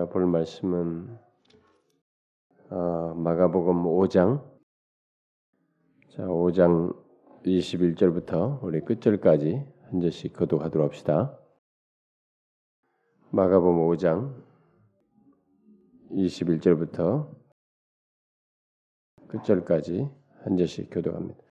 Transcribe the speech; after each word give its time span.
우리가 0.00 0.06
볼 0.06 0.26
말씀은 0.26 1.18
어, 2.70 3.14
마가복음 3.14 3.84
5장 3.84 4.42
자 6.08 6.24
5장 6.24 6.96
21절부터 7.44 8.62
우리 8.62 8.80
끝절까지 8.80 9.66
한 9.90 10.00
절씩 10.00 10.32
거독하도록 10.32 10.86
합시다. 10.86 11.38
마가복음 13.30 13.88
5장 13.88 14.42
21절부터 16.12 17.36
끝절까지 19.28 20.08
한 20.44 20.56
절씩 20.56 20.88
교독합니다. 20.90 21.49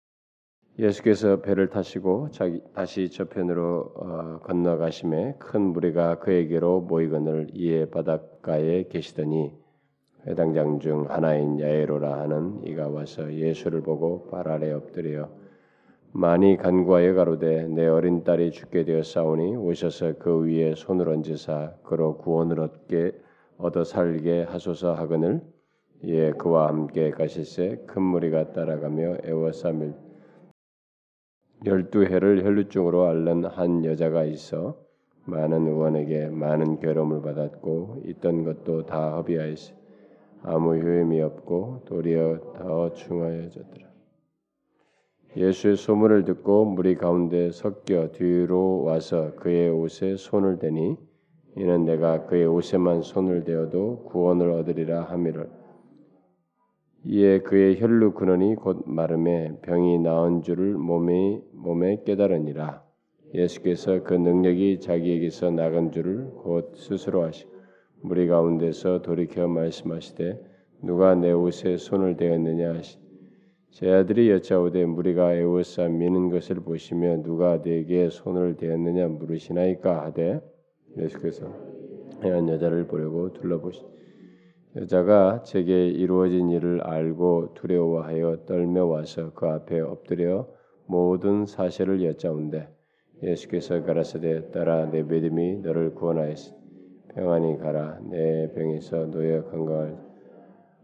예수께서 0.79 1.41
배를 1.41 1.67
타시고 1.67 2.29
자기 2.31 2.61
다시 2.73 3.09
저편으로 3.09 3.91
어, 3.95 4.39
건너가심에 4.43 5.35
큰 5.37 5.61
무리가 5.61 6.19
그에게로 6.19 6.79
모이거늘 6.81 7.47
이에 7.53 7.85
바닷가에 7.89 8.85
계시더니 8.87 9.51
회당장 10.25 10.79
중 10.79 11.05
하나인 11.09 11.59
야이로라 11.59 12.21
하는 12.21 12.61
이가 12.65 12.87
와서 12.87 13.33
예수를 13.33 13.81
보고 13.81 14.27
발 14.27 14.47
아래 14.47 14.71
엎드려 14.71 15.29
많이 16.13 16.55
간구하여 16.55 17.13
가로되 17.13 17.67
내 17.67 17.85
어린 17.85 18.23
딸이 18.23 18.51
죽게 18.51 18.85
되었사오니 18.85 19.57
오셔서 19.57 20.13
그 20.17 20.45
위에 20.45 20.75
손을 20.75 21.09
얹으사 21.09 21.73
그로 21.83 22.17
구원을 22.17 22.61
얻게 22.61 23.11
얻어 23.57 23.83
살게 23.83 24.43
하소서 24.43 24.93
하거늘. 24.93 25.41
이에 26.01 26.31
그와 26.31 26.69
함께 26.69 27.11
가실새 27.11 27.83
큰 27.85 28.01
무리가 28.01 28.53
따라가며 28.53 29.17
애워싸밀 29.25 29.93
열두 31.65 32.05
해를 32.05 32.45
혈루증으로 32.45 33.05
앓는 33.07 33.45
한 33.45 33.83
여자가 33.83 34.23
있어 34.23 34.77
많은 35.25 35.67
의원에게 35.67 36.29
많은 36.29 36.79
괴로움을 36.79 37.21
받았고 37.21 38.03
있던 38.05 38.45
것도 38.45 38.85
다 38.85 39.15
허비하였으 39.15 39.73
아무 40.41 40.77
효임이 40.77 41.21
없고 41.21 41.81
도리어 41.85 42.53
더 42.55 42.93
중하여졌더라. 42.93 43.89
예수의 45.35 45.75
소문을 45.75 46.23
듣고 46.23 46.65
무리 46.65 46.95
가운데 46.95 47.51
섞여 47.51 48.11
뒤로 48.11 48.83
와서 48.83 49.35
그의 49.35 49.69
옷에 49.69 50.15
손을 50.15 50.59
대니 50.59 50.97
이는 51.57 51.85
내가 51.85 52.25
그의 52.25 52.45
옷에만 52.47 53.01
손을 53.01 53.43
대어도 53.43 54.05
구원을 54.05 54.49
얻으리라 54.51 55.03
함이를 55.03 55.58
이에 57.05 57.39
그의 57.39 57.79
혈루 57.79 58.13
근원이 58.13 58.55
곧 58.55 58.83
마름에 58.85 59.53
병이 59.61 59.99
나은 59.99 60.41
줄을 60.41 60.73
몸에 60.73 61.41
몸에 61.53 62.03
깨달으니라. 62.05 62.83
예수께서 63.33 64.03
그 64.03 64.13
능력이 64.15 64.79
자기에게서 64.81 65.51
나간 65.51 65.91
줄을 65.91 66.25
곧 66.43 66.73
스스로 66.75 67.23
하시고 67.23 67.51
무리 68.01 68.27
가운데서 68.27 69.01
돌이켜 69.01 69.47
말씀하시되 69.47 70.41
누가 70.81 71.15
내 71.15 71.31
옷에 71.31 71.77
손을 71.77 72.17
대었느냐 72.17 72.73
하시. 72.73 72.97
제 73.71 73.89
아들이 73.91 74.29
여짜오되 74.31 74.83
무리가 74.85 75.35
에워싸 75.35 75.87
미는 75.87 76.29
것을 76.29 76.57
보시며 76.57 77.21
누가 77.21 77.61
내게 77.61 78.09
손을 78.09 78.57
대었느냐 78.57 79.07
물으시나이까 79.07 80.05
하되 80.05 80.41
예수께서 80.97 81.53
해한 82.23 82.49
여자를 82.49 82.87
보려고 82.87 83.31
둘러보시. 83.31 83.98
여자가 84.75 85.41
제게 85.41 85.87
이루어진 85.87 86.51
일을 86.51 86.81
알고 86.81 87.55
두려워하여 87.55 88.45
떨며 88.45 88.85
와서 88.85 89.31
그 89.33 89.47
앞에 89.47 89.79
엎드려 89.79 90.47
모든 90.85 91.47
사실을 91.47 92.03
여짜온대. 92.03 92.67
예수께서 93.23 93.83
가라사대 93.83 94.51
따라 94.51 94.85
내 94.85 95.01
믿음이 95.01 95.61
너를 95.61 95.95
구원하였으니 95.95 96.55
평안히 97.15 97.57
가라. 97.57 97.99
내 98.11 98.51
병에서 98.53 99.07
노여 99.07 99.45
건강을 99.45 99.97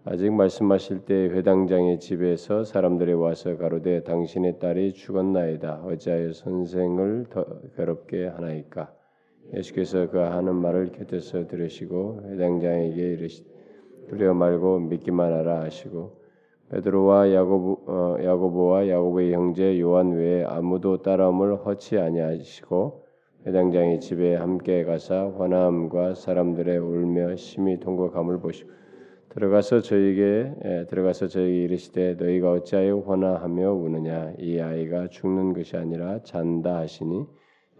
아직 0.06 0.32
말씀하실 0.32 1.06
때 1.06 1.14
회당장의 1.14 2.00
집에서 2.00 2.64
사람들이 2.64 3.14
와서 3.14 3.56
가로되 3.56 4.02
당신의 4.04 4.58
딸이 4.58 4.94
죽었나이다. 4.94 5.84
어찌하여 5.86 6.34
선생을 6.34 7.28
더 7.30 7.46
괴롭게 7.78 8.28
하나이까? 8.30 8.92
예수께서 9.54 10.10
그 10.10 10.18
하는 10.18 10.56
말을 10.56 10.92
곁에서 10.92 11.46
들으시고 11.46 12.24
회당장에게 12.32 13.14
이르시되 13.14 13.55
두려워 14.08 14.34
말고 14.34 14.80
믿기만 14.80 15.32
하라 15.34 15.62
하시고 15.62 16.26
베드로와 16.70 17.32
야고보, 17.34 17.82
어, 17.88 18.16
야고보와 18.24 18.90
야고보의 18.90 19.34
형제 19.34 19.80
요한 19.80 20.12
외에 20.12 20.44
아무도 20.44 21.02
따라옴을 21.02 21.58
허치 21.66 21.98
아니하시고 21.98 23.06
회당장의 23.46 24.00
집에 24.00 24.36
함께 24.36 24.84
가사 24.84 25.32
환함과 25.38 26.16
사람들의 26.16 26.78
울며 26.80 27.36
심히 27.36 27.80
통곡함을 27.80 28.40
보시고 28.40 28.72
들어가서 29.30 29.82
저에게 29.82 30.54
에, 30.64 30.86
들어가서 30.86 31.28
저에게 31.28 31.64
이르시되 31.64 32.16
너희가 32.16 32.54
어찌하여 32.54 33.04
환하하며 33.06 33.74
우느냐? 33.74 34.34
이 34.40 34.60
아이가 34.60 35.08
죽는 35.08 35.54
것이 35.54 35.76
아니라 35.76 36.24
잔다 36.24 36.78
하시니 36.78 37.26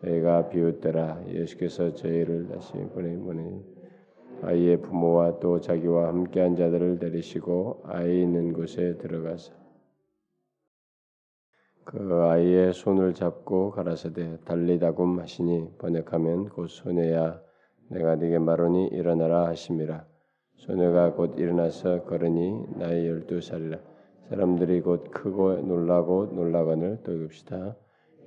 저희가 0.02 0.50
비웃더라. 0.50 1.24
예수께서 1.30 1.94
저희를 1.94 2.50
다시 2.50 2.74
보내보니 2.74 3.75
아이의 4.44 4.82
부모와 4.82 5.40
또 5.40 5.60
자기와 5.60 6.08
함께한 6.08 6.56
자들을 6.56 7.00
데리시고 7.00 7.84
아이 7.86 8.22
있는 8.22 8.54
곳에 8.54 8.98
들어가서 8.98 9.54
그 11.86 12.24
아이의 12.24 12.74
손을 12.74 13.14
잡고 13.14 13.72
가라사대 13.72 14.40
달리다곰 14.46 15.20
하시니 15.20 15.78
번역하면 15.78 16.50
곧 16.50 16.68
소녀야 16.68 17.42
내가 17.90 18.16
네게 18.16 18.40
말하니 18.40 18.88
일어나라 18.88 19.48
하심이라 19.48 20.06
소녀가 20.58 21.14
곧 21.14 21.38
일어나서 21.38 22.04
걸으니 22.04 22.66
나이 22.78 23.08
열두 23.08 23.42
살이라. 23.42 23.78
사람들이 24.30 24.82
곧 24.82 25.12
크고 25.12 25.58
놀라고 25.58 26.28
놀라거늘 26.28 27.02
또 27.04 27.14
읽읍시다 27.14 27.76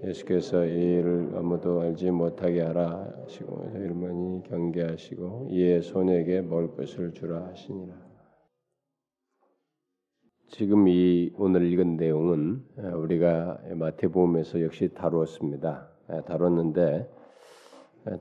예수께서 0.04 0.64
이 0.64 0.70
일을 0.70 1.32
아무도 1.34 1.80
알지 1.80 2.10
못하게 2.10 2.62
하라 2.62 3.12
하시고 3.24 3.72
이르머니 3.74 4.42
경계하시고 4.44 5.48
이에 5.50 5.80
소녀에게 5.80 6.42
먹을 6.42 6.74
것을 6.76 7.12
주라 7.12 7.46
하시니라. 7.46 7.94
지금 10.48 10.88
이 10.88 11.30
오늘 11.36 11.64
읽은 11.70 11.96
내용은 11.96 12.64
우리가 12.76 13.60
마태복음에서 13.74 14.62
역시 14.62 14.88
다루었습니다. 14.94 15.90
다뤘는데 16.26 17.10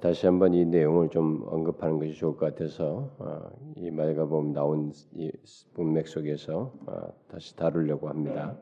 다시 0.01 0.25
한번 0.25 0.53
이 0.53 0.65
내용을 0.65 1.09
좀 1.09 1.43
언급하는 1.47 1.99
것이 1.99 2.13
좋을 2.15 2.35
것 2.35 2.53
같아서 2.53 3.15
어, 3.19 3.49
이 3.77 3.89
마가복음 3.89 4.51
나온 4.51 4.91
이 5.13 5.31
문맥 5.75 6.07
속에서 6.09 6.73
어, 6.85 7.13
다시 7.29 7.55
다루려고 7.55 8.09
합니다. 8.09 8.57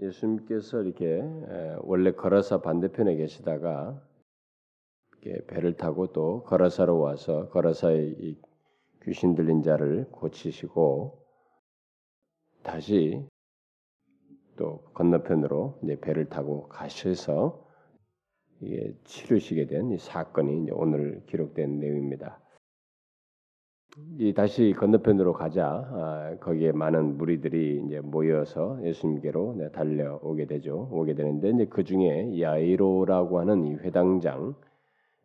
예수님께서 0.00 0.82
이렇게 0.82 1.22
원래 1.82 2.12
거라사 2.12 2.60
반대편에 2.60 3.16
계시다가 3.16 4.02
배를 5.48 5.76
타고 5.76 6.12
또 6.12 6.42
거라사로 6.44 6.98
와서 7.00 7.48
거라사의 7.48 8.36
귀신 9.04 9.34
들린 9.34 9.62
자를 9.62 10.06
고치시고 10.10 11.24
다시 12.62 13.26
또 14.56 14.82
건너편으로 14.94 15.80
이제 15.82 15.98
배를 16.00 16.28
타고 16.28 16.68
가셔서 16.68 17.64
이게 18.60 18.96
치르시게 19.04 19.66
된 19.66 19.92
이 19.92 19.98
사건이 19.98 20.70
오늘 20.72 21.24
기록된 21.26 21.78
내용입니다. 21.78 22.40
이 24.18 24.34
다시 24.34 24.74
건너편으로 24.76 25.32
가자 25.32 25.66
아, 25.66 26.36
거기에 26.40 26.72
많은 26.72 27.16
무리들이 27.16 27.82
이제 27.86 28.00
모여서 28.00 28.78
예수님께로 28.82 29.54
네, 29.58 29.70
달려오게 29.70 30.46
되죠. 30.46 30.88
오게 30.92 31.14
되는데 31.14 31.50
이제 31.50 31.66
그 31.66 31.82
중에 31.84 32.38
야이로라고 32.40 33.40
하는 33.40 33.64
이 33.64 33.74
회당장 33.74 34.54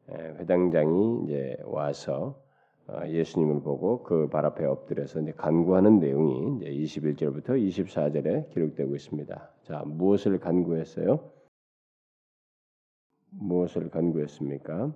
회당장이 0.09 1.23
이제 1.25 1.57
와서 1.65 2.41
어, 2.87 3.01
예수님을 3.07 3.61
보고 3.61 4.03
그 4.03 4.27
발 4.29 4.45
앞에 4.45 4.65
엎드려서 4.65 5.21
이제 5.21 5.31
간구하는 5.33 5.99
내용이 5.99 6.57
이제 6.57 6.99
21절부터 7.01 7.49
24절에 7.49 8.49
기록되고 8.51 8.95
있습니다. 8.95 9.49
자, 9.63 9.83
무엇을 9.85 10.39
간구했어요? 10.39 11.19
무엇을 13.31 13.89
간구했습니까? 13.89 14.93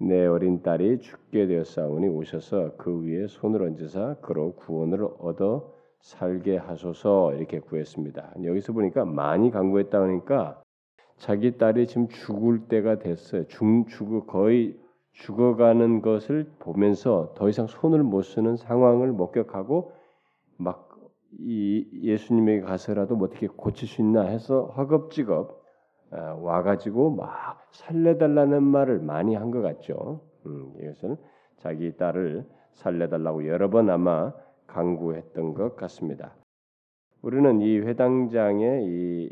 내 0.00 0.26
어린 0.26 0.62
딸이 0.62 1.00
죽게 1.00 1.46
되었사오니 1.46 2.08
오셔서 2.08 2.76
그 2.76 3.02
위에 3.02 3.26
손을 3.26 3.62
얹으사 3.62 4.16
그로 4.20 4.54
구원을 4.54 5.04
얻어 5.18 5.72
살게 6.00 6.56
하소서 6.56 7.34
이렇게 7.34 7.58
구했습니다. 7.58 8.34
여기서 8.44 8.72
보니까 8.72 9.04
많이 9.04 9.50
간구했다 9.50 9.98
보니까 9.98 10.62
자기 11.16 11.58
딸이 11.58 11.88
지금 11.88 12.08
죽을 12.08 12.68
때가 12.68 13.00
됐어요. 13.00 13.46
죽, 13.48 13.64
죽어 13.88 14.24
거의 14.24 14.78
죽어가는 15.12 16.00
것을 16.00 16.48
보면서 16.60 17.34
더 17.36 17.48
이상 17.48 17.66
손을 17.66 18.04
못 18.04 18.22
쓰는 18.22 18.56
상황을 18.56 19.10
목격하고 19.12 19.92
막 20.58 20.88
이 21.36 21.86
예수님에게 22.02 22.62
가서라도 22.62 23.16
뭐 23.16 23.28
어떻게 23.28 23.48
고칠 23.48 23.86
수 23.86 24.00
있나 24.00 24.22
해서 24.22 24.72
허겁지겁 24.76 25.50
아, 25.50 25.57
와가지고 26.10 27.10
막 27.10 27.68
살려달라는 27.72 28.62
말을 28.62 29.00
많이 29.00 29.34
한 29.34 29.50
것 29.50 29.60
같죠. 29.62 30.20
음, 30.46 30.72
이것은 30.80 31.16
자기 31.58 31.96
딸을 31.96 32.46
살려달라고 32.74 33.46
여러 33.48 33.68
번 33.70 33.90
아마 33.90 34.32
강구했던 34.66 35.54
것 35.54 35.76
같습니다. 35.76 36.34
우리는 37.22 37.60
이 37.60 37.78
회당장의 37.78 38.84
이 38.86 39.30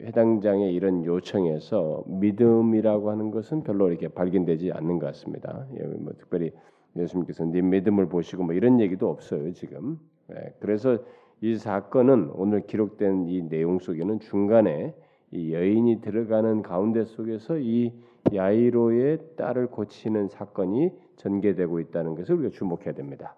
회당장의 0.00 0.74
이런 0.74 1.04
요청에서 1.04 2.04
믿음이라고 2.06 3.10
하는 3.10 3.30
것은 3.30 3.62
별로 3.62 3.88
이렇게 3.90 4.08
발견되지 4.08 4.72
않는 4.72 4.98
것 4.98 5.06
같습니다. 5.06 5.66
예, 5.78 5.84
뭐 5.84 6.14
특별히 6.18 6.52
예수님께서 6.96 7.44
네 7.44 7.60
믿음을 7.60 8.08
보시고 8.08 8.44
뭐 8.44 8.54
이런 8.54 8.80
얘기도 8.80 9.10
없어요 9.10 9.52
지금. 9.52 9.98
예, 10.32 10.54
그래서 10.60 10.98
이 11.42 11.56
사건은 11.56 12.30
오늘 12.34 12.66
기록된 12.66 13.28
이 13.28 13.42
내용 13.48 13.78
속에는 13.78 14.20
중간에 14.20 14.94
이 15.32 15.52
여인이 15.52 16.00
들어가는 16.00 16.62
가운데 16.62 17.04
속에서 17.04 17.58
이 17.58 17.92
야이로의 18.34 19.36
딸을 19.36 19.68
고치는 19.68 20.28
사건이 20.28 20.90
전개되고 21.16 21.80
있다는 21.80 22.14
것을 22.14 22.36
우리가 22.36 22.50
주목해야 22.50 22.92
됩니다. 22.94 23.36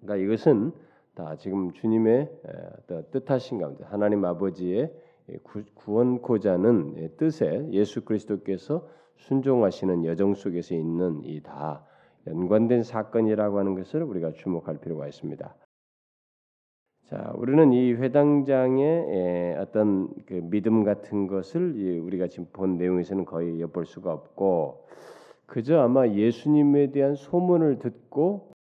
그러니까 0.00 0.24
이것은 0.24 0.72
다 1.14 1.36
지금 1.36 1.72
주님의 1.72 2.30
뜻하신 3.10 3.58
가운데 3.58 3.84
하나님 3.84 4.24
아버지의 4.24 4.92
구원코자는 5.74 7.16
뜻에 7.16 7.68
예수 7.72 8.04
그리스도께서 8.04 8.88
순종하시는 9.16 10.04
여정 10.04 10.34
속에서 10.34 10.74
있는 10.74 11.22
이 11.24 11.42
다 11.42 11.84
연관된 12.26 12.82
사건이라고 12.82 13.58
하는 13.58 13.74
것을 13.74 14.02
우리가 14.02 14.32
주목할 14.32 14.78
필요가 14.78 15.06
있습니다. 15.06 15.54
자, 17.10 17.32
우리는 17.34 17.72
이 17.72 17.92
회당장의 17.92 19.56
어떤 19.58 20.14
그 20.26 20.34
믿음 20.44 20.84
같은 20.84 21.26
것을 21.26 21.98
우리가 22.04 22.28
지금 22.28 22.46
본 22.52 22.76
내용에서는 22.76 23.24
거의 23.24 23.60
엿볼 23.60 23.84
수가 23.84 24.12
없고 24.12 24.86
그저 25.46 25.80
아마 25.80 26.06
예수님에 26.06 26.92
대한 26.92 27.16
소문을 27.16 27.80
듣고 27.80 28.52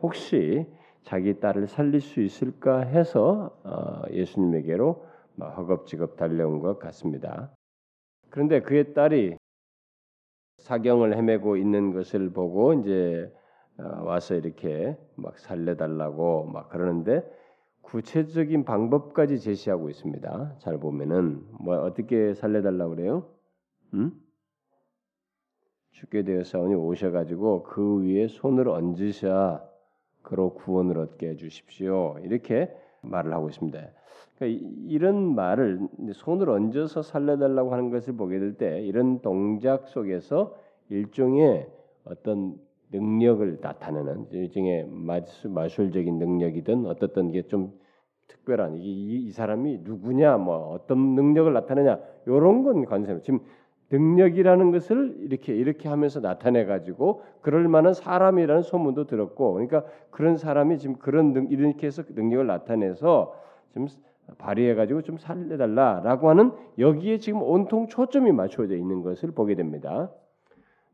혹시 0.00 0.66
자기 1.04 1.38
딸을 1.38 1.68
살릴 1.68 2.00
수 2.00 2.20
있을까 2.20 2.80
해서 2.80 3.56
어, 3.62 4.10
예수님에게로 4.10 5.06
허겁지겁 5.38 6.16
달려온 6.16 6.58
것 6.58 6.80
같습니다. 6.80 7.54
그런데 8.30 8.60
그의 8.60 8.92
딸이 8.92 9.36
사경을 10.58 11.16
헤매고 11.16 11.56
있는 11.56 11.92
것을 11.92 12.30
보고 12.30 12.72
이제 12.72 13.32
어, 13.78 14.02
와서 14.02 14.34
이렇게 14.34 14.98
막 15.14 15.38
살려달라고 15.38 16.46
막 16.46 16.68
그러는데 16.68 17.22
구체적인 17.82 18.64
방법까지 18.64 19.38
제시하고 19.40 19.90
있습니다. 19.90 20.56
잘 20.58 20.78
보면은 20.78 21.44
뭐 21.60 21.76
어떻게 21.82 22.34
살려달라고 22.34 22.96
그래요? 22.96 23.26
음? 23.94 24.12
죽게 25.90 26.22
되어서오니 26.24 26.74
오셔가지고 26.74 27.64
그 27.64 28.02
위에 28.02 28.28
손을 28.28 28.68
얹으셔 28.68 29.68
그로 30.22 30.54
구원을 30.54 30.98
얻게 30.98 31.30
해주십시오. 31.30 32.16
이렇게 32.22 32.74
말을 33.02 33.32
하고 33.32 33.48
있습니다. 33.48 33.78
그러니까 34.38 34.68
이런 34.86 35.34
말을 35.34 35.88
손을 36.14 36.48
얹어서 36.48 37.02
살려달라고 37.02 37.72
하는 37.72 37.90
것을 37.90 38.16
보게 38.16 38.38
될 38.38 38.56
때 38.56 38.80
이런 38.82 39.20
동작 39.20 39.88
속에서 39.88 40.56
일종의 40.88 41.68
어떤 42.04 42.58
능력을 42.92 43.58
나타내는 43.60 44.26
일종의 44.30 44.86
마술, 44.90 45.50
마술적인 45.50 46.18
능력이든 46.18 46.86
어떻든 46.86 47.32
게좀 47.32 47.72
특별한 48.28 48.76
이, 48.76 49.26
이, 49.26 49.30
사람이 49.30 49.80
누구냐 49.82 50.36
뭐 50.36 50.72
어떤 50.72 51.14
능력을 51.14 51.52
나타내냐 51.52 51.98
이런 52.26 52.62
건 52.62 52.84
관심 52.84 53.20
지금 53.22 53.40
능력이라는 53.90 54.70
것을 54.70 55.16
이렇게 55.20 55.54
이렇게 55.54 55.88
하면서 55.88 56.20
나타내 56.20 56.64
가지고 56.64 57.22
그럴 57.42 57.68
만한 57.68 57.92
사람이라는 57.92 58.62
소문도 58.62 59.06
들었고 59.06 59.52
그러니까 59.52 59.84
그런 60.10 60.38
사람이 60.38 60.78
지금 60.78 60.96
그런 60.96 61.32
능, 61.32 61.48
이렇게 61.50 61.86
해서 61.86 62.02
능력을 62.08 62.46
나타내서 62.46 63.34
좀 63.74 63.86
발휘해 64.38 64.74
가지고 64.74 65.02
좀 65.02 65.18
살려달라라고 65.18 66.30
하는 66.30 66.52
여기에 66.78 67.18
지금 67.18 67.42
온통 67.42 67.88
초점이 67.88 68.32
맞춰져 68.32 68.76
있는 68.76 69.02
것을 69.02 69.32
보게 69.32 69.54
됩니다. 69.54 70.10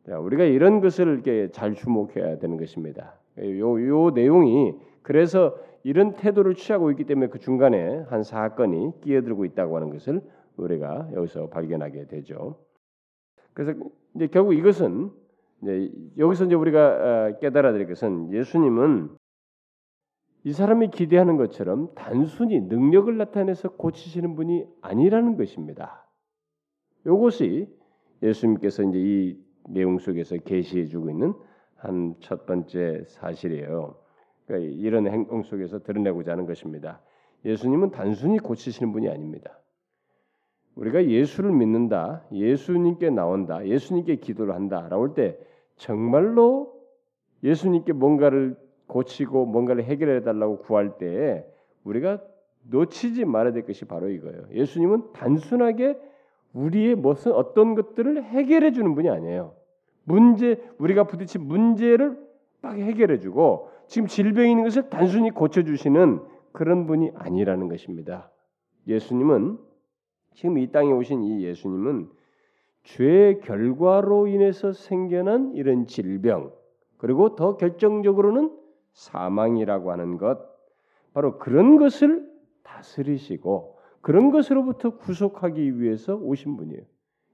자, 0.09 0.19
우리가 0.19 0.45
이런 0.45 0.81
것을 0.81 1.07
이렇게 1.09 1.51
잘 1.51 1.75
주목해야 1.75 2.39
되는 2.39 2.57
것입니다. 2.57 3.15
요, 3.39 3.89
요 3.89 4.11
내용이 4.11 4.75
그래서 5.03 5.55
이런 5.83 6.15
태도를 6.15 6.55
취하고 6.55 6.91
있기 6.91 7.05
때문에 7.05 7.29
그 7.29 7.39
중간에 7.39 8.05
한 8.09 8.23
사건이 8.23 9.03
끼어들고 9.03 9.45
있다고 9.45 9.77
하는 9.77 9.91
것을 9.91 10.23
우리가 10.57 11.11
여기서 11.15 11.51
발견하게 11.51 12.07
되죠. 12.07 12.57
그래서 13.53 13.79
이제 14.15 14.29
결국 14.29 14.55
이것은 14.55 15.11
이제 15.63 15.93
여기서 16.17 16.47
이제 16.47 16.55
우리가 16.55 16.87
어, 17.29 17.39
깨달아야 17.41 17.75
될 17.75 17.87
것은 17.87 18.33
예수님은 18.33 19.11
이 20.45 20.53
사람이 20.53 20.91
기대하는 20.91 21.37
것처럼 21.37 21.91
단순히 21.95 22.61
능력을 22.61 23.15
나타내서 23.15 23.73
고치시는 23.73 24.37
분이 24.37 24.65
아니라는 24.81 25.37
것입니다. 25.37 26.09
이것이 27.05 27.69
예수님께서 28.23 28.85
이제 28.85 28.99
이 28.99 29.48
내용 29.69 29.99
속에서 29.99 30.37
계시해 30.37 30.87
주고 30.87 31.11
있는 31.11 31.35
한 31.77 32.17
첫 32.21 32.47
번째 32.47 33.05
사실이에요. 33.07 33.95
그러니까 34.47 34.73
이런 34.73 35.07
행동 35.07 35.43
속에서 35.43 35.79
드러내고자 35.81 36.33
하는 36.33 36.47
것입니다. 36.47 37.01
예수님은 37.45 37.91
단순히 37.91 38.39
고치시는 38.39 38.93
분이 38.93 39.09
아닙니다. 39.09 39.59
우리가 40.75 41.07
예수를 41.07 41.53
믿는다, 41.53 42.25
예수님께 42.33 43.11
나온다, 43.11 43.65
예수님께 43.67 44.17
기도를 44.17 44.55
한다라고 44.55 45.09
할 45.09 45.15
때 45.15 45.39
정말로 45.77 46.75
예수님께 47.45 47.93
뭔가를 47.93 48.57
고치고 48.89 49.47
뭔가를 49.47 49.85
해결해 49.85 50.23
달라고 50.23 50.59
구할 50.59 50.99
때 50.99 51.47
우리가 51.85 52.21
놓치지 52.65 53.25
말아야 53.25 53.53
될 53.53 53.65
것이 53.65 53.85
바로 53.85 54.09
이거예요. 54.11 54.49
예수님은 54.53 55.13
단순하게 55.13 55.99
우리의 56.59 56.97
무슨 56.97 57.33
어떤 57.33 57.75
것들을 57.75 58.23
해결해 58.23 58.73
주는 58.73 58.95
분이 58.95 59.09
아니에요. 59.09 59.55
문제 60.05 60.61
우리가 60.79 61.05
부딪힌 61.05 61.47
문제를 61.47 62.19
딱 62.61 62.77
해결해 62.77 63.21
주고 63.21 63.71
지금 63.87 64.09
질병이 64.09 64.51
있는 64.51 64.65
것을 64.65 64.91
단순히 64.91 65.31
고쳐 65.31 65.63
주시는 65.63 66.21
그런 66.53 66.87
분이 66.87 67.13
아니라는 67.15 67.69
것입니다. 67.69 68.31
예수님은 68.87 69.59
지금 70.35 70.59
이 70.59 70.71
땅에 70.73 70.93
오신 70.93 71.23
이 71.23 71.45
예수님은 71.45 72.09
죄의 72.85 73.41
결과로 73.41 74.27
인해서 74.27 74.73
생겨난 74.73 75.53
이런 75.55 75.87
질병 75.87 76.53
그리고 76.97 77.37
더 77.37 77.57
결정적으로는 77.57 78.57
사망이라고 78.93 79.93
하는 79.93 80.17
것 80.17 80.39
바로 81.13 81.39
그런 81.39 81.77
것을 81.77 82.29
다스리시고 82.63 83.78
그런 84.01 84.31
것으로부터 84.31 84.97
구속하기 84.97 85.81
위해서 85.81 86.17
오신 86.17 86.57
분이에요. 86.57 86.83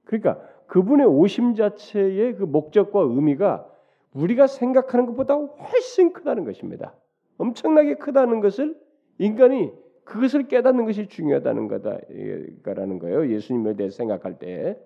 그러니까 0.05 0.39
그분의 0.67 1.05
오심 1.05 1.55
자체의 1.55 2.35
그 2.35 2.43
목적과 2.43 3.01
의미가 3.01 3.67
우리가 4.13 4.47
생각하는 4.47 5.05
것보다 5.07 5.35
훨씬 5.35 6.13
크다는 6.13 6.45
것입니다. 6.45 6.95
엄청나게 7.37 7.95
크다는 7.95 8.39
것을 8.39 8.79
인간이 9.17 9.71
그것을 10.03 10.47
깨닫는 10.47 10.85
것이 10.85 11.07
중요하다는 11.07 11.67
거다라는 11.67 12.99
거예요. 12.99 13.29
예수님에 13.29 13.75
대해 13.75 13.89
생각할 13.89 14.39
때 14.39 14.79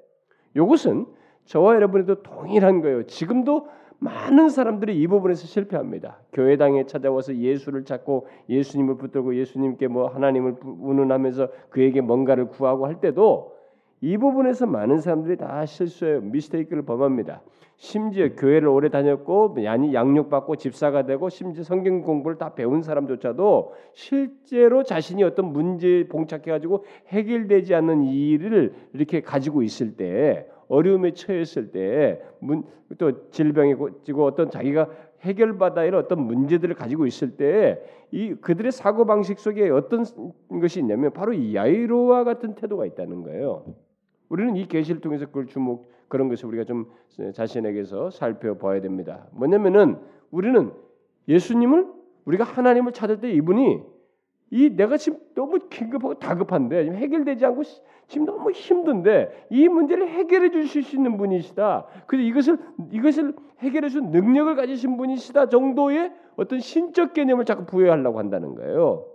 이것은 0.55 1.05
저와 1.45 1.75
여러분에도 1.75 2.23
동일한 2.23 2.81
거예요. 2.81 3.05
지금도 3.05 3.67
많은 3.99 4.49
사람들이 4.49 4.99
이 4.99 5.07
부분에서 5.07 5.45
실패합니다. 5.45 6.19
교회당에 6.33 6.85
찾아와서 6.85 7.35
예수를 7.35 7.83
찾고 7.83 8.27
예수님을 8.49 8.97
붙들고 8.97 9.35
예수님께 9.35 9.87
뭐 9.87 10.07
하나님을 10.07 10.55
운운하면서 10.63 11.49
그에게 11.69 12.01
뭔가를 12.01 12.47
구하고 12.47 12.85
할 12.85 13.01
때도 13.01 13.59
이 14.01 14.17
부분에서 14.17 14.65
많은 14.65 14.99
사람들이 14.99 15.35
다 15.35 15.65
실수해요. 15.65 16.21
미스테이크를 16.21 16.83
범합니다. 16.83 17.41
심지어 17.75 18.29
교회를 18.35 18.69
오래 18.69 18.89
다녔고 18.89 19.57
양육받고 19.63 20.55
집사가 20.55 21.05
되고 21.05 21.27
심지어 21.27 21.63
성경 21.63 22.01
공부를 22.01 22.37
다 22.37 22.53
배운 22.53 22.81
사람조차도 22.81 23.73
실제로 23.93 24.83
자신이 24.83 25.23
어떤 25.23 25.51
문제에 25.51 26.07
봉착해 26.07 26.43
가지고 26.43 26.85
해결되지 27.07 27.75
않는 27.75 28.03
일을 28.03 28.73
이렇게 28.93 29.21
가지고 29.21 29.63
있을 29.63 29.95
때 29.95 30.47
어려움에 30.69 31.11
처했을 31.11 31.71
때 31.71 32.21
또 32.97 33.29
질병에 33.29 33.75
지고 34.03 34.25
어떤 34.25 34.49
자기가 34.49 34.89
해결받아야 35.21 35.87
할 35.87 35.95
어떤 35.95 36.21
문제들을 36.21 36.73
가지고 36.75 37.05
있을 37.05 37.31
때 37.35 37.99
이 38.11 38.33
그들의 38.33 38.71
사고 38.71 39.05
방식 39.05 39.39
속에 39.39 39.69
어떤 39.69 40.03
것이 40.59 40.79
있냐면 40.79 41.11
바로 41.13 41.33
이 41.33 41.55
야이로와 41.55 42.23
같은 42.23 42.55
태도가 42.55 42.85
있다는 42.87 43.21
거예요. 43.23 43.65
우리는 44.29 44.55
이 44.55 44.67
계시를 44.67 45.01
통해서 45.01 45.27
그걸 45.27 45.45
주목 45.45 45.91
그런 46.07 46.27
것을 46.27 46.47
우리가 46.47 46.63
좀 46.63 46.87
자신에게서 47.33 48.09
살펴봐야 48.09 48.81
됩니다. 48.81 49.27
뭐냐면은 49.31 49.97
우리는 50.31 50.71
예수님을 51.27 51.87
우리가 52.25 52.43
하나님을 52.43 52.93
찾을 52.93 53.19
때 53.19 53.31
이분이 53.31 53.79
이 54.51 54.75
내가 54.75 54.97
지금 54.97 55.19
너무 55.35 55.59
긴급하고 55.69 56.15
다급한데 56.15 56.83
지금 56.83 56.97
해결되지 56.97 57.45
않고 57.45 57.63
지금 58.07 58.25
너무 58.25 58.51
힘든데 58.51 59.47
이 59.51 59.67
문제를 59.67 60.09
해결해 60.09 60.49
주실 60.49 60.83
수 60.83 60.95
있는 60.95 61.17
분이시다. 61.17 61.85
그래서 62.07 62.27
이것을 62.27 62.57
이것을 62.91 63.35
해결해 63.59 63.89
줄 63.89 64.05
능력을 64.05 64.55
가지신 64.55 64.97
분이시다 64.97 65.49
정도의 65.49 66.11
어떤 66.35 66.59
신적 66.59 67.13
개념을 67.13 67.45
자꾸 67.45 67.65
부여하려고 67.65 68.17
한다는 68.17 68.55
거예요. 68.55 69.05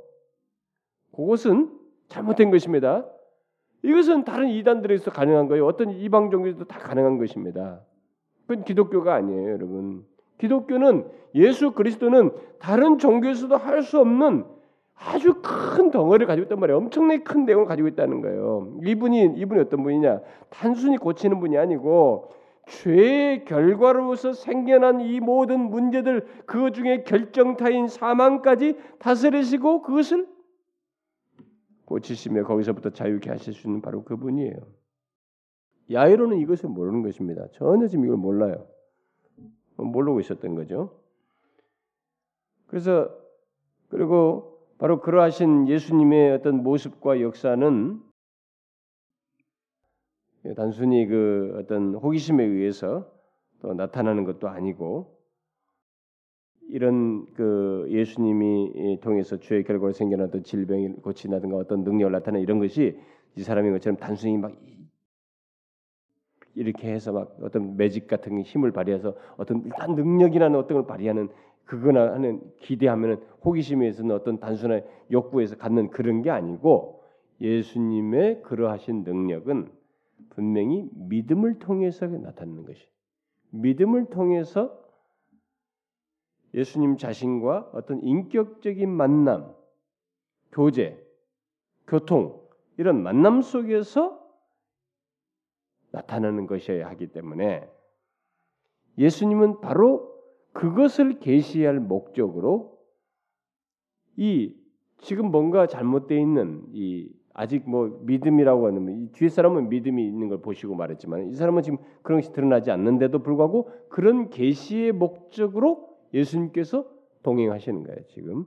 그것은 1.16 1.70
잘못된 2.08 2.50
것입니다. 2.50 3.06
이것은 3.82 4.24
다른 4.24 4.48
이단들에서 4.48 5.10
가능한 5.10 5.48
거예요. 5.48 5.66
어떤 5.66 5.90
이방 5.90 6.30
종교도 6.30 6.64
다 6.64 6.78
가능한 6.78 7.18
것입니다. 7.18 7.80
그건 8.46 8.64
기독교가 8.64 9.14
아니에요, 9.14 9.50
여러분. 9.50 10.04
기독교는 10.38 11.06
예수 11.34 11.72
그리스도는 11.72 12.30
다른 12.58 12.98
종교에서도 12.98 13.56
할 13.56 13.82
수 13.82 14.00
없는 14.00 14.44
아주 14.94 15.34
큰 15.42 15.90
덩어리를 15.90 16.26
가지고 16.26 16.44
있단 16.44 16.60
말이에요. 16.60 16.78
엄청나게 16.78 17.24
큰 17.24 17.44
내용을 17.44 17.66
가지고 17.66 17.88
있다는 17.88 18.20
거예요. 18.20 18.78
이분이 18.84 19.34
이분이 19.36 19.60
어떤 19.60 19.82
분이냐? 19.82 20.20
단순히 20.50 20.96
고치는 20.96 21.40
분이 21.40 21.58
아니고 21.58 22.32
죄의 22.66 23.44
결과로서 23.44 24.32
생겨난 24.32 25.00
이 25.00 25.20
모든 25.20 25.60
문제들 25.60 26.26
그 26.46 26.72
중에 26.72 27.02
결정타인 27.04 27.88
사망까지 27.88 28.78
다스리시고 28.98 29.82
그것을 29.82 30.26
고치시며 31.84 32.44
거기서부터 32.44 32.90
자유케 32.90 33.30
하실 33.30 33.52
수 33.52 33.66
있는 33.66 33.82
바로 33.82 34.04
그분이에요. 34.04 34.56
야이로는 35.92 36.38
이것을 36.38 36.70
모르는 36.70 37.02
것입니다. 37.02 37.46
전혀 37.52 37.86
지금 37.88 38.06
이걸 38.06 38.16
몰라요. 38.16 38.66
모르고 39.76 40.20
있었던 40.20 40.54
거죠. 40.54 40.98
그래서 42.66 43.10
그리고 43.88 44.53
바로 44.78 45.00
그러하신 45.00 45.68
예수님의 45.68 46.32
어떤 46.32 46.62
모습과 46.62 47.20
역사는 47.20 48.00
단순히 50.56 51.06
그 51.06 51.56
어떤 51.58 51.94
호기심에 51.94 52.44
의해서 52.44 53.10
또 53.60 53.72
나타나는 53.72 54.24
것도 54.24 54.48
아니고 54.48 55.14
이런 56.68 57.26
그 57.34 57.86
예수님이 57.88 58.98
통해서 59.00 59.38
죄의 59.38 59.64
결과로 59.64 59.92
생겨났던 59.92 60.42
질병이 60.42 60.88
고치나든가 61.02 61.56
어떤 61.56 61.84
능력을 61.84 62.12
나타내 62.12 62.40
이런 62.40 62.58
것이 62.58 62.98
이 63.36 63.42
사람인 63.42 63.72
것처럼 63.72 63.96
단순히 63.96 64.36
막 64.38 64.54
이렇게 66.54 66.92
해서 66.92 67.12
막 67.12 67.36
어떤 67.42 67.76
매직 67.76 68.06
같은 68.06 68.40
힘을 68.40 68.72
발휘해서 68.72 69.14
어떤 69.36 69.62
일단 69.64 69.94
능력이나 69.94 70.46
어떤 70.46 70.78
걸 70.78 70.86
발휘하는 70.86 71.28
그거나 71.64 72.12
하는 72.12 72.42
기대하면은 72.58 73.16
호기심에서는 73.44 74.14
어떤 74.14 74.38
단순한 74.38 74.84
욕구에서 75.10 75.56
갖는 75.56 75.90
그런 75.90 76.22
게 76.22 76.30
아니고 76.30 77.02
예수님의 77.40 78.42
그러하신 78.42 79.04
능력은 79.04 79.72
분명히 80.30 80.88
믿음을 80.92 81.58
통해서 81.58 82.06
나타나는 82.06 82.64
것이. 82.64 82.86
믿음을 83.50 84.06
통해서 84.06 84.80
예수님 86.54 86.96
자신과 86.96 87.70
어떤 87.72 88.02
인격적인 88.02 88.88
만남, 88.90 89.52
교제, 90.52 91.00
교통 91.86 92.40
이런 92.76 93.02
만남 93.02 93.42
속에서 93.42 94.20
나타나는 95.90 96.46
것이어야 96.46 96.88
하기 96.90 97.08
때문에 97.08 97.68
예수님은 98.98 99.60
바로 99.60 100.13
그것을 100.54 101.18
계시할 101.18 101.80
목적으로 101.80 102.78
이 104.16 104.54
지금 104.98 105.30
뭔가 105.30 105.66
잘못되어 105.66 106.18
있는 106.18 106.64
이 106.72 107.12
아직 107.34 107.68
뭐 107.68 108.00
믿음이라고 108.02 108.68
하는 108.68 109.02
이 109.02 109.12
뒤에 109.12 109.28
사람은 109.28 109.68
믿음이 109.68 110.06
있는 110.06 110.28
걸 110.28 110.40
보시고 110.40 110.76
말했지만 110.76 111.28
이 111.28 111.34
사람은 111.34 111.62
지금 111.62 111.78
그런 112.02 112.20
것이 112.20 112.32
드러나지 112.32 112.70
않는데도 112.70 113.18
불구하고 113.18 113.70
그런 113.88 114.30
계시의 114.30 114.92
목적으로 114.92 115.98
예수님께서 116.14 116.88
동행하시는 117.24 117.82
거예요 117.82 118.06
지금. 118.06 118.46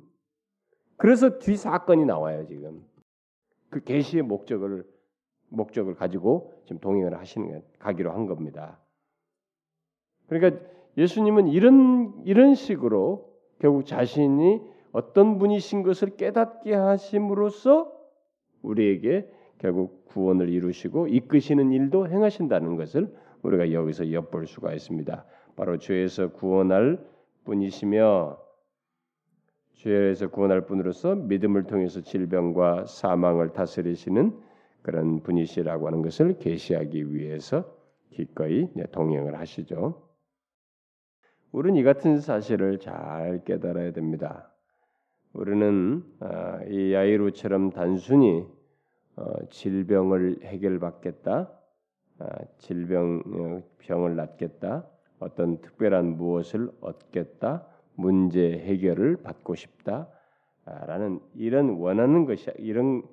그래서 0.96 1.38
뒤 1.38 1.58
사건이 1.58 2.06
나와요 2.06 2.48
지금. 2.48 2.82
그 3.70 3.84
계시의 3.84 4.24
목적을 4.24 4.86
목적을 5.50 5.96
가지고 5.96 6.54
지금 6.66 6.80
동행을 6.80 7.18
하시는 7.18 7.48
거예요. 7.48 7.62
가기로 7.80 8.12
한 8.12 8.26
겁니다. 8.26 8.80
그러니까 10.28 10.62
예수님은 10.98 11.48
이런 11.48 12.14
이런 12.26 12.56
식으로 12.56 13.30
결국 13.60 13.86
자신이 13.86 14.62
어떤 14.92 15.38
분이신 15.38 15.84
것을 15.84 16.16
깨닫게 16.18 16.74
하심으로써 16.74 17.92
우리에게 18.62 19.30
결국 19.60 20.06
구원을 20.06 20.50
이루시고 20.50 21.08
이끄시는 21.08 21.72
일도 21.72 22.08
행하신다는 22.08 22.76
것을 22.76 23.14
우리가 23.44 23.72
여기서 23.72 24.12
엿볼 24.12 24.48
수가 24.48 24.74
있습니다. 24.74 25.26
바로 25.56 25.78
죄에서 25.78 26.32
구원할 26.32 27.00
분이시며 27.46 28.38
죄에서 29.74 30.30
구원할 30.30 30.66
분으로서 30.66 31.16
믿음을 31.16 31.64
통해서 31.64 32.02
질병과 32.02 32.86
사망을 32.86 33.54
다스리시는 33.54 34.36
그런 34.82 35.22
분이시라고 35.22 35.88
하는 35.88 36.02
것을 36.02 36.40
계시하기 36.40 37.14
위해서 37.14 37.66
기꺼이 38.12 38.68
동행을 38.92 39.38
하시죠. 39.38 40.07
우리는 41.52 41.80
이 41.80 41.84
같은 41.84 42.20
사실을 42.20 42.80
잘 42.80 43.42
깨달아야 43.46 43.92
됩니다. 43.94 44.50
우리는 45.34 46.04
아, 46.20 46.60
이 46.68 46.94
야이루처럼 46.94 47.72
단순히 47.72 48.46
어, 49.16 49.34
질병을 49.50 50.40
해결받겠다, 50.44 51.52
아, 52.20 52.28
질병 52.58 53.24
어, 53.26 53.62
병을 53.80 54.16
낫겠다, 54.16 54.86
어떤 55.20 55.62
특별한 55.62 56.18
무엇을 56.18 56.70
얻겠다, 56.82 57.66
문제 57.96 58.52
해결을 58.52 59.24
받고 59.24 59.56
싶다라는 59.56 61.20
이런 61.36 61.70
원하는 61.70 62.26
것이 62.26 62.52
이런 62.58 63.04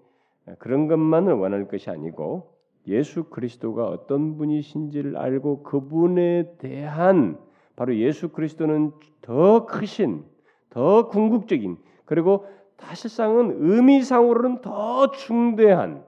그런 0.59 0.89
것만을 0.89 1.33
원할 1.35 1.69
것이 1.69 1.89
아니고 1.89 2.53
예수 2.87 3.25
그리스도가 3.25 3.87
어떤 3.87 4.37
분이신지를 4.37 5.17
알고 5.17 5.63
그분에 5.63 6.57
대한 6.59 7.39
바로 7.77 7.97
예수 7.97 8.29
그리스도는 8.29 8.93
더 9.23 9.67
크신 9.67 10.25
더 10.71 11.09
궁극적인 11.09 11.77
그리고 12.05 12.47
사실상은 12.79 13.57
의미상으로는 13.61 14.61
더 14.61 15.11
중대한 15.11 16.05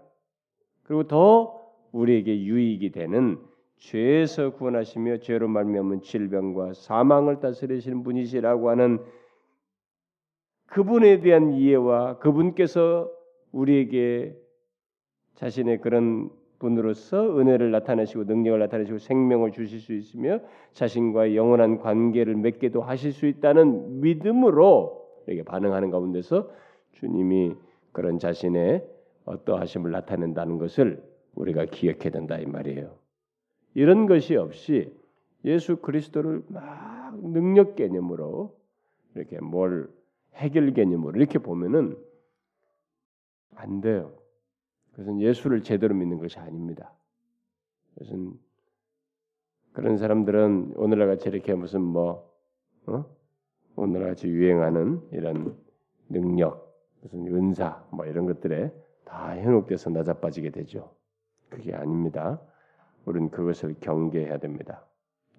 그리고 0.82 1.04
더 1.04 1.60
우리에게 1.92 2.42
유익이 2.42 2.92
되는 2.92 3.38
죄에서 3.78 4.50
구원하시며 4.50 5.18
죄로 5.18 5.48
말미암은 5.48 6.02
질병과 6.02 6.74
사망을 6.74 7.40
다스리시는 7.40 8.02
분이시라고 8.02 8.70
하는 8.70 8.98
그분에 10.66 11.20
대한 11.20 11.52
이해와 11.52 12.18
그분께서 12.18 13.10
우리에게 13.52 14.36
자신의 15.34 15.80
그런 15.80 16.30
분으로서 16.58 17.38
은혜를 17.38 17.70
나타내시고 17.70 18.24
능력을 18.24 18.58
나타내시고 18.58 18.98
생명을 18.98 19.52
주실 19.52 19.80
수 19.80 19.92
있으며 19.92 20.40
자신과 20.72 21.34
영원한 21.34 21.78
관계를 21.78 22.36
맺게도 22.36 22.82
하실 22.82 23.12
수 23.12 23.26
있다는 23.26 24.00
믿음으로 24.00 25.06
이렇게 25.26 25.42
반응하는 25.42 25.90
가운데서 25.90 26.50
주님이 26.92 27.54
그런 27.92 28.18
자신의 28.18 28.86
어떠하심을 29.24 29.90
나타낸다는 29.90 30.58
것을 30.58 31.02
우리가 31.34 31.66
기억해야 31.66 32.10
된다 32.10 32.38
이 32.38 32.46
말이에요. 32.46 32.94
이런 33.74 34.06
것이 34.06 34.36
없이 34.36 34.92
예수 35.44 35.76
그리스도를 35.76 36.42
막 36.48 37.18
능력 37.22 37.76
개념으로 37.76 38.56
이렇게 39.14 39.38
뭘 39.40 39.88
해결 40.34 40.72
개념으로 40.72 41.18
이렇게 41.18 41.38
보면은 41.38 41.96
안 43.54 43.80
돼요. 43.80 44.12
그것은 44.96 45.20
예수를 45.20 45.62
제대로 45.62 45.94
믿는 45.94 46.18
것이 46.18 46.38
아닙니다. 46.38 46.90
그것은 47.94 48.32
그런 49.72 49.98
사람들은 49.98 50.72
오늘날 50.76 51.08
같이 51.08 51.28
이렇게 51.28 51.54
무슨 51.54 51.82
뭐 51.82 52.32
어? 52.86 53.04
오늘날 53.76 54.08
같이 54.08 54.26
유행하는 54.26 55.02
이런 55.12 55.54
능력, 56.08 56.74
무슨 57.02 57.26
은사 57.26 57.84
뭐 57.90 58.06
이런 58.06 58.24
것들에 58.24 58.72
다 59.04 59.36
현혹돼서 59.36 59.90
낮아빠지게 59.90 60.48
되죠. 60.48 60.94
그게 61.50 61.74
아닙니다. 61.74 62.40
우리는 63.04 63.30
그것을 63.30 63.76
경계해야 63.80 64.38
됩니다. 64.38 64.86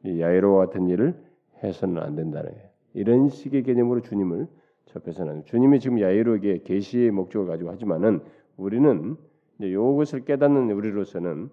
이 0.04 0.22
야이로 0.22 0.56
같은 0.56 0.88
일을 0.88 1.20
해서는 1.64 1.98
안 2.04 2.16
된다는 2.16 2.52
거예요. 2.52 2.70
이런 2.94 3.30
식의 3.30 3.64
개념으로 3.64 4.02
주님을 4.02 4.48
접해서는 4.86 5.46
주님이 5.46 5.80
지금 5.80 6.00
야이로에게 6.00 6.60
계시의 6.60 7.10
목적을 7.10 7.48
가지고 7.48 7.72
하지만은 7.72 8.22
우리는 8.56 9.18
이것을 9.60 10.26
깨닫는 10.26 10.72
우리로서는 10.72 11.50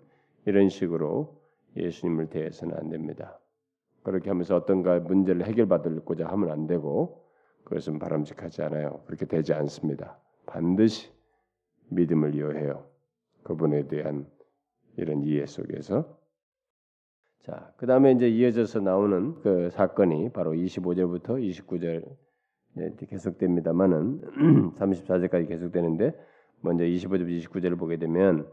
이런 0.46 0.68
식으로 0.68 1.40
예수님을 1.76 2.28
대해서는 2.28 2.76
안 2.76 2.90
됩니다. 2.90 3.38
그렇게 4.02 4.28
하면서 4.28 4.54
어떤가 4.56 5.00
문제를 5.00 5.46
해결받을고자 5.46 6.26
하면 6.26 6.50
안 6.50 6.66
되고 6.66 7.24
그것은 7.64 7.98
바람직하지 7.98 8.62
않아요. 8.62 9.00
그렇게 9.06 9.26
되지 9.26 9.54
않습니다. 9.54 10.18
반드시 10.46 11.10
믿음을 11.88 12.38
요해요. 12.38 12.86
그분에 13.42 13.88
대한 13.88 14.26
이런 14.96 15.22
이해 15.22 15.46
속에서 15.46 16.18
자, 17.42 17.72
그 17.76 17.86
다음에 17.86 18.12
이제 18.12 18.28
이어져서 18.28 18.80
나오는 18.80 19.34
그 19.42 19.68
사건이 19.70 20.30
바로 20.32 20.52
25절부터 20.52 21.38
29절 21.40 22.04
계속됩니다만은 23.08 24.72
34절까지 24.76 25.48
계속되는데 25.48 26.14
먼저 26.64 26.82
25절 26.84 27.28
29절을 27.28 27.78
보게 27.78 27.98
되면 27.98 28.50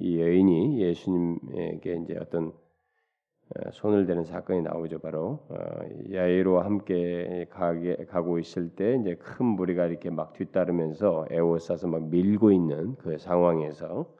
이 0.00 0.20
여인이 0.20 0.82
예수님에게 0.82 1.94
이제 2.02 2.18
어떤 2.20 2.48
어, 2.48 3.70
손을 3.70 4.06
대는 4.06 4.24
사건이 4.24 4.62
나오죠. 4.62 4.98
바로 4.98 5.46
어, 5.48 5.56
야이로와 6.12 6.64
함께 6.64 7.46
가고 8.08 8.40
있을 8.40 8.70
때 8.74 8.96
이제 9.00 9.14
큰 9.14 9.46
무리가 9.46 9.86
이렇게 9.86 10.10
막 10.10 10.32
뒤따르면서 10.32 11.26
에워싸서 11.30 11.86
막 11.86 12.08
밀고 12.08 12.50
있는 12.50 12.96
그 12.96 13.16
상황에서 13.18 14.12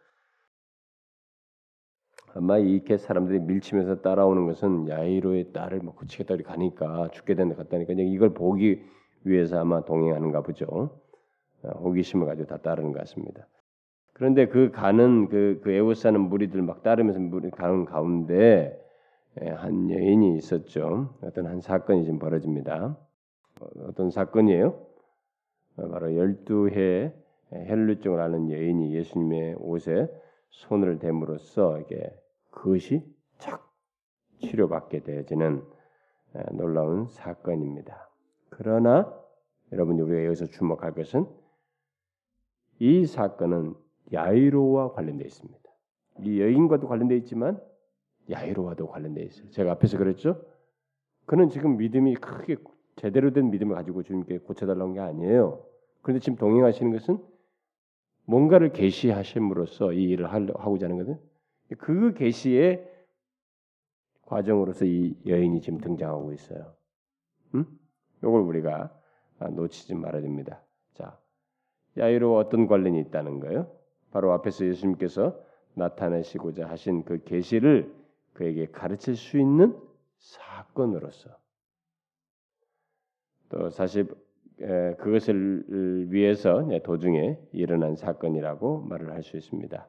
아마 2.34 2.58
이렇게 2.58 2.96
사람들이 2.96 3.40
밀치면서 3.40 4.02
따라오는 4.02 4.46
것은 4.46 4.88
야이로의 4.88 5.52
딸을 5.52 5.80
뭐 5.80 5.94
고치겠다 5.94 6.36
이 6.36 6.42
가니까 6.44 7.08
죽게 7.10 7.34
된다 7.34 7.56
갔다니까 7.56 7.92
이걸 7.94 8.34
보기 8.34 8.84
위해서 9.24 9.58
아마 9.58 9.84
동행하는가 9.84 10.42
보죠. 10.42 11.01
어, 11.62 11.70
호기심을 11.80 12.26
가지고 12.26 12.46
다 12.48 12.58
따르는 12.58 12.92
것 12.92 12.98
같습니다. 13.00 13.46
그런데 14.12 14.46
그 14.46 14.70
가는 14.70 15.28
그, 15.28 15.60
그 15.62 15.72
에워싸는 15.72 16.20
무리들 16.20 16.62
막 16.62 16.82
따르면서 16.82 17.18
무리 17.18 17.50
가는 17.50 17.84
가운데 17.84 18.78
예, 19.40 19.48
한 19.48 19.90
여인이 19.90 20.36
있었죠. 20.36 21.14
어떤 21.22 21.46
한 21.46 21.60
사건이 21.60 22.04
지금 22.04 22.18
벌어집니다. 22.18 22.98
어떤 23.86 24.10
사건이에요? 24.10 24.86
어, 25.76 25.88
바로 25.88 26.14
열두 26.14 26.68
해 26.70 27.14
헬루증을 27.52 28.20
앓는 28.20 28.50
여인이 28.50 28.94
예수님의 28.94 29.56
옷에 29.58 30.08
손을 30.50 30.98
댐으로써 30.98 31.80
이게 31.80 32.14
그것이 32.50 33.02
착 33.38 33.72
치료받게 34.40 35.00
되어지는 35.00 35.62
예, 36.36 36.42
놀라운 36.52 37.06
사건입니다. 37.08 38.10
그러나 38.50 39.10
여러분 39.72 39.98
우리가 39.98 40.26
여기서 40.26 40.46
주목할 40.46 40.92
것은 40.92 41.26
이 42.82 43.06
사건은 43.06 43.74
야이로와 44.12 44.90
관련되어 44.90 45.24
있습니다. 45.24 45.60
이 46.24 46.40
여인과도 46.40 46.88
관련되어 46.88 47.16
있지만 47.18 47.62
야이로와도 48.28 48.88
관련되어 48.88 49.24
있어요. 49.24 49.48
제가 49.50 49.70
앞에서 49.70 49.98
그랬죠. 49.98 50.44
그는 51.24 51.48
지금 51.48 51.76
믿음이 51.76 52.16
크게 52.16 52.56
제대로 52.96 53.32
된 53.32 53.52
믿음을 53.52 53.76
가지고 53.76 54.02
주님께 54.02 54.38
고쳐달라는 54.38 54.94
게 54.94 54.98
아니에요. 54.98 55.64
그런데 56.00 56.18
지금 56.18 56.36
동행하시는 56.36 56.90
것은 56.90 57.24
뭔가를 58.24 58.72
계시하심으로써 58.72 59.92
이 59.92 60.02
일을 60.08 60.32
하고자 60.32 60.86
하는 60.86 60.98
거든. 60.98 61.20
그 61.78 62.14
계시의 62.14 62.84
과정으로서 64.22 64.86
이 64.86 65.16
여인이 65.24 65.60
지금 65.60 65.78
등장하고 65.78 66.32
있어요. 66.32 66.74
음? 67.54 67.64
이걸 68.18 68.40
우리가 68.40 68.92
놓치지 69.52 69.94
말아야 69.94 70.20
됩니다. 70.20 70.60
자, 71.94 72.02
야이로 72.02 72.36
어떤 72.36 72.66
관련이 72.66 73.00
있다는 73.00 73.40
거예요? 73.40 73.70
바로 74.10 74.32
앞에서 74.32 74.66
예수님께서 74.66 75.38
나타내시고자 75.74 76.68
하신 76.68 77.04
그 77.04 77.22
계시를 77.24 77.92
그에게 78.34 78.66
가르칠 78.66 79.16
수 79.16 79.38
있는 79.38 79.76
사건으로서 80.18 81.30
또 83.48 83.70
사실 83.70 84.06
그것을 84.98 86.12
위해서 86.12 86.66
도중에 86.82 87.38
일어난 87.52 87.96
사건이라고 87.96 88.82
말을 88.82 89.12
할 89.12 89.22
수 89.22 89.36
있습니다. 89.36 89.88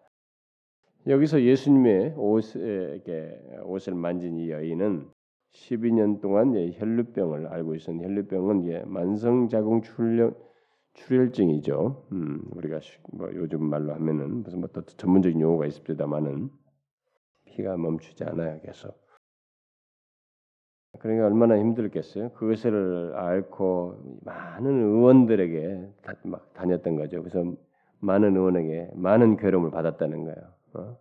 여기서 1.08 1.42
예수님의 1.42 2.16
옷을 2.16 3.94
만진 3.94 4.38
이 4.40 4.50
여인은 4.50 5.10
12년 5.52 6.22
동안 6.22 6.54
혈루병을 6.74 7.48
앓고 7.48 7.76
있었는데 7.76 8.08
혈루병은 8.08 8.90
만성자궁 8.90 9.82
출혈 9.82 10.34
출혈증이죠. 10.94 12.08
음, 12.12 12.42
우리가 12.52 12.80
뭐 13.12 13.30
요즘 13.34 13.64
말로 13.64 13.94
하면은 13.94 14.44
무슨 14.44 14.60
뭐또 14.60 14.84
전문적인 14.86 15.40
용어가 15.42 15.66
있습니다만은 15.66 16.50
피가 17.46 17.78
멈추지 17.78 18.24
않아요 18.24 18.60
계속. 18.62 19.02
그러니까 21.00 21.26
얼마나 21.26 21.58
힘들겠어요. 21.58 22.32
그것을 22.34 23.14
앓고 23.16 24.20
많은 24.22 24.84
의원들에게 24.84 25.90
막 26.26 26.54
다녔던 26.54 26.96
거죠. 26.96 27.24
그래서 27.24 27.56
많은 28.00 28.36
의원에게 28.36 28.92
많은 28.94 29.38
괴로움을 29.38 29.72
받았다는 29.72 30.24
거예요. 30.24 30.54
어? 30.76 30.98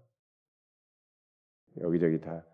여기저기 1.80 2.20
다 2.20 2.44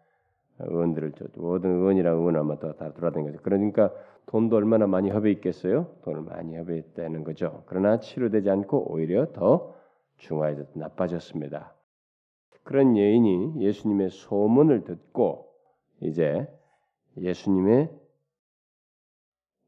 의원들을 0.60 1.12
모든 1.36 1.70
의원이랑 1.76 2.16
의원 2.16 2.36
아마 2.36 2.58
다 2.58 2.92
돌아다닌 2.92 3.30
거죠. 3.30 3.42
그러니까 3.42 3.92
돈도 4.28 4.56
얼마나 4.56 4.86
많이 4.86 5.10
협의했겠어요? 5.10 6.00
돈을 6.02 6.20
많이 6.20 6.54
협의했다는 6.54 7.24
거죠. 7.24 7.62
그러나 7.66 7.98
치료되지 7.98 8.50
않고 8.50 8.92
오히려 8.92 9.32
더 9.32 9.74
중화해져 10.18 10.66
나빠졌습니다. 10.74 11.74
그런 12.62 12.98
여인이 12.98 13.62
예수님의 13.64 14.10
소문을 14.10 14.84
듣고 14.84 15.50
이제 16.00 16.46
예수님의 17.16 17.90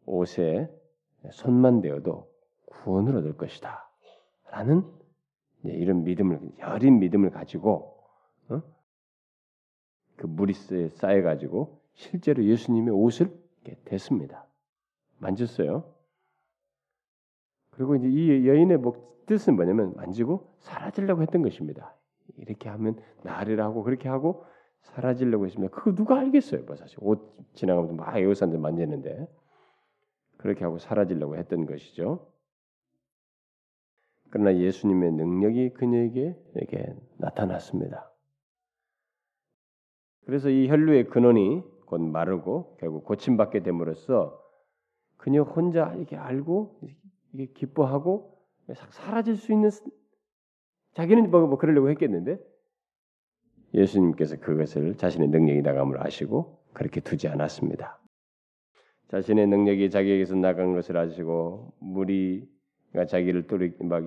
옷에 0.05 0.68
손만 1.31 1.81
대어도 1.81 2.31
구원을 2.66 3.16
얻을 3.16 3.38
것이다. 3.38 3.88
라는 4.51 4.85
이런 5.64 6.05
믿음을 6.05 6.38
여린 6.59 6.99
믿음을 6.99 7.31
가지고 7.31 7.96
어? 8.51 8.62
그 10.16 10.27
물이 10.27 10.53
쌓여 10.90 11.23
가지고 11.23 11.81
실제로 11.94 12.44
예수님의 12.44 12.92
옷을 12.92 13.31
댔습니다. 13.87 14.49
만졌어요. 15.20 15.85
그리고 17.70 17.94
이제 17.94 18.09
이 18.09 18.46
여인의 18.48 18.78
목 18.78 19.26
뜻은 19.26 19.54
뭐냐면 19.54 19.94
만지고 19.94 20.54
사라지려고 20.59 21.22
했던 21.22 21.42
것입니다. 21.42 21.94
이렇게 22.37 22.68
하면 22.68 23.00
나를 23.22 23.61
하고 23.61 23.83
그렇게 23.83 24.09
하고 24.09 24.44
사라지려고 24.83 25.46
했습니다. 25.46 25.74
그거 25.74 25.94
누가 25.94 26.18
알겠어요, 26.18 26.64
뭐 26.64 26.74
사실 26.76 26.98
옷 27.00 27.37
지나가면서 27.54 27.94
막 27.94 28.16
에어산들 28.16 28.59
만졌는데 28.59 29.28
그렇게 30.37 30.64
하고 30.64 30.78
사라지려고 30.78 31.37
했던 31.37 31.66
것이죠. 31.66 32.26
그러나 34.30 34.56
예수님의 34.56 35.12
능력이 35.12 35.70
그녀에게 35.74 36.37
이렇게 36.54 36.94
나타났습니다. 37.18 38.11
그래서 40.24 40.48
이 40.48 40.68
혈루의 40.68 41.09
근원이 41.09 41.62
곧 41.87 42.00
마르고 42.00 42.76
결국 42.78 43.04
고침받게 43.04 43.62
됨으로써 43.62 44.39
그녀 45.20 45.42
혼자 45.42 45.92
이렇게 45.94 46.16
알고 46.16 46.80
이게 47.35 47.52
기뻐하고 47.52 48.38
사라질 48.90 49.37
수 49.37 49.52
있는 49.52 49.68
자기는 50.94 51.30
뭐, 51.30 51.46
뭐 51.46 51.59
그러려고 51.59 51.90
했겠는데 51.90 52.38
예수님께서 53.74 54.40
그것을 54.40 54.96
자신의 54.96 55.28
능력이 55.28 55.61
나감을 55.61 56.02
아시고 56.02 56.64
그렇게 56.72 57.00
두지 57.00 57.28
않았습니다. 57.28 58.00
자신의 59.09 59.46
능력이 59.48 59.90
자기에게서 59.90 60.37
나간 60.37 60.72
것을 60.72 60.96
아시고 60.96 61.74
무리가 61.80 63.04
자기를 63.06 63.46
돌이 63.46 63.74
막 63.80 64.04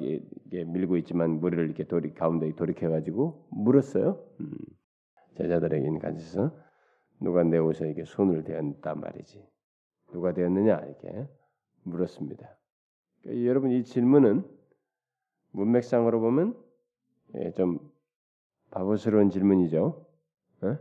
밀고 0.52 0.98
있지만 0.98 1.40
무리를 1.40 1.64
이렇게 1.64 1.84
돌이 1.84 2.16
가운데 2.16 2.52
돌이켜 2.56 2.90
가지고 2.90 3.48
물었어요. 3.52 4.20
음. 4.40 4.52
제자들에게 5.38 6.00
가서 6.00 6.52
누가 7.20 7.44
내 7.44 7.60
옷에 7.60 7.90
이게 7.92 8.04
손을 8.04 8.44
대었단 8.44 9.00
말이지. 9.00 9.53
누가 10.14 10.32
되었느냐 10.32 10.78
이렇게 10.78 11.28
물었습니다. 11.84 12.56
그러니까 13.24 13.46
여러분 13.46 13.72
이 13.72 13.84
질문은 13.84 14.48
문맥상으로 15.52 16.22
보면 16.22 16.56
예, 17.36 17.52
좀 17.52 17.80
바보스러운 18.70 19.32
질문이죠. 19.32 20.06
어? 20.62 20.78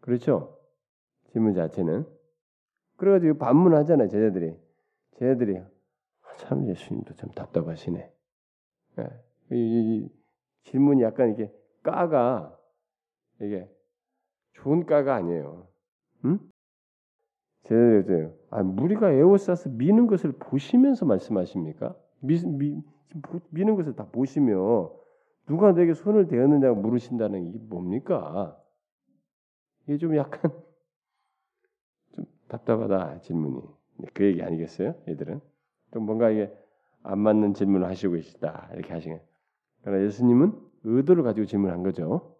그렇죠? 0.00 0.58
질문 1.30 1.54
자체는 1.54 2.06
그래가지고 2.96 3.38
반문하잖아요 3.38 4.08
제자들이 4.08 4.56
제자들이 5.12 5.58
아, 5.58 6.36
참 6.36 6.68
예수님도 6.68 7.14
참 7.14 7.30
답답하시네. 7.30 8.12
예. 8.98 9.24
이, 9.52 9.56
이, 9.56 10.08
질문이 10.64 11.02
약간 11.02 11.32
이게 11.32 11.52
까가 11.82 12.58
이게 13.40 13.70
좋은 14.54 14.86
까가 14.86 15.14
아니에요. 15.14 15.68
응? 16.24 16.38
제자들이 17.64 18.28
아, 18.50 18.62
무리가 18.62 19.10
에워싸서 19.10 19.70
미는 19.70 20.06
것을 20.06 20.32
보시면서 20.32 21.06
말씀하십니까? 21.06 21.94
미, 22.20 22.38
미, 22.44 22.82
미는 23.50 23.74
것을 23.74 23.94
다 23.94 24.06
보시며 24.06 24.90
누가 25.46 25.72
내게 25.72 25.94
손을 25.94 26.26
대었느냐고 26.26 26.80
물으신다는 26.80 27.52
게 27.52 27.58
뭡니까? 27.58 28.58
이게 29.84 29.98
좀 29.98 30.16
약간 30.16 30.52
좀 32.12 32.24
답답하다 32.48 33.20
질문이 33.20 33.60
그 34.12 34.24
얘기 34.24 34.42
아니겠어요? 34.42 34.94
얘들은 35.08 35.40
좀 35.92 36.04
뭔가 36.04 36.30
이게 36.30 36.52
안 37.02 37.18
맞는 37.18 37.54
질문을 37.54 37.86
하시고 37.86 38.14
계시다 38.14 38.70
이렇게 38.74 38.92
하시는. 38.92 39.20
그러나 39.82 40.02
예수님은 40.04 40.52
의도를 40.84 41.22
가지고 41.22 41.46
질문한 41.46 41.82
거죠. 41.82 42.36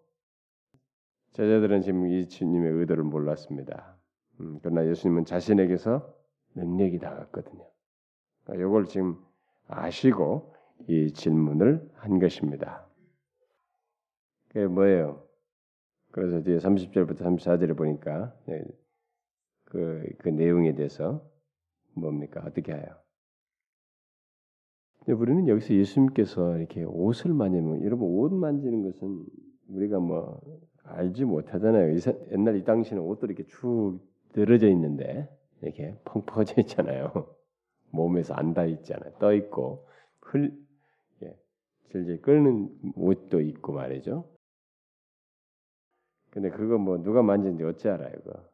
제자들은 1.33 1.83
지금 1.83 2.07
이 2.09 2.29
주님의 2.29 2.73
의도를 2.73 3.05
몰랐습니다. 3.05 3.97
음, 4.41 4.59
그러나 4.63 4.87
예수님은 4.87 5.25
자신에게서 5.25 6.15
능력이 6.55 6.99
나갔거든요. 6.99 7.65
그러니까 8.45 8.67
이걸 8.67 8.87
지금 8.87 9.19
아시고 9.67 10.55
이 10.89 11.13
질문을 11.13 11.91
한 11.95 12.19
것입니다. 12.19 12.87
그게 14.49 14.67
뭐예요? 14.67 15.23
그래서 16.11 16.43
뒤에 16.43 16.59
30절부터 16.59 17.19
34절에 17.21 17.77
보니까 17.77 18.35
그, 19.65 20.07
그 20.19 20.29
내용에 20.29 20.75
대해서 20.75 21.29
뭡니까? 21.95 22.43
어떻게 22.47 22.73
해요? 22.73 22.87
우리는 25.09 25.49
여기서 25.49 25.75
예수님께서 25.75 26.57
이렇게 26.57 26.85
옷을 26.85 27.35
만지면 27.35 27.85
여러분 27.85 28.09
옷 28.09 28.33
만지는 28.33 28.83
것은 28.83 29.25
우리가 29.69 29.99
뭐 29.99 30.41
알지 30.85 31.25
못하잖아요. 31.25 31.97
옛날 32.31 32.57
이 32.57 32.65
당시는 32.65 33.03
옷도 33.03 33.27
이렇게 33.27 33.45
쭉 33.47 34.01
늘어져 34.35 34.69
있는데 34.69 35.29
이렇게 35.63 35.97
펑 36.05 36.25
퍼져 36.27 36.61
있잖아요. 36.61 37.13
몸에서 37.91 38.35
안 38.35 38.55
닿아 38.55 38.67
있잖아요. 38.67 39.13
떠 39.19 39.33
있고 39.35 39.87
흘 40.21 40.53
예, 41.23 41.39
질질 41.91 42.21
끓는 42.23 42.69
옷도 42.97 43.41
있고 43.41 43.73
말이죠. 43.73 44.29
근데 46.31 46.51
그거 46.51 46.79
뭐 46.79 46.99
누가 46.99 47.23
만진지 47.23 47.63
어찌 47.63 47.89
알아요? 47.89 48.13
그거 48.13 48.45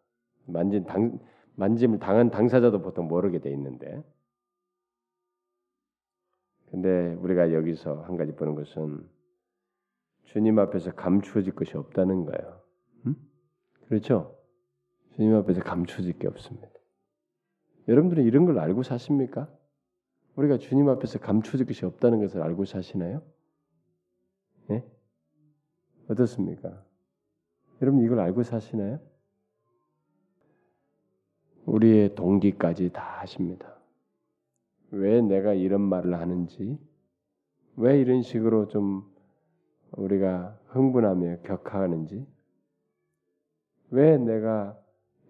만진 0.46 0.84
당 0.84 1.18
만짐을 1.56 1.98
당한 1.98 2.30
당사자도 2.30 2.82
보통 2.82 3.08
모르게 3.08 3.38
돼 3.38 3.50
있는데. 3.52 4.02
근데 6.70 7.14
우리가 7.14 7.52
여기서 7.52 8.02
한 8.02 8.16
가지 8.16 8.32
보는 8.32 8.54
것은 8.54 9.08
주님 10.24 10.58
앞에서 10.58 10.92
감추어질 10.92 11.54
것이 11.54 11.76
없다는 11.76 12.24
거예요. 12.26 12.60
음? 13.06 13.16
그렇죠? 13.88 14.39
주님 15.16 15.34
앞에서 15.34 15.62
감추어질 15.62 16.18
게 16.18 16.28
없습니다. 16.28 16.68
여러분들은 17.88 18.24
이런 18.24 18.44
걸 18.44 18.58
알고 18.58 18.82
사십니까? 18.82 19.48
우리가 20.36 20.58
주님 20.58 20.88
앞에서 20.88 21.18
감추어질 21.18 21.66
것이 21.66 21.84
없다는 21.84 22.20
것을 22.20 22.42
알고 22.42 22.64
사시나요? 22.64 23.22
예? 24.70 24.84
어떻습니까? 26.08 26.84
여러분 27.82 28.02
이걸 28.02 28.20
알고 28.20 28.42
사시나요? 28.42 29.00
우리의 31.66 32.14
동기까지 32.14 32.92
다 32.92 33.20
하십니다. 33.20 33.76
왜 34.90 35.20
내가 35.20 35.52
이런 35.52 35.80
말을 35.82 36.14
하는지, 36.14 36.78
왜 37.76 38.00
이런 38.00 38.22
식으로 38.22 38.68
좀 38.68 39.08
우리가 39.92 40.58
흥분하며 40.68 41.42
격하는지, 41.42 42.26
왜 43.90 44.16
내가 44.18 44.76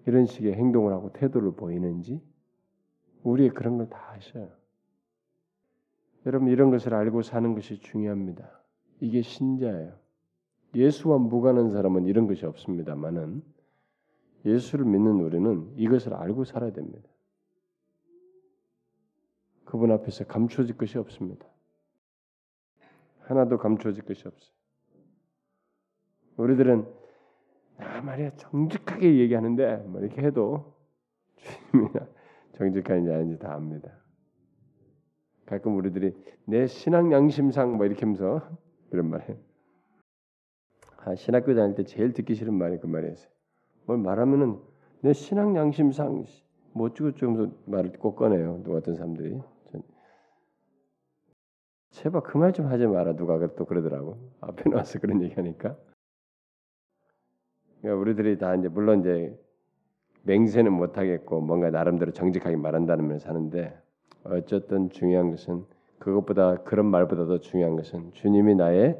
이런 0.06 0.26
식의 0.26 0.54
행동을 0.54 0.92
하고 0.92 1.12
태도를 1.12 1.52
보이는지, 1.52 2.20
우리의 3.22 3.50
그런 3.50 3.76
걸 3.78 3.88
다 3.88 4.12
아셔요. 4.12 4.50
여러분 6.26 6.48
이런 6.48 6.70
것을 6.70 6.94
알고 6.94 7.22
사는 7.22 7.54
것이 7.54 7.78
중요합니다. 7.80 8.60
이게 9.00 9.22
신자예요. 9.22 9.98
예수와 10.74 11.18
무관한 11.18 11.70
사람은 11.70 12.06
이런 12.06 12.26
것이 12.26 12.44
없습니다만은 12.46 13.42
예수를 14.44 14.84
믿는 14.84 15.20
우리는 15.20 15.72
이것을 15.76 16.14
알고 16.14 16.44
살아야 16.44 16.72
됩니다. 16.72 17.08
그분 19.64 19.90
앞에서 19.92 20.24
감춰질 20.26 20.76
것이 20.76 20.98
없습니다. 20.98 21.46
하나도 23.20 23.58
감춰질 23.58 24.04
것이 24.04 24.26
없어요. 24.26 24.52
우리들은 26.36 26.86
아 27.80 28.00
말이야 28.02 28.36
정직하게 28.36 29.18
얘기하는데 29.18 29.76
뭐 29.86 30.00
이렇게 30.00 30.22
해도 30.22 30.74
주님이 31.70 31.88
정직한지 32.56 33.10
아닌지 33.12 33.38
다 33.38 33.54
압니다. 33.54 33.90
가끔 35.46 35.76
우리들이 35.76 36.14
내 36.46 36.66
신앙 36.66 37.12
양심상 37.12 37.76
뭐 37.76 37.86
이렇게 37.86 38.00
하면서 38.00 38.48
그런 38.90 39.08
말해. 39.10 39.36
아, 40.98 41.14
신학교 41.14 41.54
다닐 41.54 41.74
때 41.74 41.84
제일 41.84 42.12
듣기 42.12 42.34
싫은 42.34 42.52
말이 42.54 42.78
그 42.78 42.86
말이었어요. 42.86 43.30
뭘 43.86 43.98
말하면은 43.98 44.60
내 45.00 45.12
신앙 45.12 45.56
양심상 45.56 46.24
뭐 46.72 46.88
어쩌고 46.88 47.12
저쩌면서 47.12 47.52
말을 47.66 47.92
꼭 47.98 48.16
꺼내요. 48.16 48.62
누가 48.62 48.76
어떤 48.78 48.94
사람들이. 48.94 49.40
제발 51.90 52.22
그 52.22 52.38
말 52.38 52.52
좀 52.52 52.66
하지 52.66 52.86
마라 52.86 53.16
누가 53.16 53.38
또 53.56 53.64
그러더라고 53.64 54.16
앞에 54.40 54.70
나와서 54.70 54.98
그런 55.00 55.22
얘기하니까 55.22 55.76
그러니까 57.80 58.00
우리들이 58.00 58.38
다 58.38 58.54
이제 58.54 58.68
물론 58.68 59.00
이제 59.00 59.38
맹세는 60.22 60.72
못 60.72 60.98
하겠고 60.98 61.40
뭔가 61.40 61.70
나름대로 61.70 62.12
정직하게 62.12 62.56
말한다는 62.56 63.06
면에서 63.06 63.28
하는데 63.30 63.76
어쨌든 64.24 64.90
중요한 64.90 65.30
것은 65.30 65.64
그것보다 65.98 66.56
그런 66.62 66.86
말보다 66.86 67.26
더 67.26 67.38
중요한 67.38 67.76
것은 67.76 68.12
주님이 68.12 68.54
나의 68.54 68.98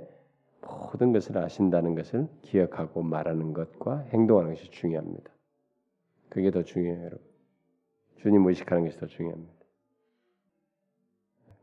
모든 0.62 1.12
것을 1.12 1.37
아신다는 1.38 1.95
것을 1.95 2.27
기억하고 2.43 3.03
말하는 3.03 3.53
것과 3.53 3.99
행동하는 4.11 4.55
것이 4.55 4.71
중요합니다. 4.71 5.31
그게 6.29 6.51
더 6.51 6.62
중요해요, 6.62 7.01
여러분. 7.01 7.21
주님 8.16 8.47
의식하는 8.47 8.85
것이 8.85 8.99
더 8.99 9.07
중요합니다. 9.07 9.53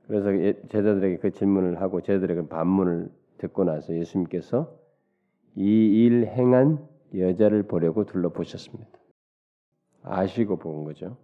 그래서 0.08 0.34
예, 0.36 0.53
제자들에게 0.69 1.17
그 1.17 1.32
질문을 1.32 1.82
하고 1.82 2.01
제자들에게 2.01 2.47
반문을 2.47 3.10
듣고 3.38 3.63
나서 3.63 3.93
예수님께서 3.93 4.75
이 5.56 6.06
일 6.06 6.27
행한 6.27 6.80
여자를 7.15 7.63
보려고 7.63 8.05
둘러보셨습니다. 8.05 8.89
아시고 10.03 10.57
본 10.57 10.83
거죠. 10.83 11.17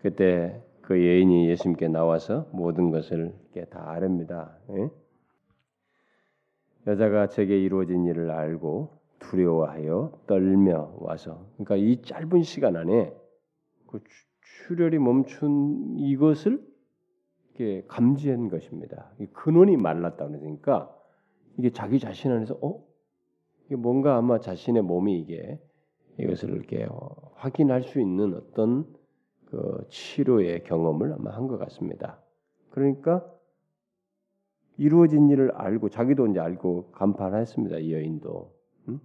그때 0.00 0.62
그 0.82 0.94
여인이 0.94 1.48
예수님께 1.48 1.88
나와서 1.88 2.48
모든 2.52 2.90
것을 2.90 3.34
다 3.70 3.90
아릅니다. 3.90 4.58
예? 4.70 4.90
여자가 6.86 7.28
제게 7.28 7.58
이루어진 7.58 8.04
일을 8.04 8.30
알고 8.30 8.90
두려워하여 9.18 10.20
떨며 10.26 10.94
와서 10.98 11.46
그러니까 11.56 11.76
이 11.76 12.02
짧은 12.02 12.42
시간 12.42 12.76
안에 12.76 13.14
그 13.86 14.00
출혈이 14.66 14.98
멈춘 14.98 15.96
이것을 15.98 16.62
감지한 17.86 18.48
것입니다. 18.48 19.10
근원이 19.32 19.76
말랐다 19.76 20.28
그러니까 20.28 20.94
이게 21.56 21.70
자기 21.70 21.98
자신 21.98 22.32
안에서 22.32 22.58
어 22.60 22.84
이게 23.66 23.76
뭔가 23.76 24.16
아마 24.16 24.38
자신의 24.40 24.82
몸이 24.82 25.18
이게 25.18 25.58
이것을 26.18 26.50
이렇게 26.50 26.86
확인할 27.34 27.82
수 27.82 28.00
있는 28.00 28.34
어떤 28.34 28.86
그 29.46 29.86
치료의 29.88 30.64
경험을 30.64 31.12
아마 31.12 31.30
한 31.30 31.48
것 31.48 31.58
같습니다. 31.58 32.20
그러니까 32.70 33.24
이루어진 34.76 35.30
일을 35.30 35.52
알고 35.52 35.88
자기도 35.88 36.26
이제 36.26 36.40
알고 36.40 36.90
간판했습니다. 36.92 37.78
이 37.78 37.92
여인도. 37.92 38.52
음? 38.88 39.00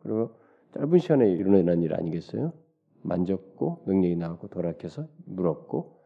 그리고 0.00 0.36
짧은 0.74 0.98
시간에 0.98 1.30
일어난 1.32 1.82
일 1.82 1.94
아니겠어요? 1.94 2.52
만졌고 3.02 3.84
능력이 3.86 4.16
나왔고 4.16 4.48
돌아켜서 4.48 5.06
물었고 5.24 6.00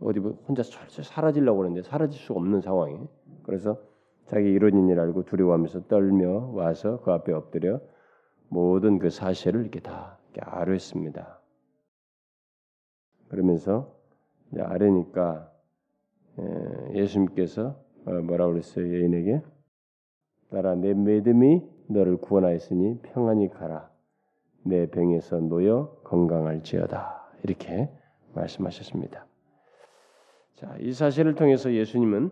어디 0.00 0.18
뭐 0.20 0.32
혼자 0.48 0.62
사라지려고 0.64 1.62
하는데 1.62 1.82
사라질 1.82 2.20
수 2.20 2.32
없는 2.32 2.60
상황에 2.60 2.98
그래서 3.44 3.80
자기 4.26 4.50
이루어진 4.50 4.88
일 4.88 4.98
알고 5.00 5.24
두려워하면서 5.24 5.86
떨며 5.86 6.50
와서 6.52 7.00
그 7.02 7.12
앞에 7.12 7.32
엎드려 7.32 7.80
모든 8.48 8.98
그 8.98 9.10
사실을 9.10 9.60
이렇게 9.62 9.80
다 9.80 10.18
이렇게 10.32 10.50
아뢰습니다. 10.50 11.40
그러면서 13.28 13.94
이제 14.52 14.62
아뢰니까 14.62 15.50
예, 16.38 17.00
예수님께서 17.00 17.80
어, 18.06 18.12
뭐라고 18.12 18.52
그랬어요 18.52 18.86
여인에게 18.86 19.42
따라 20.50 20.74
내 20.74 20.94
믿음이 20.94 21.62
너를 21.88 22.16
구원하였으니 22.16 23.00
평안히 23.02 23.48
가라 23.48 23.90
내 24.62 24.86
병에서 24.86 25.40
놓여 25.40 26.00
건강할지어다 26.04 27.30
이렇게 27.42 27.90
말씀하셨습니다. 28.34 29.26
자, 30.54 30.76
이 30.80 30.92
사실을 30.92 31.34
통해서 31.34 31.72
예수님은 31.72 32.30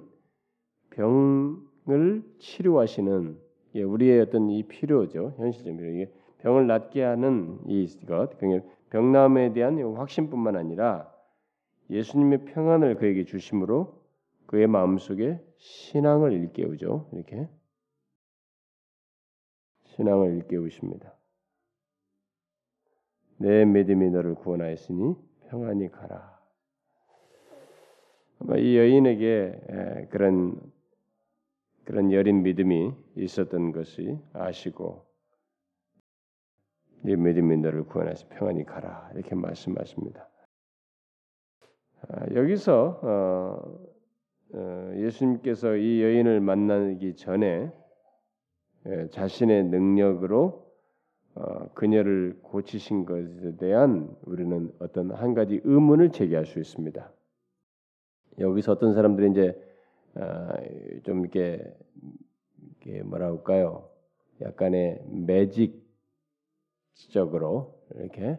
병 0.90 1.71
을 1.88 2.22
치료하시는 2.38 3.38
예, 3.74 3.82
우리의 3.82 4.20
어떤 4.20 4.50
이 4.50 4.62
필요죠 4.62 5.34
현실적인 5.36 5.76
필요 5.78 5.90
이게 5.90 6.12
병을 6.38 6.66
낫게 6.66 7.02
하는 7.02 7.58
이것 7.66 8.38
병남에 8.90 9.52
대한 9.52 9.80
확신뿐만 9.96 10.56
아니라 10.56 11.12
예수님의 11.90 12.44
평안을 12.46 12.96
그에게 12.96 13.24
주심으로 13.24 14.02
그의 14.46 14.66
마음속에 14.66 15.40
신앙을 15.56 16.32
일깨우죠. 16.32 17.08
이렇게 17.12 17.48
신앙을 19.84 20.36
일깨우십니다. 20.36 21.14
내 23.38 23.64
믿음이 23.64 24.10
너를 24.10 24.34
구원하였으니 24.34 25.16
평안히 25.48 25.90
가라. 25.90 26.38
이 28.58 28.76
여인에게 28.76 30.08
그런 30.10 30.60
그런 31.84 32.12
여린 32.12 32.42
믿음이 32.42 32.92
있었던 33.16 33.72
것이 33.72 34.18
아시고 34.32 35.04
네 37.02 37.16
믿음이 37.16 37.56
너를 37.58 37.84
구원해서 37.84 38.26
평안히 38.30 38.64
가라 38.64 39.10
이렇게 39.14 39.34
말씀하십니다. 39.34 40.28
아, 42.08 42.26
여기서 42.34 43.00
어, 43.02 43.92
어, 44.54 44.92
예수님께서 44.96 45.76
이 45.76 46.02
여인을 46.02 46.40
만나기 46.40 47.16
전에 47.16 47.72
예, 48.86 49.08
자신의 49.10 49.64
능력으로 49.64 50.72
어, 51.34 51.68
그녀를 51.74 52.38
고치신 52.42 53.06
것에 53.06 53.56
대한 53.56 54.14
우리는 54.22 54.72
어떤 54.80 55.12
한 55.12 55.34
가지 55.34 55.60
의문을 55.64 56.10
제기할 56.10 56.46
수 56.46 56.58
있습니다. 56.58 57.10
여기서 58.38 58.72
어떤 58.72 58.92
사람들이 58.94 59.30
이제 59.30 59.50
아, 59.50 59.71
좀 61.04 61.20
이렇게, 61.20 61.62
이렇게 62.82 63.02
뭐라 63.02 63.26
할까요? 63.26 63.88
약간의 64.40 65.04
매직적으로 67.06 67.82
이렇게 67.94 68.38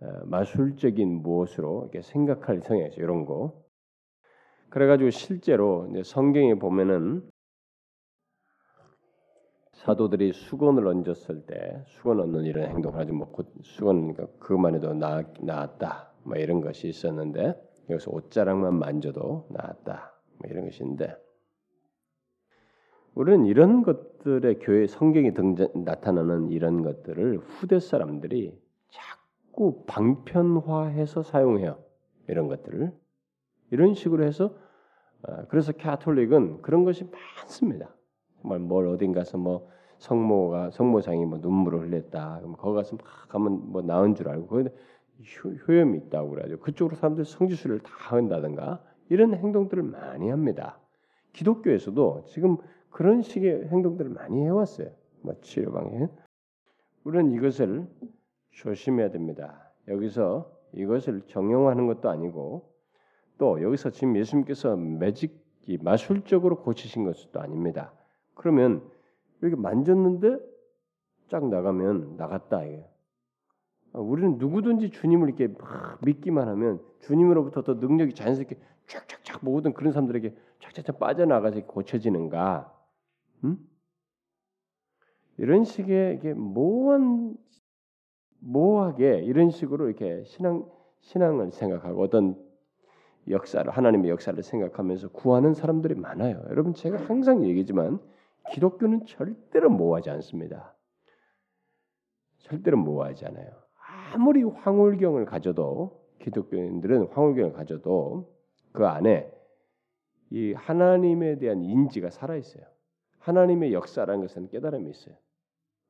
아, 0.00 0.22
마술적인 0.24 1.22
무엇으로 1.22 1.82
이렇게 1.82 2.02
생각할 2.02 2.60
성향이 2.60 2.88
있어요. 2.88 3.04
이런 3.04 3.24
거. 3.24 3.64
그래가지고 4.68 5.10
실제로 5.10 5.88
성경에 6.04 6.54
보면은 6.54 7.28
사도들이 9.72 10.32
수건을 10.32 10.86
얹었을 10.86 11.46
때 11.46 11.82
수건 11.86 12.20
얹는 12.20 12.44
이런 12.44 12.68
행동을 12.70 12.98
하지 12.98 13.12
뭐 13.12 13.32
수건 13.62 14.12
그러니까 14.12 14.38
그것만 14.38 14.74
해도 14.74 14.92
나, 14.94 15.22
나았다 15.40 16.12
뭐 16.24 16.36
이런 16.36 16.60
것이 16.60 16.88
있었는데 16.88 17.54
여기서 17.88 18.10
옷자락만 18.10 18.74
만져도 18.74 19.46
나았다 19.50 20.12
뭐 20.12 20.15
이런 20.44 20.64
것인데 20.64 21.16
우리는 23.14 23.46
이런 23.46 23.82
것들의 23.82 24.58
교회 24.60 24.86
성경이 24.86 25.32
등장 25.32 25.68
나타나는 25.74 26.50
이런 26.50 26.82
것들을 26.82 27.38
후대 27.38 27.80
사람들이 27.80 28.60
자꾸 28.90 29.84
방편화해서 29.86 31.22
사용해요. 31.22 31.78
이런 32.28 32.48
것들을 32.48 32.92
이런 33.70 33.94
식으로 33.94 34.24
해서 34.24 34.54
어, 35.22 35.46
그래서 35.48 35.72
캐톨릭은 35.72 36.60
그런 36.60 36.84
것이 36.84 37.04
많습니다. 37.38 37.94
정말 38.42 38.58
뭘 38.58 38.86
어딘가서 38.86 39.38
뭐 39.38 39.70
성모가 39.98 40.70
성모상이 40.70 41.24
뭐 41.24 41.38
눈물을 41.38 41.80
흘렸다. 41.80 42.40
그럼 42.40 42.54
거기 42.58 42.76
가서 42.76 42.96
막 42.96 43.04
가면 43.28 43.72
뭐 43.72 43.80
나은 43.80 44.14
줄 44.14 44.28
알고 44.28 44.46
거기 44.46 44.68
효염이 45.66 45.96
있다고 45.98 46.30
그래가지고 46.30 46.60
그쪽으로 46.60 46.96
사람들 46.96 47.24
성지수를 47.24 47.80
다 47.80 47.90
한다든가 48.14 48.82
이런 49.08 49.34
행동들을 49.34 49.82
많이 49.82 50.28
합니다. 50.30 50.78
기독교에서도 51.32 52.24
지금 52.26 52.56
그런 52.90 53.22
식의 53.22 53.68
행동들을 53.68 54.10
많이 54.10 54.42
해왔어요. 54.42 54.90
뭐 55.22 55.34
치료방에 55.40 56.08
우리는 57.04 57.30
이것을 57.32 57.86
조심해야 58.50 59.10
됩니다. 59.10 59.70
여기서 59.88 60.50
이것을 60.72 61.22
정용화하는 61.26 61.86
것도 61.86 62.08
아니고 62.08 62.72
또 63.38 63.62
여기서 63.62 63.90
지금 63.90 64.16
예수님께서 64.16 64.76
매직 64.76 65.44
마술적으로 65.80 66.62
고치신 66.62 67.04
것도 67.04 67.40
아닙니다. 67.40 67.92
그러면 68.34 68.82
이렇게 69.40 69.56
만졌는데 69.56 70.38
쫙 71.28 71.46
나가면 71.48 72.16
나갔다 72.16 72.64
이게. 72.64 72.88
우리는 73.92 74.38
누구든지 74.38 74.90
주님을 74.90 75.28
이렇게 75.28 75.52
믿기만 76.02 76.48
하면 76.48 76.80
주님으로부터 77.00 77.62
더 77.62 77.74
능력이 77.74 78.14
자연스럽게 78.14 78.56
쫙쫙쫙 78.86 79.40
모든 79.42 79.72
그런 79.72 79.92
사람들에게 79.92 80.34
쫙쫙쫙 80.60 80.98
빠져나가서 80.98 81.66
고쳐지는가? 81.66 82.72
음? 83.44 83.58
이런 85.38 85.64
식의 85.64 86.16
이게 86.16 86.32
모호한 86.32 87.36
모호하게 88.38 89.22
이런 89.24 89.50
식으로 89.50 89.86
이렇게 89.88 90.24
신앙 90.24 90.68
신앙을 91.00 91.52
생각하고 91.52 92.02
어떤 92.02 92.36
역사를 93.28 93.68
하나님의 93.70 94.10
역사를 94.10 94.40
생각하면서 94.40 95.08
구하는 95.08 95.52
사람들이 95.52 95.94
많아요. 95.94 96.42
여러분 96.48 96.74
제가 96.74 96.96
항상 97.04 97.44
얘기지만 97.44 98.00
기독교는 98.50 99.06
절대로 99.06 99.68
모호하지 99.70 100.10
않습니다. 100.10 100.74
절대로 102.38 102.76
모호하지 102.78 103.26
않아요. 103.26 103.50
아무리 104.14 104.42
황홀경을 104.42 105.24
가져도 105.26 106.06
기독교인들은 106.20 107.08
황홀경을 107.08 107.52
가져도 107.52 108.35
그 108.76 108.86
안에 108.86 109.32
이 110.28 110.52
하나님에 110.52 111.38
대한 111.38 111.64
인지가 111.64 112.10
살아 112.10 112.36
있어요. 112.36 112.62
하나님의 113.20 113.72
역사라는 113.72 114.20
것은 114.20 114.50
깨달음이 114.50 114.90
있어요. 114.90 115.16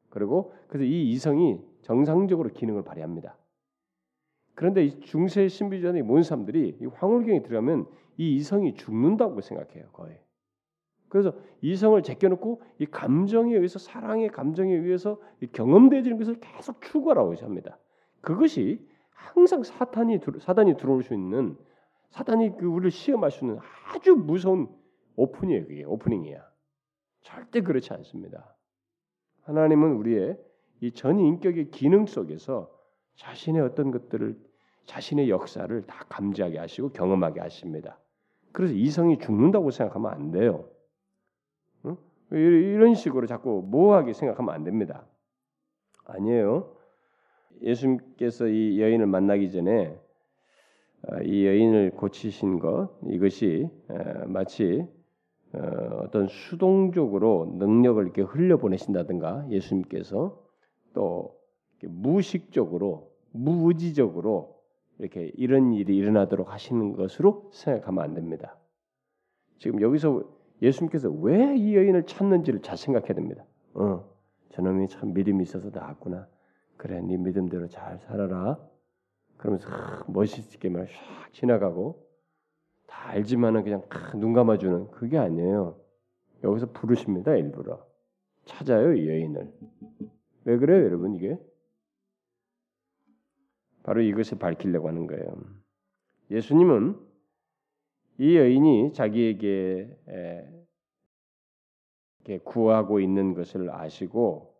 그리고 0.08 0.54
그래서 0.68 0.84
이 0.84 1.10
이성이 1.10 1.60
정상적으로 1.82 2.48
기능을 2.50 2.84
발휘합니다. 2.84 3.36
그런데 4.54 4.84
이 4.84 5.00
중세 5.00 5.48
신비주의 5.48 6.00
모든 6.02 6.22
사람들이 6.22 6.78
이 6.80 6.86
황홀경에 6.86 7.42
들어가면 7.42 7.88
이 8.18 8.36
이성이 8.36 8.74
죽는다고 8.74 9.40
생각해요, 9.40 9.88
거의. 9.92 10.20
그래서 11.08 11.34
이성을 11.62 12.00
제껴놓고 12.00 12.62
이 12.78 12.86
감정에 12.86 13.52
의해서 13.54 13.80
사랑의 13.80 14.28
감정에 14.28 14.72
의해서 14.72 15.20
경험되어지는 15.52 16.18
것을 16.18 16.38
계속 16.40 16.80
추구하라고 16.82 17.34
합니다. 17.34 17.78
그것이 18.20 18.86
항상 19.10 19.64
사탄이 19.64 20.20
사단이 20.38 20.76
들어올 20.76 21.02
수 21.02 21.14
있는 21.14 21.56
사단이 22.10 22.56
그 22.56 22.66
우리를 22.66 22.90
시험할 22.90 23.30
수 23.30 23.44
있는 23.44 23.58
아주 23.88 24.14
무서운 24.14 24.68
오픈이에요. 25.16 25.66
그게 25.66 25.84
오프닝이야. 25.84 26.44
절대 27.22 27.60
그렇지 27.60 27.92
않습니다. 27.94 28.54
하나님은 29.42 29.92
우리의 29.96 30.38
이 30.80 30.92
전 30.92 31.18
인격의 31.18 31.70
기능 31.70 32.06
속에서 32.06 32.70
자신의 33.16 33.62
어떤 33.62 33.90
것들을 33.90 34.38
자신의 34.84 35.30
역사를 35.30 35.82
다 35.86 36.04
감지하게 36.08 36.58
하시고 36.58 36.90
경험하게 36.90 37.40
하십니다. 37.40 37.98
그래서 38.52 38.74
이성이 38.74 39.18
죽는다고 39.18 39.70
생각하면 39.70 40.12
안 40.12 40.30
돼요. 40.30 40.68
응? 41.86 41.96
이런 42.30 42.94
식으로 42.94 43.26
자꾸 43.26 43.62
모호하게 43.66 44.12
생각하면 44.12 44.54
안 44.54 44.64
됩니다. 44.64 45.06
아니에요. 46.04 46.76
예수님께서 47.62 48.48
이 48.48 48.80
여인을 48.80 49.06
만나기 49.06 49.50
전에 49.50 49.88
어, 49.88 50.05
이 51.24 51.46
여인을 51.46 51.92
고치신 51.92 52.58
것 52.58 52.90
이것이 53.06 53.68
어, 53.88 54.26
마치 54.26 54.86
어, 55.52 55.58
어떤 56.02 56.26
수동적으로 56.26 57.54
능력을 57.58 58.02
이렇게 58.02 58.22
흘려 58.22 58.56
보내신다든가 58.56 59.46
예수님께서 59.50 60.42
또 60.94 61.36
무식적으로 61.82 63.12
무의지적으로 63.32 64.56
이렇게 64.98 65.30
이런 65.36 65.72
일이 65.74 65.96
일어나도록 65.96 66.52
하시는 66.52 66.92
것으로 66.94 67.50
생각하면 67.52 68.02
안 68.02 68.14
됩니다. 68.14 68.56
지금 69.58 69.80
여기서 69.80 70.24
예수님께서 70.62 71.10
왜 71.10 71.54
이 71.56 71.76
여인을 71.76 72.04
찾는지를 72.06 72.62
잘 72.62 72.76
생각해야 72.76 73.14
됩니다. 73.14 73.44
어, 73.74 74.04
저놈이 74.50 74.88
참 74.88 75.12
믿음이 75.12 75.42
있어서 75.42 75.70
나왔구나. 75.70 76.26
그래, 76.76 77.00
네 77.00 77.16
믿음대로 77.16 77.68
잘 77.68 77.98
살아라. 77.98 78.58
그러면서 79.36 79.68
멋있게 80.08 80.68
막 80.68 80.86
지나가고 81.32 82.06
다 82.86 83.10
알지만은 83.10 83.64
그냥 83.64 83.82
눈 84.18 84.32
감아주는 84.32 84.90
그게 84.90 85.18
아니에요. 85.18 85.78
여기서 86.44 86.72
부르십니다 86.72 87.34
일부러 87.34 87.86
찾아요 88.44 88.94
이 88.94 89.08
여인을. 89.08 89.52
왜 90.44 90.56
그래요 90.58 90.84
여러분 90.84 91.14
이게? 91.14 91.38
바로 93.82 94.00
이것을 94.00 94.38
밝히려고 94.38 94.88
하는 94.88 95.06
거예요. 95.06 95.36
예수님은 96.30 96.98
이 98.18 98.36
여인이 98.36 98.92
자기에게 98.94 99.96
구하고 102.42 102.98
있는 103.00 103.34
것을 103.34 103.70
아시고 103.70 104.56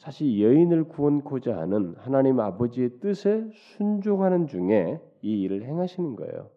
사실 0.00 0.40
여인을 0.40 0.84
구원코자 0.84 1.58
하는 1.58 1.94
하나님 1.98 2.40
아버지의 2.40 3.00
뜻에 3.00 3.44
순종하는 3.52 4.46
중에 4.46 4.98
이 5.20 5.42
일을 5.42 5.64
행하시는 5.64 6.16
거예요. 6.16 6.50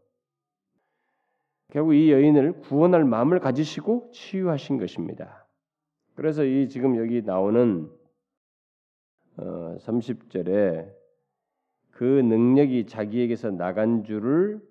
결국 1.68 1.94
이 1.94 2.10
여인을 2.14 2.62
구원할 2.62 3.04
마음을 3.04 3.42
가지시고 3.42 4.12
치유하신 4.14 4.78
것입니다. 4.78 5.46
그래서 6.16 6.46
이 6.46 6.70
지금 6.70 6.96
여기 6.96 7.22
나오는 7.22 7.92
어, 9.36 9.76
30절에 9.78 10.90
그 11.92 12.04
능력이 12.06 12.86
자기에게서 12.86 13.52
나간 13.52 14.06
줄을 14.06 14.62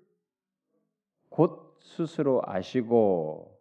곧 1.29 1.77
스스로 1.83 2.41
아시고를 2.47 3.53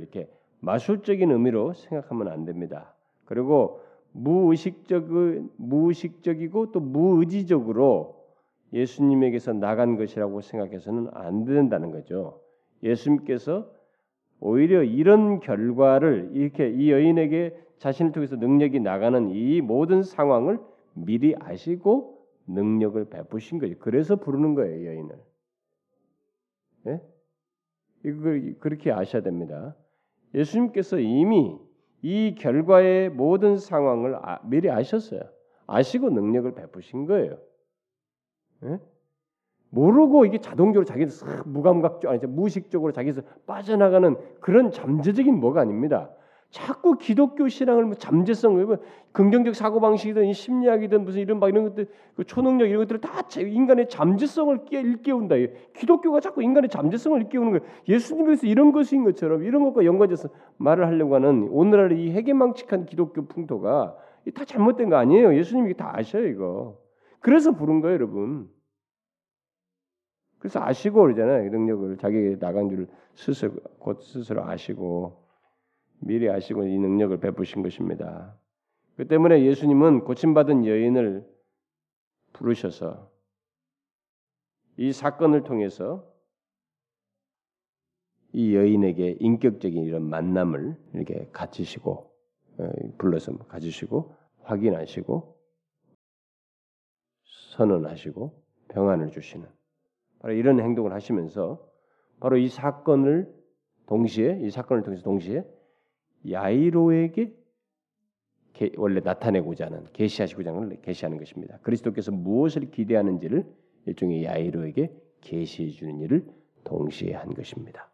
이렇게 0.00 0.28
마술적인 0.58 1.30
의미로 1.30 1.74
생각하면 1.74 2.26
안 2.26 2.44
됩니다. 2.44 2.97
그리고 3.28 3.82
무의식적 4.12 5.08
무의식적이고 5.56 6.72
또 6.72 6.80
무의지적으로 6.80 8.24
예수님에게서 8.72 9.52
나간 9.52 9.96
것이라고 9.96 10.40
생각해서는 10.40 11.08
안 11.12 11.44
된다는 11.44 11.90
거죠. 11.90 12.40
예수님께서 12.82 13.70
오히려 14.40 14.82
이런 14.82 15.40
결과를 15.40 16.30
이렇게 16.32 16.70
이 16.70 16.90
여인에게 16.90 17.54
자신을 17.76 18.12
통해서 18.12 18.36
능력이 18.36 18.80
나가는 18.80 19.28
이 19.28 19.60
모든 19.60 20.02
상황을 20.02 20.58
미리 20.94 21.34
아시고 21.38 22.18
능력을 22.46 23.10
베푸신 23.10 23.58
거예요. 23.58 23.76
그래서 23.78 24.16
부르는 24.16 24.54
거예요, 24.54 24.86
여인을. 24.86 25.16
예? 26.86 27.00
이걸 28.06 28.56
그렇게 28.58 28.90
아셔야 28.90 29.22
됩니다. 29.22 29.76
예수님께서 30.34 30.98
이미 30.98 31.58
이 32.02 32.34
결과의 32.36 33.10
모든 33.10 33.56
상황을 33.56 34.16
아, 34.22 34.40
미리 34.44 34.70
아셨어요. 34.70 35.20
아시고 35.66 36.10
능력을 36.10 36.54
베푸신 36.54 37.06
거예요. 37.06 37.38
예? 38.64 38.78
모르고 39.70 40.24
이게 40.24 40.38
자동적으로 40.38 40.84
자기들 40.84 41.44
무감각적 41.44 42.10
아니 42.10 42.24
무식적으로 42.26 42.92
자기에서 42.92 43.22
빠져나가는 43.46 44.16
그런 44.40 44.70
잠재적인 44.70 45.38
뭐가 45.38 45.60
아닙니다. 45.60 46.10
자꾸 46.50 46.96
기독교 46.96 47.46
신앙을 47.48 47.84
뭐 47.84 47.94
잠재성, 47.94 48.64
뭐 48.64 48.78
긍정적 49.12 49.54
사고 49.54 49.80
방식이든 49.80 50.32
심리학이든 50.32 51.04
무슨 51.04 51.20
이런 51.20 51.40
막 51.40 51.48
이런 51.48 51.64
것들, 51.64 51.88
그 52.14 52.24
초능력 52.24 52.68
이런 52.68 52.82
것들을 52.82 53.00
다 53.02 53.26
인간의 53.38 53.88
잠재성을 53.90 54.64
일깨운다. 54.70 55.34
기독교가 55.76 56.20
자꾸 56.20 56.42
인간의 56.42 56.70
잠재성을 56.70 57.20
일깨우는 57.22 57.58
거예요. 57.58 57.72
예수님께서 57.86 58.46
이런 58.46 58.72
것인 58.72 59.04
것처럼 59.04 59.44
이런 59.44 59.62
것과 59.64 59.84
연관돼서 59.84 60.30
말을 60.56 60.86
하려고 60.86 61.16
하는 61.16 61.48
오늘날 61.50 61.92
이 61.92 62.12
해괴망측한 62.12 62.86
기독교 62.86 63.26
풍토가 63.26 63.96
다 64.34 64.44
잘못된 64.44 64.88
거 64.88 64.96
아니에요. 64.96 65.36
예수님이 65.36 65.74
다 65.74 65.92
아셔요 65.94 66.26
이거. 66.26 66.78
그래서 67.20 67.52
부른 67.52 67.80
거예요, 67.80 67.94
여러분. 67.94 68.48
그래서 70.38 70.60
아시고 70.62 71.02
그러잖아요. 71.02 71.50
능력을 71.50 71.98
자기 71.98 72.38
나간 72.38 72.70
줄 72.70 72.86
스스로 73.14 73.52
곧 73.78 74.00
스스로 74.00 74.44
아시고 74.44 75.27
미리 76.00 76.28
아시고 76.28 76.64
이 76.64 76.78
능력을 76.78 77.18
베푸신 77.20 77.62
것입니다. 77.62 78.36
그 78.96 79.06
때문에 79.06 79.44
예수님은 79.44 80.04
고침받은 80.04 80.66
여인을 80.66 81.26
부르셔서 82.32 83.10
이 84.76 84.92
사건을 84.92 85.44
통해서 85.44 86.12
이 88.32 88.54
여인에게 88.54 89.16
인격적인 89.20 89.84
이런 89.84 90.02
만남을 90.02 90.76
이렇게 90.94 91.28
가지시고 91.32 92.12
어, 92.58 92.70
불러서 92.98 93.36
가지시고 93.38 94.14
확인하시고 94.42 95.36
선언하시고 97.56 98.42
평안을 98.68 99.10
주시는 99.10 99.48
바로 100.20 100.34
이런 100.34 100.60
행동을 100.60 100.92
하시면서 100.92 101.66
바로 102.20 102.36
이 102.36 102.48
사건을 102.48 103.32
동시에 103.86 104.40
이 104.42 104.50
사건을 104.50 104.82
통해서 104.82 105.02
동시에 105.02 105.44
야이로에게 106.30 107.34
원래 108.76 109.00
나타내고자 109.00 109.66
하는 109.66 109.84
계시하시고자 109.92 110.52
하는 110.52 110.80
계시하는 110.82 111.18
것입니다. 111.18 111.58
그리스도께서 111.62 112.10
무엇을 112.10 112.70
기대하는지를 112.70 113.46
일종의 113.86 114.24
야이로에게 114.24 114.92
계시해 115.20 115.70
주는 115.70 116.00
일을 116.00 116.26
동시에 116.64 117.14
한 117.14 117.32
것입니다. 117.34 117.90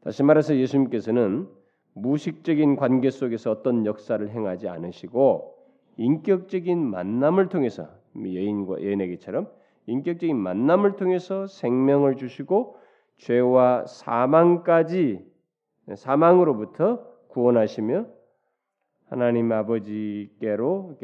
다시 0.00 0.22
말해서 0.22 0.56
예수님께서는 0.56 1.48
무식적인 1.94 2.76
관계 2.76 3.10
속에서 3.10 3.50
어떤 3.50 3.84
역사를 3.84 4.26
행하지 4.28 4.68
않으시고 4.68 5.56
인격적인 5.96 6.78
만남을 6.78 7.48
통해서 7.48 7.88
여인과 8.16 8.82
여인에게처럼 8.82 9.50
인격적인 9.86 10.36
만남을 10.36 10.96
통해서 10.96 11.46
생명을 11.46 12.16
주시고 12.16 12.76
죄와 13.16 13.86
사망까지 13.86 15.27
사망으로부터 15.96 17.04
구원하시며 17.28 18.06
하나님 19.06 19.50
아버지께로 19.52 20.98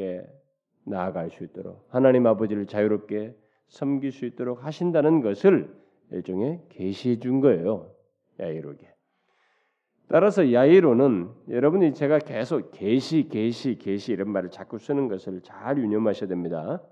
나아갈 0.85 1.31
수 1.31 1.45
있도록 1.45 1.87
하나님 1.89 2.27
아버지를 2.27 2.67
자유롭게 2.67 3.35
섬길 3.69 4.13
수 4.13 4.27
있도록 4.27 4.65
하신다는 4.65 5.23
것을 5.23 5.75
일종의 6.11 6.61
계시해 6.69 7.19
준 7.19 7.41
거예요. 7.41 7.91
야이로게. 8.39 8.89
따라서 10.09 10.53
야이로는 10.53 11.31
여러분이 11.49 11.95
제가 11.95 12.19
계속 12.19 12.71
계시 12.73 13.29
계시 13.29 13.79
계시 13.79 14.13
이런 14.13 14.31
말을 14.31 14.51
자꾸 14.51 14.79
쓰는 14.79 15.09
것을 15.09 15.41
잘 15.43 15.79
유념하셔야 15.79 16.29
됩니다. 16.29 16.83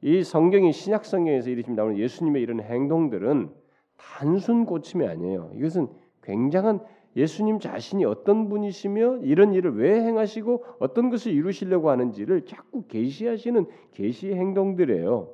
이 0.00 0.22
성경이 0.22 0.72
신약 0.72 1.04
성경에서 1.04 1.50
이렇게 1.50 1.72
나오는 1.72 1.98
예수님의 1.98 2.40
이런 2.42 2.60
행동들은 2.60 3.52
단순 3.96 4.64
고침이 4.64 5.06
아니에요. 5.06 5.50
이것은 5.54 5.88
굉장한 6.24 6.80
예수님 7.16 7.60
자신이 7.60 8.04
어떤 8.04 8.48
분이시며 8.48 9.18
이런 9.18 9.54
일을 9.54 9.76
왜 9.76 10.00
행하시고 10.00 10.64
어떤 10.80 11.10
것을 11.10 11.32
이루시려고 11.32 11.90
하는지를 11.90 12.44
자꾸 12.46 12.86
계시하시는 12.88 13.66
계시 13.92 14.32
행동들이에요. 14.32 15.32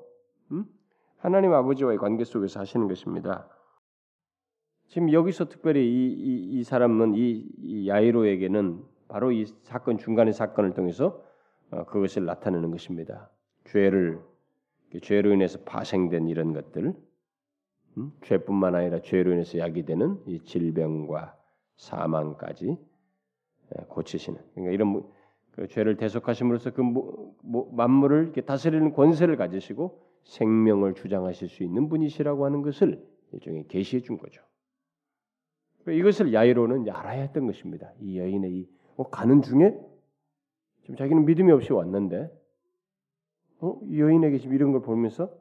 음? 0.52 0.66
하나님 1.16 1.54
아버지와의 1.54 1.98
관계 1.98 2.24
속에서 2.24 2.60
하시는 2.60 2.86
것입니다. 2.86 3.48
지금 4.88 5.12
여기서 5.12 5.48
특별히 5.48 5.86
이, 5.86 6.12
이, 6.12 6.58
이 6.58 6.64
사람은 6.64 7.14
이, 7.14 7.48
이, 7.58 7.88
야이로에게는 7.88 8.82
바로 9.08 9.32
이 9.32 9.46
사건 9.62 9.98
중간의 9.98 10.34
사건을 10.34 10.74
통해서 10.74 11.22
어, 11.70 11.84
그것을 11.84 12.26
나타내는 12.26 12.70
것입니다. 12.70 13.30
죄를 13.64 14.20
죄로 15.02 15.32
인해서 15.32 15.60
파생된 15.64 16.26
이런 16.26 16.52
것들, 16.52 16.94
음? 17.96 18.12
죄뿐만 18.22 18.74
아니라 18.74 19.00
죄로 19.00 19.32
인해서 19.32 19.58
야기되는 19.58 20.22
이 20.26 20.40
질병과 20.40 21.36
사망까지 21.76 22.66
예, 22.68 23.84
고치시는 23.88 24.40
그러니까 24.54 24.74
이런 24.74 25.04
그 25.52 25.66
죄를 25.66 25.96
대속하심으로써 25.96 26.72
그 26.72 26.80
모, 26.80 27.34
모, 27.42 27.70
만물을 27.72 28.24
이렇게 28.24 28.42
다스리는 28.42 28.92
권세를 28.92 29.36
가지시고 29.36 30.00
생명을 30.24 30.94
주장하실 30.94 31.48
수 31.48 31.62
있는 31.64 31.88
분이시라고 31.88 32.44
하는 32.44 32.62
것을 32.62 33.04
일종의 33.32 33.66
계시해 33.68 34.02
준 34.02 34.18
거죠. 34.18 34.42
그러니까 35.82 36.00
이것을 36.00 36.32
야이로는 36.32 36.88
알아야 36.90 37.22
했던 37.22 37.46
것입니다. 37.46 37.92
이 38.00 38.18
여인의 38.18 38.52
이 38.52 38.68
어, 38.96 39.04
가는 39.04 39.42
중에 39.42 39.78
지금 40.82 40.96
자기는 40.96 41.24
믿음이 41.24 41.50
없이 41.52 41.72
왔는데 41.72 42.30
어? 43.60 43.80
여인에게 43.90 44.38
지금 44.38 44.54
이런 44.54 44.72
걸 44.72 44.82
보면서 44.82 45.32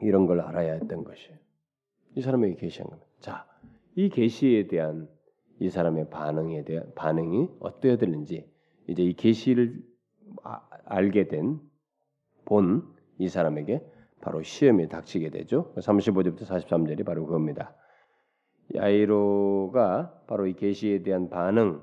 이런 0.00 0.26
걸 0.26 0.40
알아야 0.40 0.72
했던 0.74 1.04
것이에요. 1.04 1.36
이 2.16 2.20
사람에게 2.22 2.56
계시한 2.56 2.88
겁니다. 2.88 3.08
자, 3.20 3.46
이 3.94 4.08
계시에 4.08 4.66
대한 4.66 5.08
이 5.60 5.70
사람의 5.70 6.10
반응에 6.10 6.64
대한 6.64 6.92
반응이 6.94 7.48
어떠해야 7.60 7.98
되는지 7.98 8.50
이제 8.88 9.02
이 9.02 9.14
계시를 9.14 9.82
아, 10.42 10.60
알게 10.86 11.28
된 11.28 11.60
본 12.44 12.92
이 13.18 13.28
사람에게 13.28 13.80
바로 14.20 14.42
시험이 14.42 14.88
닥치게 14.88 15.30
되죠. 15.30 15.72
35절부터 15.76 16.40
43절이 16.42 17.04
바로 17.04 17.24
그겁니다. 17.26 17.76
야이로가 18.74 20.22
바로 20.26 20.46
이 20.46 20.54
계시에 20.54 21.02
대한 21.02 21.28
반응 21.28 21.80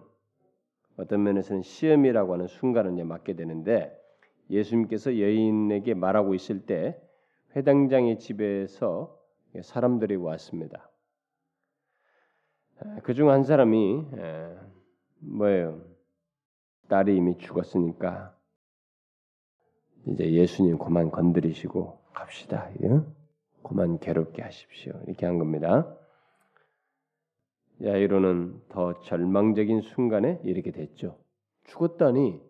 어떤 0.98 1.24
면에서는 1.24 1.62
시험이라고 1.62 2.34
하는 2.34 2.48
순간을 2.48 2.94
이제 2.94 3.04
맞게 3.04 3.36
되는데 3.36 3.96
예수님께서 4.50 5.18
여인에게 5.20 5.94
말하고 5.94 6.34
있을 6.34 6.66
때 6.66 7.00
회당장의 7.56 8.20
집에서 8.20 9.18
사람들이 9.62 10.16
왔습니다. 10.16 10.90
그 13.04 13.14
중 13.14 13.30
한 13.30 13.44
사람이 13.44 14.06
뭐예요? 15.20 15.82
딸이 16.88 17.16
이미 17.16 17.38
죽었으니까 17.38 18.36
이제 20.08 20.32
예수님 20.32 20.78
그만 20.78 21.12
건드리시고 21.12 22.00
갑시다. 22.14 22.70
예? 22.84 23.02
그만 23.64 24.00
괴롭게 24.00 24.42
하십시오. 24.42 24.94
이렇게 25.08 25.26
한 25.26 25.38
겁니다. 25.40 25.94
야이로는 27.84 28.62
더 28.70 29.00
절망적인 29.02 29.82
순간에 29.82 30.40
이렇게 30.44 30.72
됐죠. 30.72 31.18
죽었다니 31.66 32.42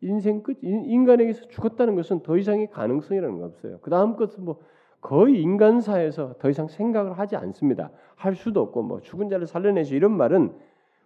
인생 0.00 0.42
끝 0.42 0.58
인간에게서 0.62 1.48
죽었다는 1.48 1.94
것은 1.96 2.20
더 2.22 2.36
이상의 2.36 2.70
가능성이라는 2.70 3.38
거 3.38 3.44
없어요. 3.46 3.78
그 3.80 3.90
다음 3.90 4.16
것은 4.16 4.44
뭐 4.44 4.60
거의 5.00 5.40
인간사에서 5.40 6.34
더 6.38 6.50
이상 6.50 6.68
생각을 6.68 7.18
하지 7.18 7.36
않습니다. 7.36 7.90
할 8.16 8.34
수도 8.34 8.60
없고 8.60 8.82
뭐 8.82 9.00
죽은 9.00 9.28
자를 9.28 9.46
살려내시 9.46 9.94
이런 9.94 10.16
말은 10.16 10.52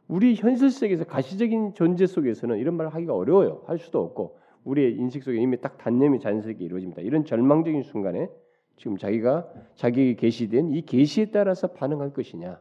우리 0.09 0.35
현실 0.35 0.71
세계에서 0.71 1.05
가시적인 1.05 1.75
존재 1.75 2.07
속에서는 2.07 2.59
이런 2.59 2.77
말을 2.77 2.95
하기가 2.95 3.15
어려워요. 3.15 3.63
할 3.67 3.79
수도 3.79 4.03
없고 4.03 4.39
우리의 4.65 4.97
인식 4.97 5.23
속에 5.23 5.39
이미 5.41 5.61
딱 5.61 5.79
단념이 5.79 6.21
자연스럽게 6.21 6.65
이루어집니다. 6.65 7.03
이런 7.03 7.25
절망적인 7.25 7.83
순간에 7.83 8.29
지금 8.77 8.97
자기가 8.97 9.49
자기에게 9.75 10.17
계시된 10.17 10.71
이 10.71 10.83
계시에 10.83 11.27
따라서 11.31 11.69
반응할 11.69 12.13
것이냐? 12.13 12.61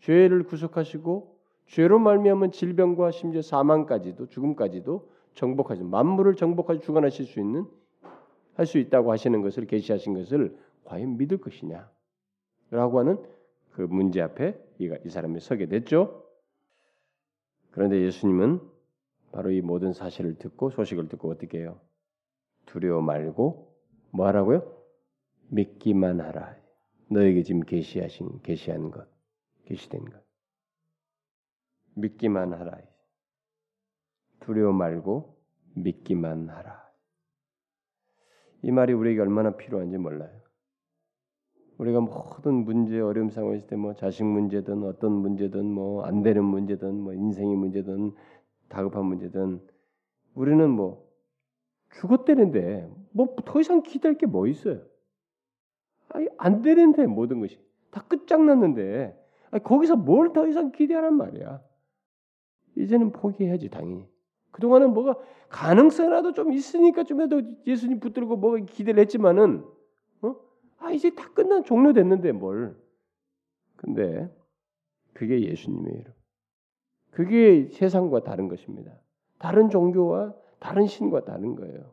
죄를 0.00 0.44
구속하시고 0.44 1.39
죄로 1.70 2.00
말미암은 2.00 2.50
질병과 2.50 3.12
심지어 3.12 3.42
사망까지도 3.42 4.26
죽음까지도 4.26 5.08
정복하시 5.34 5.84
만물을 5.84 6.34
정복하시 6.34 6.80
주관하실 6.80 7.26
수 7.26 7.38
있는 7.38 7.66
할 8.54 8.66
수 8.66 8.78
있다고 8.78 9.12
하시는 9.12 9.40
것을 9.40 9.66
계시하신 9.66 10.14
것을 10.14 10.58
과연 10.84 11.16
믿을 11.16 11.38
것이냐? 11.38 11.88
라고 12.70 12.98
하는 12.98 13.18
그 13.70 13.82
문제 13.82 14.20
앞에 14.20 14.58
이 14.78 15.08
사람이 15.08 15.38
서게 15.40 15.66
됐죠. 15.66 16.24
그런데 17.70 18.00
예수님은 18.02 18.60
바로 19.30 19.52
이 19.52 19.60
모든 19.60 19.92
사실을 19.92 20.34
듣고 20.34 20.70
소식을 20.70 21.08
듣고 21.08 21.30
어떻게 21.30 21.60
해요? 21.60 21.78
두려워 22.66 23.00
말고 23.00 23.72
뭐 24.10 24.26
하라고요? 24.26 24.76
믿기만 25.48 26.20
하라. 26.20 26.56
너에게 27.08 27.44
지금 27.44 27.60
계시하신 27.60 28.42
계시한 28.42 28.90
것, 28.90 29.06
계시된 29.66 30.04
것. 30.04 30.29
믿기만 32.00 32.52
하라. 32.54 32.78
두려워 34.40 34.72
말고 34.72 35.36
믿기만 35.76 36.48
하라. 36.48 36.90
이 38.62 38.70
말이 38.72 38.92
우리에게 38.92 39.20
얼마나 39.20 39.56
필요한지 39.56 39.98
몰라요. 39.98 40.40
우리가 41.78 42.00
모든 42.00 42.64
문제 42.64 43.00
어려움 43.00 43.30
상황 43.30 43.54
있을 43.56 43.66
때 43.66 43.76
뭐 43.76 43.94
자식 43.94 44.24
문제든 44.24 44.82
어떤 44.84 45.12
문제든 45.12 45.64
뭐 45.64 46.04
안 46.04 46.22
되는 46.22 46.44
문제든 46.44 46.94
뭐 46.94 47.14
인생의 47.14 47.56
문제든 47.56 48.12
다급한 48.68 49.06
문제든 49.06 49.66
우리는 50.34 50.70
뭐 50.70 51.08
죽었대는데 52.00 52.90
뭐 53.12 53.34
더 53.44 53.60
이상 53.60 53.82
기대할 53.82 54.18
게뭐 54.18 54.46
있어요? 54.48 54.82
아니, 56.10 56.28
안 56.38 56.62
되는데 56.62 57.06
모든 57.06 57.40
것이 57.40 57.58
다 57.90 58.02
끝장났는데 58.08 59.16
아니, 59.52 59.62
거기서 59.64 59.96
뭘 59.96 60.32
더 60.32 60.46
이상 60.48 60.72
기대하란 60.72 61.14
말이야. 61.16 61.62
이제는 62.76 63.12
포기해야지 63.12 63.68
당연히. 63.68 64.06
그동안은 64.52 64.92
뭐가 64.92 65.16
가능성이라도 65.48 66.32
좀 66.32 66.52
있으니까 66.52 67.04
좀해도 67.04 67.42
예수님 67.66 68.00
붙들고 68.00 68.36
뭐가 68.36 68.58
기대를 68.64 69.00
했지만은 69.02 69.64
어? 70.22 70.36
아 70.78 70.90
이제 70.90 71.10
다 71.14 71.30
끝난 71.32 71.64
종료됐는데 71.64 72.32
뭘. 72.32 72.76
근데 73.76 74.30
그게 75.12 75.40
예수님이에요. 75.40 76.04
그게 77.10 77.68
세상과 77.72 78.22
다른 78.22 78.48
것입니다. 78.48 78.92
다른 79.38 79.68
종교와 79.68 80.34
다른 80.58 80.86
신과 80.86 81.24
다른 81.24 81.56
거예요. 81.56 81.92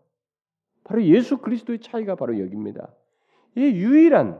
바로 0.83 1.03
예수 1.03 1.37
그리스도의 1.37 1.79
차이가 1.79 2.15
바로 2.15 2.39
여기입니다. 2.39 2.93
이 3.55 3.61
유일한 3.61 4.39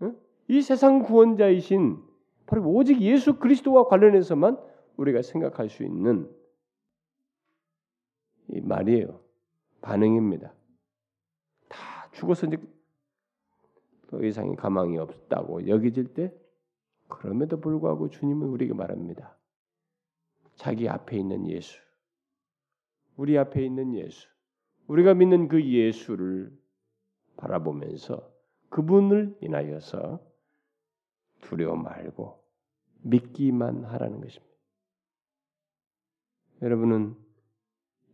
어? 0.00 0.12
이 0.48 0.60
세상 0.60 1.02
구원자이신 1.02 1.98
바로 2.46 2.64
오직 2.64 3.00
예수 3.00 3.38
그리스도와 3.38 3.86
관련해서만 3.86 4.58
우리가 5.02 5.22
생각할 5.22 5.68
수 5.68 5.82
있는 5.82 6.30
이 8.48 8.60
말이에요. 8.60 9.20
반응입니다. 9.80 10.52
다 11.68 12.10
죽어서 12.12 12.46
이제 12.46 12.56
더 14.08 14.22
이상의 14.22 14.56
가망이 14.56 14.98
없다고 14.98 15.66
여겨질 15.66 16.14
때 16.14 16.32
그럼에도 17.08 17.60
불구하고 17.60 18.10
주님은 18.10 18.48
우리에게 18.48 18.74
말합니다. 18.74 19.36
자기 20.54 20.88
앞에 20.88 21.16
있는 21.16 21.48
예수, 21.48 21.80
우리 23.16 23.36
앞에 23.36 23.64
있는 23.64 23.94
예수, 23.94 24.28
우리가 24.86 25.14
믿는 25.14 25.48
그 25.48 25.64
예수를 25.64 26.56
바라보면서 27.36 28.30
그분을 28.68 29.36
인하여서 29.40 30.20
두려워 31.40 31.74
말고 31.76 32.40
믿기만 33.02 33.84
하라는 33.84 34.20
것입니다. 34.20 34.51
여러분은 36.62 37.16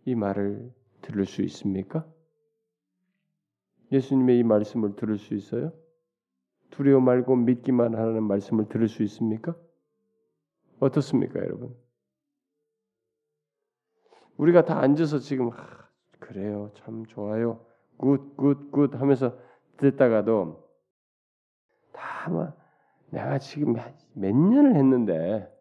이 0.06 0.14
말을 0.14 0.72
들을 1.02 1.26
수 1.26 1.42
있습니까? 1.42 2.06
예수님의 3.92 4.38
이 4.38 4.42
말씀을 4.42 4.96
들을 4.96 5.18
수 5.18 5.34
있어요? 5.34 5.72
두려워 6.70 7.00
말고 7.00 7.36
믿기만 7.36 7.94
하라는 7.94 8.22
말씀을 8.22 8.68
들을 8.68 8.88
수 8.88 9.02
있습니까? 9.02 9.54
어떻습니까, 10.80 11.40
여러분? 11.40 11.76
우리가 14.38 14.64
다 14.64 14.80
앉아서 14.80 15.18
지금 15.18 15.50
아, 15.52 15.88
그래요, 16.18 16.70
참 16.74 17.04
좋아요, 17.06 17.64
good, 17.96 18.34
good, 18.36 18.70
good 18.70 18.94
하면서 18.94 19.36
듣다가도 19.76 20.66
다막 21.92 22.56
내가 23.10 23.38
지금 23.38 23.74
몇 24.14 24.34
년을 24.34 24.76
했는데 24.76 25.52
어? 25.52 25.57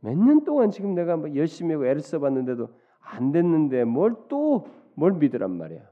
몇 0.00 0.14
년 0.16 0.44
동안 0.44 0.70
지금 0.70 0.94
내가 0.94 1.16
뭐 1.16 1.34
열심히 1.34 1.72
하고 1.72 1.86
애를 1.86 2.00
써봤는데도 2.00 2.68
안 3.00 3.32
됐는데 3.32 3.84
뭘또뭘 3.84 5.14
믿으란 5.18 5.50
말이야. 5.56 5.88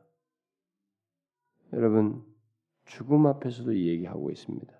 여러분 1.72 2.24
죽음 2.84 3.26
앞에서도 3.26 3.72
이 3.72 3.88
얘기하고 3.88 4.30
있습니다. 4.30 4.72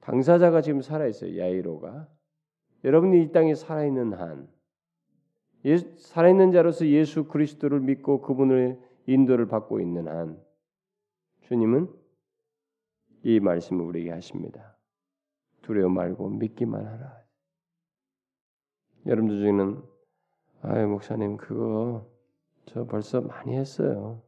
당사자가 0.00 0.62
지금 0.62 0.80
살아 0.82 1.06
있어요. 1.06 1.38
야이로가 1.38 2.08
여러분이 2.84 3.22
이 3.22 3.32
땅에 3.32 3.54
살아 3.54 3.84
있는 3.84 4.12
한 4.14 4.48
예, 5.66 5.76
살아 5.98 6.30
있는 6.30 6.52
자로서 6.52 6.86
예수 6.86 7.24
그리스도를 7.24 7.80
믿고 7.80 8.22
그분의 8.22 8.80
인도를 9.06 9.46
받고 9.46 9.80
있는 9.80 10.08
한 10.08 10.42
주님은 11.42 11.92
이 13.24 13.40
말씀을 13.40 13.84
우리에게 13.84 14.10
하십니다. 14.12 14.78
두려워 15.70 15.88
말고 15.88 16.30
믿기만 16.30 16.84
하라. 16.84 17.22
여러분들 19.06 19.38
중에는 19.38 19.82
아유 20.62 20.88
목사님 20.88 21.36
그거 21.36 22.10
저 22.66 22.84
벌써 22.86 23.20
많이 23.20 23.56
했어요. 23.56 24.20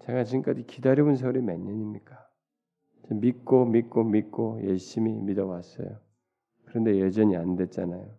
제가 0.00 0.22
지금까지 0.22 0.66
기다려본 0.66 1.16
세월이 1.16 1.40
몇 1.42 1.58
년입니까? 1.58 2.28
믿고 3.10 3.64
믿고 3.66 4.04
믿고 4.04 4.64
열심히 4.64 5.12
믿어왔어요. 5.12 5.98
그런데 6.66 7.00
여전히 7.00 7.36
안 7.36 7.56
됐잖아요. 7.56 8.16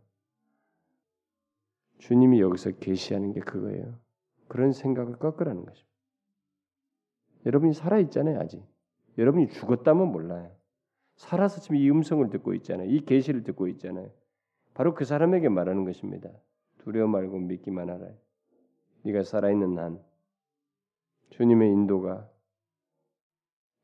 주님이 1.99 2.41
여기서 2.41 2.71
계시하는 2.71 3.31
게 3.31 3.39
그거예요. 3.39 3.97
그런 4.49 4.73
생각을 4.73 5.17
꺾으라는 5.17 5.65
것입니다. 5.65 5.95
여러분이 7.45 7.73
살아 7.73 7.99
있잖아요, 7.99 8.39
아직. 8.39 8.61
여러분이 9.17 9.49
죽었다면 9.49 10.11
몰라요. 10.11 10.55
살아서 11.15 11.61
지금 11.61 11.77
이 11.77 11.89
음성을 11.89 12.29
듣고 12.29 12.53
있잖아요. 12.55 12.89
이 12.89 13.05
계시를 13.05 13.43
듣고 13.43 13.67
있잖아요. 13.69 14.09
바로 14.73 14.93
그 14.93 15.05
사람에게 15.05 15.49
말하는 15.49 15.85
것입니다. 15.85 16.29
두려워 16.79 17.07
말고 17.07 17.39
믿기만 17.39 17.89
하라. 17.89 18.07
네가 19.03 19.23
살아있는 19.23 19.77
한 19.77 20.03
주님의 21.29 21.71
인도가 21.71 22.29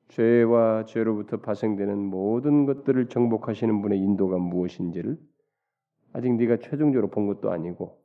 죄와 0.09 0.86
죄로부터 0.86 1.38
파생되는 1.38 1.97
모든 1.97 2.65
것들을 2.65 3.07
정복하시는 3.07 3.82
분의 3.82 3.99
인도가 3.99 4.38
무엇인지를 4.38 5.17
아직 6.11 6.34
네가 6.34 6.57
최종적으로 6.57 7.09
본 7.09 7.27
것도 7.27 7.51
아니고 7.51 8.01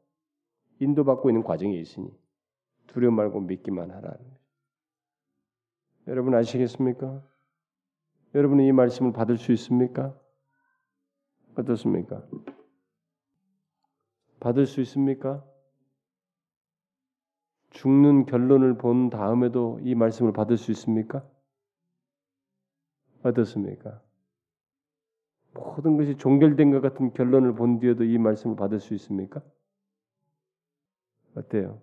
인도받고 0.78 1.30
있는 1.30 1.42
과정에 1.42 1.74
있으니 1.74 2.08
두려워 2.86 3.12
말고 3.12 3.40
믿기만 3.40 3.90
하라. 3.90 4.16
여러분 6.06 6.34
아시겠습니까? 6.34 7.26
여러분이 8.36 8.66
이 8.66 8.72
말씀을 8.72 9.14
받을 9.14 9.38
수 9.38 9.50
있습니까? 9.52 10.14
어떻습니까? 11.56 12.22
받을 14.40 14.66
수 14.66 14.82
있습니까? 14.82 15.42
죽는 17.70 18.26
결론을 18.26 18.76
본 18.76 19.08
다음에도 19.08 19.80
이 19.82 19.94
말씀을 19.94 20.34
받을 20.34 20.58
수 20.58 20.70
있습니까? 20.72 21.26
어떻습니까? 23.22 24.02
모든 25.54 25.96
것이 25.96 26.18
종결된 26.18 26.70
것 26.72 26.82
같은 26.82 27.14
결론을 27.14 27.54
본 27.54 27.78
뒤에도 27.78 28.04
이 28.04 28.18
말씀을 28.18 28.54
받을 28.54 28.80
수 28.80 28.92
있습니까? 28.92 29.42
어때요? 31.34 31.80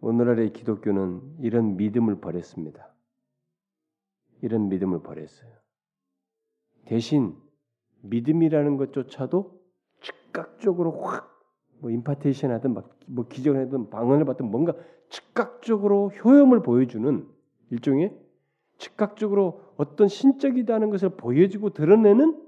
오늘날의 0.00 0.54
기독교는 0.54 1.40
이런 1.40 1.76
믿음을 1.76 2.22
버렸습니다. 2.22 2.93
이런 4.42 4.68
믿음을 4.68 5.02
버렸어요. 5.02 5.50
대신 6.84 7.36
믿음이라는 8.02 8.76
것조차도 8.76 9.60
즉각적으로 10.00 11.00
확 11.02 11.34
뭐 11.84 11.90
임파테이션 11.90 12.50
하든 12.52 12.74
뭐 13.08 13.28
기적을 13.28 13.60
하든 13.66 13.90
방언을 13.90 14.24
받든 14.24 14.50
뭔가 14.50 14.74
즉각적으로 15.10 16.08
효험을 16.08 16.62
보여주는 16.62 17.28
일종의 17.70 18.16
즉각적으로 18.78 19.60
어떤 19.76 20.08
신적이다는 20.08 20.88
것을 20.88 21.10
보여주고 21.10 21.70
드러내는 21.74 22.42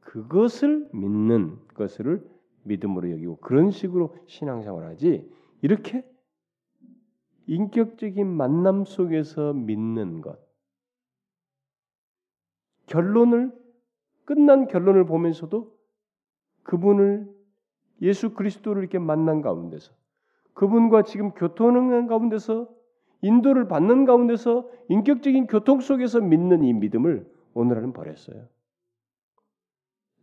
그것을 0.00 0.90
믿는 0.92 1.56
것을 1.72 2.22
믿음으로 2.64 3.10
여기고 3.12 3.36
그런 3.36 3.70
식으로 3.70 4.14
신앙생활을 4.26 4.88
하지 4.88 5.26
이렇게 5.62 6.04
인격적인 7.46 8.26
만남 8.26 8.84
속에서 8.84 9.54
믿는 9.54 10.20
것 10.20 10.38
결론을 12.90 13.52
끝난 14.24 14.66
결론을 14.66 15.06
보면서도 15.06 15.72
그분을 16.64 17.32
예수 18.02 18.34
그리스도를 18.34 18.82
이렇게 18.82 18.98
만난 18.98 19.42
가운데서 19.42 19.92
그분과 20.54 21.04
지금 21.04 21.30
교통하는 21.30 22.06
가운데서 22.06 22.68
인도를 23.22 23.68
받는 23.68 24.04
가운데서 24.04 24.68
인격적인 24.88 25.46
교통 25.46 25.80
속에서 25.80 26.20
믿는 26.20 26.64
이 26.64 26.72
믿음을 26.72 27.30
오늘은 27.54 27.92
버렸어요. 27.92 28.46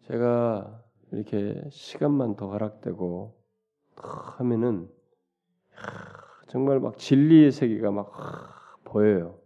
제가 0.03 0.83
이렇게 1.11 1.61
시간만 1.69 2.35
더 2.35 2.49
허락되고 2.49 3.35
하면은 4.37 4.89
정말 6.47 6.79
막 6.79 6.97
진리의 6.97 7.51
세계가 7.51 7.91
막 7.91 8.11
보여요. 8.83 9.39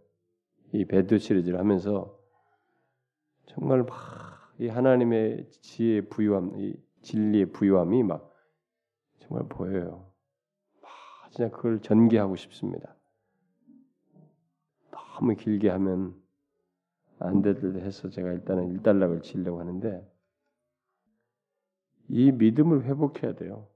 이 0.72 0.84
배드 0.84 1.18
시리즈를 1.18 1.58
하면서 1.58 2.21
정말 3.54 3.84
막이 3.84 4.68
하나님의 4.68 5.46
지혜 5.50 6.00
부유함, 6.00 6.58
이 6.58 6.74
진리의 7.02 7.52
부유함이 7.52 8.02
막 8.02 8.32
정말 9.18 9.46
보여요. 9.48 10.10
막 10.80 10.90
진짜 11.30 11.50
그걸 11.50 11.80
전개하고 11.80 12.36
싶습니다. 12.36 12.96
너무 14.90 15.36
길게 15.36 15.68
하면 15.68 16.14
안 17.18 17.42
되듯 17.42 17.76
해서 17.76 18.08
제가 18.08 18.32
일단은 18.32 18.70
일단락을 18.72 19.20
치려고 19.22 19.60
하는데 19.60 20.10
이 22.08 22.32
믿음을 22.32 22.84
회복해야 22.84 23.34
돼요. 23.34 23.68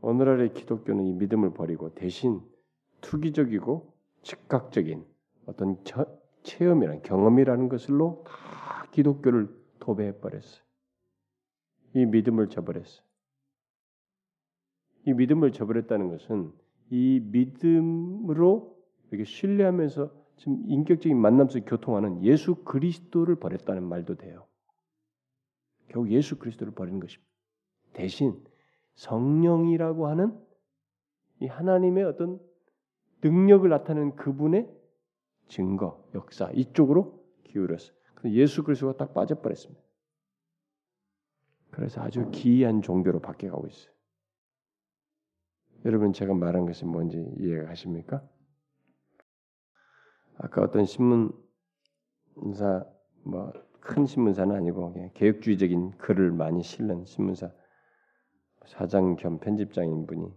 오늘날의 0.00 0.54
기독교는 0.54 1.06
이 1.06 1.12
믿음을 1.14 1.52
버리고 1.52 1.92
대신 1.94 2.40
투기적이고 3.00 3.92
즉각적인 4.22 5.04
어떤 5.46 5.82
체험이란 6.42 7.02
경험이라는 7.02 7.68
것을로 7.68 8.24
다 8.26 8.86
기독교를 8.92 9.48
도배해 9.78 10.18
버렸어요. 10.18 10.62
이 11.94 12.06
믿음을 12.06 12.48
저버렸어요. 12.48 13.04
이 15.06 15.12
믿음을 15.12 15.52
저버렸다는 15.52 16.08
것은 16.08 16.52
이 16.90 17.20
믿음으로 17.24 18.76
이렇게 19.10 19.24
신뢰하면서 19.24 20.12
지금 20.36 20.62
인격적인 20.66 21.16
만남 21.18 21.48
속에 21.48 21.64
교통하는 21.64 22.22
예수 22.24 22.56
그리스도를 22.64 23.36
버렸다는 23.36 23.82
말도 23.82 24.16
돼요. 24.16 24.46
결국 25.88 26.10
예수 26.10 26.38
그리스도를 26.38 26.72
버리는 26.72 27.00
것입니다. 27.00 27.30
대신 27.92 28.42
성령이라고 28.94 30.06
하는 30.06 30.38
이 31.40 31.46
하나님의 31.46 32.04
어떤 32.04 32.40
능력을 33.22 33.68
나타내는 33.68 34.16
그분의 34.16 34.79
증거, 35.50 36.02
역사 36.14 36.50
이쪽으로 36.52 37.22
기울였어요. 37.44 37.94
예수 38.24 38.64
그리스도가 38.64 38.96
딱 38.96 39.12
빠져버렸습니다. 39.12 39.82
그래서 41.70 42.00
아주 42.00 42.30
기이한 42.30 42.80
종교로 42.80 43.20
바뀌어가고 43.20 43.66
있어요. 43.66 43.92
여러분 45.84 46.12
제가 46.12 46.32
말한 46.34 46.64
것이 46.64 46.86
뭔지 46.86 47.18
이해가 47.38 47.66
가십니까? 47.66 48.26
아까 50.38 50.62
어떤 50.62 50.86
신문사 50.86 51.34
뭐 53.24 53.70
큰 53.80 54.06
신문사는 54.06 54.54
아니고 54.54 54.94
개혁주의적인 55.14 55.92
글을 55.98 56.32
많이 56.32 56.62
실는 56.62 57.04
신문사 57.04 57.50
사장 58.66 59.16
겸 59.16 59.40
편집장인 59.40 60.06
분이 60.06 60.32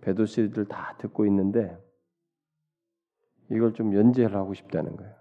배도시들 0.00 0.66
다 0.66 0.96
듣고 0.98 1.26
있는데 1.26 1.78
이걸 3.50 3.74
좀 3.74 3.94
연재를 3.94 4.36
하고 4.36 4.54
싶다는 4.54 4.96
거예요. 4.96 5.14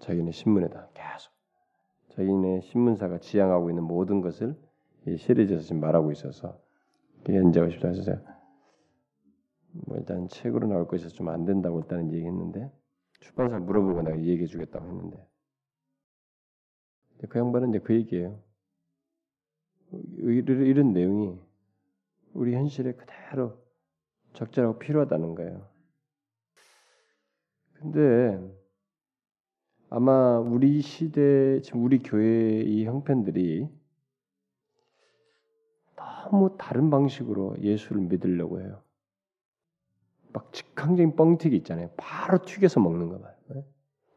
자기네 0.00 0.30
신문에다 0.32 0.90
계속 0.94 1.32
자기네 2.10 2.60
신문사가 2.62 3.18
지향하고 3.18 3.70
있는 3.70 3.84
모든 3.84 4.20
것을 4.20 4.56
이 5.06 5.16
시리즈에서 5.16 5.62
지금 5.62 5.80
말하고 5.80 6.12
있어서 6.12 6.60
연재하고 7.28 7.70
싶다 7.70 7.88
해서 7.88 8.12
뭐 9.72 9.96
일단 9.98 10.26
책으로 10.28 10.66
나올 10.66 10.88
것이 10.88 11.08
좀 11.10 11.28
안 11.28 11.44
된다고 11.44 11.80
일단은 11.80 12.12
얘기했는데 12.12 12.70
출판사 13.20 13.58
물어보고 13.58 14.02
내가 14.02 14.18
얘기해 14.18 14.46
주겠다고 14.46 14.86
했는데 14.86 15.26
그 17.28 17.38
양반은 17.38 17.70
이제 17.70 17.78
그 17.80 17.94
얘기예요. 17.94 18.42
이런 19.92 20.92
내용이 20.92 21.38
우리 22.32 22.54
현실에 22.54 22.92
그대로 22.92 23.58
적절하고 24.32 24.78
필요하다는 24.78 25.34
거예요. 25.34 25.69
근데 27.80 28.38
아마 29.88 30.38
우리 30.38 30.82
시대 30.82 31.62
지금 31.62 31.82
우리 31.82 31.98
교회의 31.98 32.70
이 32.70 32.84
형편들이 32.84 33.66
너무 35.96 36.56
다른 36.58 36.90
방식으로 36.90 37.56
예수를 37.62 38.02
믿으려고 38.02 38.60
해요. 38.60 38.82
막 40.32 40.52
즉흥적인 40.52 41.16
뻥튀기 41.16 41.56
있잖아요. 41.56 41.90
바로 41.96 42.42
튀겨서 42.42 42.80
먹는 42.80 43.08
거 43.08 43.18
봐요. 43.18 43.34
네? 43.48 43.64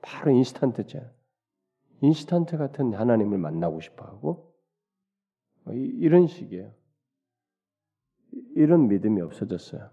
바로 0.01 0.31
인스턴트죠. 0.31 1.09
인스턴트 2.01 2.57
같은 2.57 2.93
하나님을 2.93 3.37
만나고 3.37 3.79
싶어하고 3.79 4.53
뭐 5.63 5.73
이런 5.73 6.27
식이에요. 6.27 6.69
이런 8.55 8.89
믿음이 8.89 9.21
없어졌어요. 9.21 9.89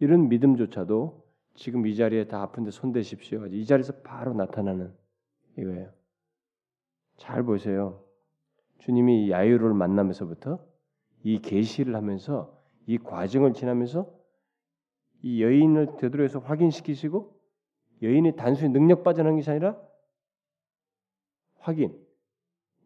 이런 0.00 0.28
믿음조차도 0.28 1.25
지금 1.56 1.86
이 1.86 1.96
자리에 1.96 2.28
다 2.28 2.42
아픈데 2.42 2.70
손 2.70 2.92
대십시오. 2.92 3.46
이 3.46 3.64
자리에서 3.64 3.94
바로 4.02 4.34
나타나는 4.34 4.92
이거예요. 5.58 5.90
잘 7.16 7.42
보세요. 7.42 8.04
주님이 8.78 9.30
야유를 9.30 9.72
만나면서부터 9.72 10.64
이 11.24 11.40
계시를 11.40 11.96
하면서 11.96 12.62
이 12.86 12.98
과정을 12.98 13.54
지나면서 13.54 14.14
이 15.22 15.42
여인을 15.42 15.96
되돌려서 15.96 16.40
확인시키시고 16.40 17.34
여인이 18.02 18.36
단순히 18.36 18.70
능력 18.70 19.02
빠져나간 19.02 19.36
것이 19.36 19.50
아니라 19.50 19.80
확인, 21.58 21.98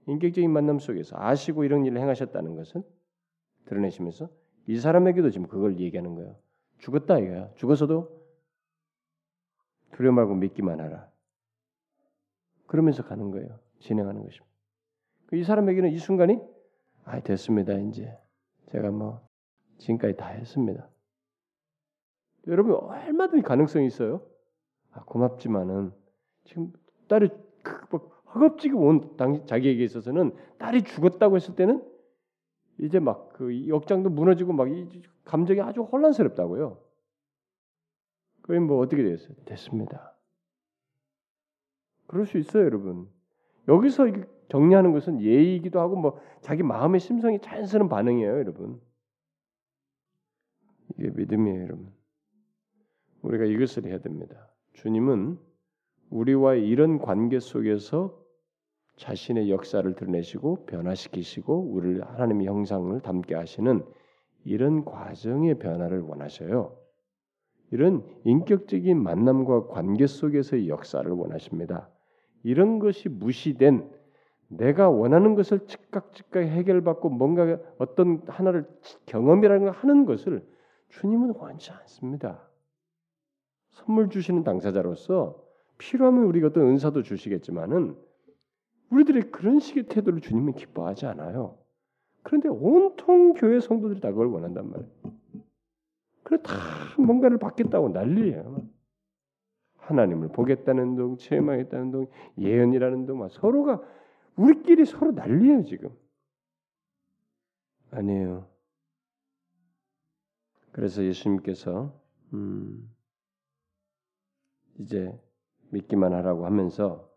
인격적인 0.06 0.50
만남 0.50 0.78
속에서 0.78 1.16
아시고 1.18 1.64
이런 1.64 1.84
일을 1.84 2.00
행하셨다는 2.00 2.54
것은 2.54 2.82
드러내시면서 3.66 4.30
이 4.68 4.78
사람에게도 4.78 5.30
지금 5.30 5.48
그걸 5.48 5.78
얘기하는 5.80 6.14
거예요. 6.14 6.36
죽었다 6.78 7.18
이거야. 7.18 7.52
죽어서도 7.56 8.19
두려워 9.92 10.14
말고 10.14 10.34
믿기만 10.34 10.80
하라. 10.80 11.08
그러면서 12.66 13.04
가는 13.04 13.30
거예요. 13.30 13.58
진행하는 13.80 14.22
것입니다. 14.22 14.46
그이 15.26 15.44
사람에게는 15.44 15.90
이 15.90 15.98
순간이 15.98 16.38
아 17.04 17.20
됐습니다 17.20 17.74
이제 17.74 18.16
제가 18.70 18.90
뭐 18.90 19.26
지금까지 19.78 20.16
다 20.16 20.28
했습니다. 20.28 20.88
여러분 22.46 22.74
얼마든지 22.74 23.42
가능성이 23.42 23.86
있어요. 23.86 24.22
아, 24.92 25.04
고맙지만은 25.04 25.92
지금 26.44 26.72
딸이 27.08 27.28
그, 27.62 27.86
뭐, 27.90 28.10
허겁지겁 28.34 28.80
온 28.80 29.16
당시 29.16 29.44
자기에게 29.46 29.84
있어서는 29.84 30.34
딸이 30.58 30.82
죽었다고 30.82 31.36
했을 31.36 31.54
때는 31.54 31.84
이제 32.78 32.98
막 32.98 33.30
그 33.32 33.68
역장도 33.68 34.10
무너지고 34.10 34.52
막 34.52 34.68
이 34.68 35.02
감정이 35.24 35.60
아주 35.60 35.82
혼란스럽다고요. 35.82 36.78
그럼 38.50 38.66
뭐 38.66 38.80
어떻게 38.80 39.04
됐어요? 39.04 39.36
됐습니다. 39.44 40.12
그럴 42.08 42.26
수 42.26 42.36
있어요, 42.36 42.64
여러분. 42.64 43.08
여기서 43.68 44.08
정리하는 44.48 44.90
것은 44.90 45.20
예의이기도 45.22 45.78
하고 45.78 45.94
뭐 45.94 46.18
자기 46.40 46.64
마음의 46.64 46.98
심성이 46.98 47.38
자연스러운 47.38 47.88
반응이에요, 47.88 48.28
여러분. 48.28 48.80
이게 50.98 51.10
믿음이에요, 51.10 51.62
여러분. 51.62 51.92
우리가 53.22 53.44
이것을 53.44 53.86
해야 53.86 54.00
됩니다. 54.00 54.50
주님은 54.72 55.38
우리와 56.10 56.56
이런 56.56 56.98
관계 56.98 57.38
속에서 57.38 58.20
자신의 58.96 59.48
역사를 59.48 59.94
드러내시고 59.94 60.66
변화시키시고 60.66 61.70
우리를 61.70 62.04
하나님의 62.04 62.48
형상을 62.48 63.00
담게 63.00 63.36
하시는 63.36 63.86
이런 64.44 64.84
과정의 64.84 65.60
변화를 65.60 66.00
원하셔요. 66.00 66.79
이런 67.70 68.04
인격적인 68.24 69.00
만남과 69.02 69.68
관계 69.68 70.06
속에서의 70.06 70.68
역사를 70.68 71.08
원하십니다. 71.10 71.88
이런 72.42 72.78
것이 72.78 73.08
무시된 73.08 73.88
내가 74.48 74.90
원하는 74.90 75.36
것을 75.36 75.66
즉각 75.66 76.12
즉각 76.12 76.40
해결받고 76.40 77.08
뭔가 77.10 77.58
어떤 77.78 78.22
하나를 78.26 78.66
경험이라는 79.06 79.64
걸 79.66 79.70
하는 79.72 80.04
것을 80.04 80.44
주님은 80.88 81.34
원치 81.36 81.70
않습니다. 81.70 82.48
선물 83.70 84.10
주시는 84.10 84.42
당사자로서 84.42 85.40
필요하면 85.78 86.24
우리가 86.24 86.48
어떤 86.48 86.66
은사도 86.66 87.02
주시겠지만은 87.02 87.96
우리들의 88.90 89.30
그런 89.30 89.60
식의 89.60 89.84
태도를 89.84 90.20
주님은 90.20 90.54
기뻐하지 90.54 91.06
않아요. 91.06 91.56
그런데 92.22 92.48
온통 92.48 93.34
교회 93.34 93.60
성도들이 93.60 94.00
다 94.00 94.10
그걸 94.10 94.26
원한단 94.26 94.68
말이에요. 94.68 95.19
그래 96.30 96.40
다 96.42 96.54
뭔가를 96.96 97.38
받겠다고 97.38 97.88
난리예요. 97.88 98.64
하나님을 99.78 100.28
보겠다는 100.28 100.94
둥, 100.94 101.16
체험하겠다는 101.16 101.90
둥, 101.90 102.06
예언이라는 102.38 103.06
둥, 103.06 103.26
서로가 103.28 103.82
우리끼리 104.36 104.84
서로 104.84 105.10
난리예요 105.10 105.64
지금. 105.64 105.90
아니에요. 107.90 108.46
그래서 110.70 111.02
예수님께서 111.02 112.00
음, 112.32 112.88
이제 114.78 115.12
믿기만 115.70 116.12
하라고 116.12 116.46
하면서 116.46 117.10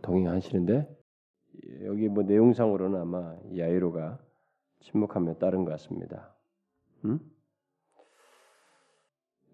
동의하시는데 0.00 0.88
여기 1.84 2.08
뭐 2.08 2.22
내용상으로는 2.22 2.98
아마 2.98 3.36
야이로가 3.54 4.18
침묵하며 4.80 5.34
따른 5.34 5.66
것 5.66 5.72
같습니다. 5.72 6.39
음? 7.04 7.18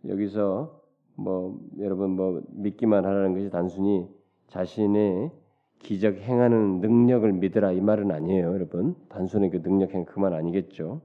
여기서 0.06 0.82
뭐 1.16 1.58
여러분 1.78 2.10
뭐 2.10 2.42
믿기만 2.50 3.04
하라는 3.04 3.34
것이 3.34 3.50
단순히 3.50 4.08
자신의 4.48 5.32
기적 5.78 6.16
행하는 6.16 6.80
능력을 6.80 7.30
믿으라 7.32 7.72
이 7.72 7.80
말은 7.80 8.10
아니에요, 8.10 8.52
여러분. 8.52 8.96
단순히 9.08 9.50
그 9.50 9.62
능력 9.62 9.92
행 9.92 10.04
그만 10.04 10.32
아니겠죠. 10.32 11.02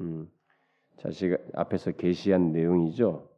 음, 0.00 0.30
자식 0.98 1.36
앞에서 1.54 1.92
계시한 1.92 2.52
내용이죠. 2.52 3.28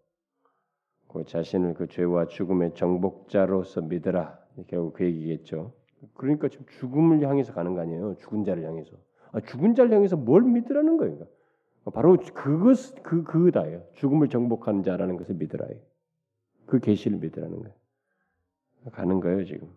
그 1.08 1.24
자신을 1.24 1.74
그 1.74 1.88
죄와 1.88 2.26
죽음의 2.26 2.74
정복자로서 2.74 3.82
믿으라. 3.82 4.38
결국 4.68 4.94
그 4.94 5.04
얘기겠죠. 5.04 5.72
그러니까 6.14 6.48
지금 6.48 6.66
죽음을 6.66 7.26
향해서 7.26 7.52
가는 7.52 7.74
거 7.74 7.80
아니에요. 7.80 8.16
죽은 8.16 8.44
자를 8.44 8.64
향해서. 8.64 8.96
아, 9.32 9.40
죽은 9.40 9.74
자를 9.74 9.92
향해서 9.92 10.16
뭘 10.16 10.42
믿으라는 10.42 10.96
거예요. 10.96 11.26
바로 11.90 12.16
그것 12.34 13.02
그 13.02 13.24
그다예요. 13.24 13.82
죽음을 13.94 14.28
정복하는 14.28 14.82
자라는 14.82 15.16
것을 15.16 15.34
믿으라요. 15.34 15.76
그 16.66 16.78
계시를 16.78 17.18
믿으라는 17.18 17.60
거예요. 17.60 17.74
가는 18.92 19.20
거예요 19.20 19.44
지금. 19.44 19.68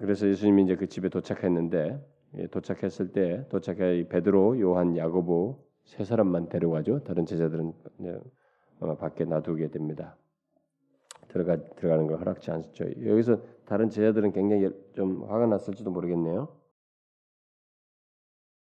그래서 0.00 0.26
예수님이 0.28 0.64
이제 0.64 0.76
그 0.76 0.88
집에 0.88 1.08
도착했는데 1.08 2.04
예, 2.38 2.46
도착했을 2.48 3.12
때 3.12 3.46
도착해 3.48 4.08
베드로, 4.08 4.60
요한, 4.60 4.96
야고보 4.96 5.64
세 5.84 6.04
사람만 6.04 6.48
데려가죠. 6.48 7.04
다른 7.04 7.24
제자들은 7.24 7.72
밖에 8.98 9.24
놔두게 9.24 9.68
됩니다. 9.68 10.16
들어가 11.28 11.56
들어가는 11.56 12.06
걸 12.06 12.18
허락지 12.18 12.50
않죠. 12.50 12.84
여기서 13.06 13.40
다른 13.64 13.88
제자들은 13.88 14.32
굉장히 14.32 14.70
좀 14.94 15.24
화가 15.24 15.46
났을지도 15.46 15.90
모르겠네요. 15.90 16.48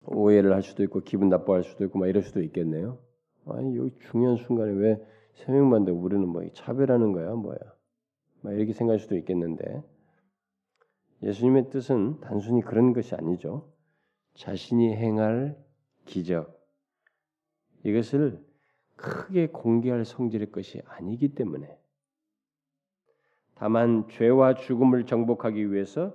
오해를 0.09 0.55
할 0.55 0.63
수도 0.63 0.83
있고 0.83 1.01
기분 1.01 1.29
나빠할 1.29 1.65
수도 1.65 1.85
있고 1.85 1.99
막 1.99 2.09
이럴 2.09 2.23
수도 2.23 2.43
있겠네요. 2.43 2.99
아니 3.47 3.77
여기 3.77 3.93
중요한 4.11 4.37
순간에 4.37 4.73
왜 4.73 5.17
세 5.37 5.53
명만 5.53 5.85
돼 5.85 5.93
우리는 5.93 6.27
뭐 6.27 6.43
차별하는 6.53 7.13
거야 7.13 7.35
뭐야? 7.35 7.59
막 8.41 8.53
이렇게 8.55 8.73
생각할 8.73 8.99
수도 8.99 9.17
있겠는데 9.17 9.83
예수님의 11.23 11.71
뜻은 11.71 12.21
단순히 12.21 12.63
그런 12.63 12.93
것이 12.93 13.15
아니죠. 13.15 13.71
자신이 14.35 14.95
행할 14.95 15.57
기적 16.05 16.57
이것을 17.85 18.45
크게 18.97 19.49
공개할 19.49 20.05
성질의 20.05 20.53
것이 20.53 20.81
아니기 20.87 21.35
때문에 21.35 21.79
다만 23.55 24.09
죄와 24.09 24.55
죽음을 24.55 25.07
정복하기 25.07 25.73
위해서 25.73 26.15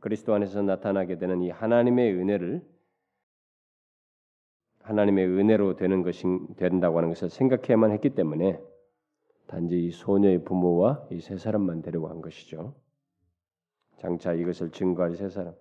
그리스도 0.00 0.34
안에서 0.34 0.62
나타나게 0.62 1.18
되는 1.18 1.42
이 1.42 1.50
하나님의 1.50 2.12
은혜를 2.14 2.64
하나님의 4.88 5.26
은혜로 5.26 5.76
되는 5.76 6.02
것이 6.02 6.24
된다고 6.56 6.96
하는 6.96 7.10
것을 7.10 7.28
생각해야만 7.28 7.90
했기 7.92 8.10
때문에 8.10 8.58
단지 9.46 9.84
이 9.84 9.90
소녀의 9.90 10.44
부모와 10.44 11.06
이 11.10 11.20
세 11.20 11.36
사람만 11.36 11.82
데려간 11.82 12.22
것이죠. 12.22 12.74
장차 13.98 14.32
이것을 14.32 14.70
증거할 14.70 15.14
세 15.14 15.28
사람, 15.28 15.54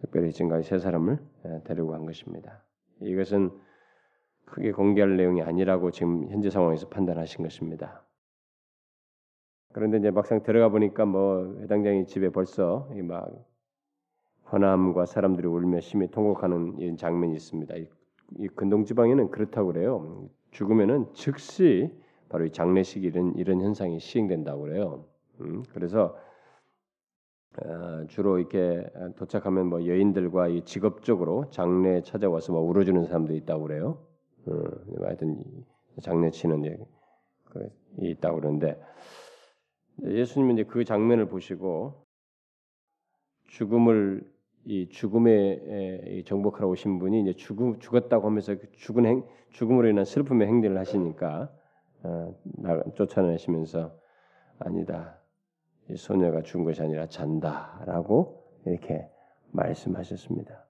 특별히 0.00 0.32
증거할 0.32 0.64
세 0.64 0.78
사람을 0.78 1.18
예, 1.46 1.62
데리고 1.64 1.88
간 1.88 2.04
것입니다. 2.04 2.62
이것은 3.00 3.50
크게 4.44 4.72
공개할 4.72 5.16
내용이 5.16 5.40
아니라고 5.40 5.90
지금 5.90 6.28
현재 6.28 6.50
상황에서 6.50 6.88
판단하신 6.88 7.42
것입니다. 7.44 8.04
그런데 9.72 9.96
이제 9.96 10.10
막상 10.10 10.42
들어가 10.42 10.68
보니까 10.68 11.06
뭐 11.06 11.56
회당장이 11.60 12.06
집에 12.06 12.28
벌써 12.28 12.90
막 13.04 13.30
헌암과 14.52 15.06
사람들이 15.06 15.46
울며 15.46 15.80
심히 15.80 16.10
통곡하는 16.10 16.78
이런 16.78 16.98
장면이 16.98 17.32
있습니다. 17.34 17.74
이 18.38 18.48
근동 18.48 18.84
지방에는 18.84 19.30
그렇다고 19.30 19.72
그래요. 19.72 20.28
죽으면은 20.50 21.06
즉시 21.14 21.90
바로 22.28 22.44
이 22.44 22.50
장례식 22.50 23.04
이런 23.04 23.34
이런 23.36 23.60
현상이 23.60 24.00
시행된다고 24.00 24.62
그래요. 24.62 25.04
음, 25.40 25.62
그래서 25.72 26.16
어, 27.60 28.06
주로 28.08 28.38
이렇게 28.38 28.88
도착하면 29.16 29.66
뭐 29.66 29.86
여인들과 29.86 30.48
이 30.48 30.62
직업적으로 30.64 31.50
장례 31.50 32.02
찾아와서 32.02 32.52
뭐 32.52 32.62
울어주는 32.62 33.04
사람도 33.04 33.34
있다고 33.34 33.64
그래요. 33.64 33.98
어, 34.46 34.52
하여튼 35.04 35.42
장례 36.00 36.30
치는 36.30 36.64
예, 36.64 36.76
그, 37.44 37.68
있다고 37.98 38.40
그러는데 38.40 38.80
예수님은 40.02 40.54
이제 40.54 40.64
그 40.64 40.84
장면을 40.84 41.26
보시고 41.26 42.06
죽음을 43.48 44.26
이 44.64 44.88
죽음에 44.88 46.22
정복하러 46.24 46.68
오신 46.68 46.98
분이 46.98 47.22
이제 47.22 47.32
죽음 47.32 47.78
죽었다고 47.80 48.26
하면서 48.26 48.54
그 48.54 48.70
죽은 48.72 49.06
행 49.06 49.24
죽음으로 49.50 49.88
인한 49.88 50.04
슬픔의 50.04 50.46
행위를 50.46 50.78
하시니까 50.78 51.52
어, 52.04 52.34
쫓아내시면서 52.94 53.96
아니다 54.58 55.18
이 55.90 55.96
소녀가 55.96 56.42
죽은 56.42 56.64
것이 56.64 56.80
아니라 56.82 57.06
잔다라고 57.06 58.44
이렇게 58.66 59.08
말씀하셨습니다. 59.50 60.64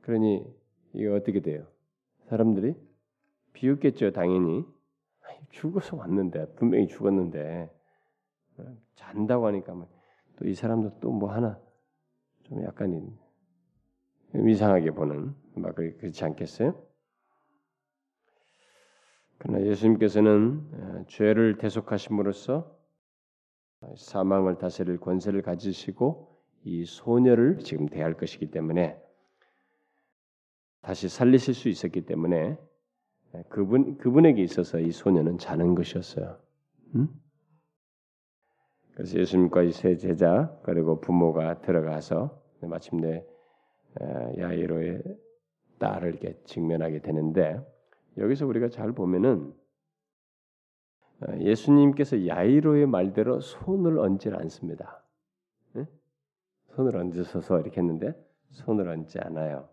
그러니 0.00 0.44
이게 0.94 1.08
어떻게 1.08 1.40
돼요? 1.40 1.66
사람들이 2.24 2.74
비웃겠죠, 3.52 4.12
당연히. 4.12 4.64
죽어서 5.50 5.96
왔는데 5.96 6.54
분명히 6.54 6.88
죽었는데 6.88 7.70
어, 8.58 8.64
잔다고 8.94 9.46
하니까 9.46 9.74
뭐 9.74 9.88
또이 10.36 10.54
사람도 10.54 10.98
또 11.00 11.10
뭐 11.12 11.30
하나 11.30 11.60
좀 12.44 12.64
약간 12.64 13.16
이상하게 14.34 14.92
보는 14.92 15.34
막 15.54 15.74
그렇지 15.74 16.24
않겠어요? 16.24 16.80
그러나 19.38 19.64
예수님께서는 19.66 20.68
어, 20.72 21.04
죄를 21.08 21.58
대속하심으로써 21.58 22.78
사망을 23.96 24.58
다스릴 24.58 24.98
권세를 24.98 25.42
가지시고 25.42 26.40
이 26.64 26.84
소녀를 26.84 27.58
지금 27.58 27.86
대할 27.86 28.14
것이기 28.14 28.50
때문에 28.50 29.00
다시 30.80 31.08
살리실 31.08 31.54
수 31.54 31.68
있었기 31.68 32.02
때문에 32.02 32.56
그분 33.48 33.98
그분에게 33.98 34.42
있어서 34.42 34.78
이 34.78 34.90
소녀는 34.92 35.38
자는 35.38 35.74
것이었어요. 35.74 36.38
음? 36.94 37.08
그래서 38.94 39.18
예수님과 39.18 39.62
이 39.62 39.72
세 39.72 39.96
제자 39.96 40.54
그리고 40.62 41.00
부모가 41.00 41.60
들어가서 41.60 42.40
마침내 42.62 43.24
야이로의 44.38 45.02
딸을 45.78 46.10
이렇게 46.10 46.38
직면하게 46.44 47.00
되는데 47.00 47.60
여기서 48.18 48.46
우리가 48.46 48.68
잘 48.68 48.92
보면은 48.92 49.52
어, 51.20 51.38
예수님께서 51.38 52.26
야이로의 52.26 52.86
말대로 52.86 53.40
손을 53.40 53.98
얹지 53.98 54.30
않습니다. 54.30 55.02
손을 56.74 56.96
얹으셔서 56.96 57.60
이렇게 57.60 57.80
했는데 57.80 58.14
손을 58.50 58.88
얹지 58.88 59.18
않아요. 59.20 59.68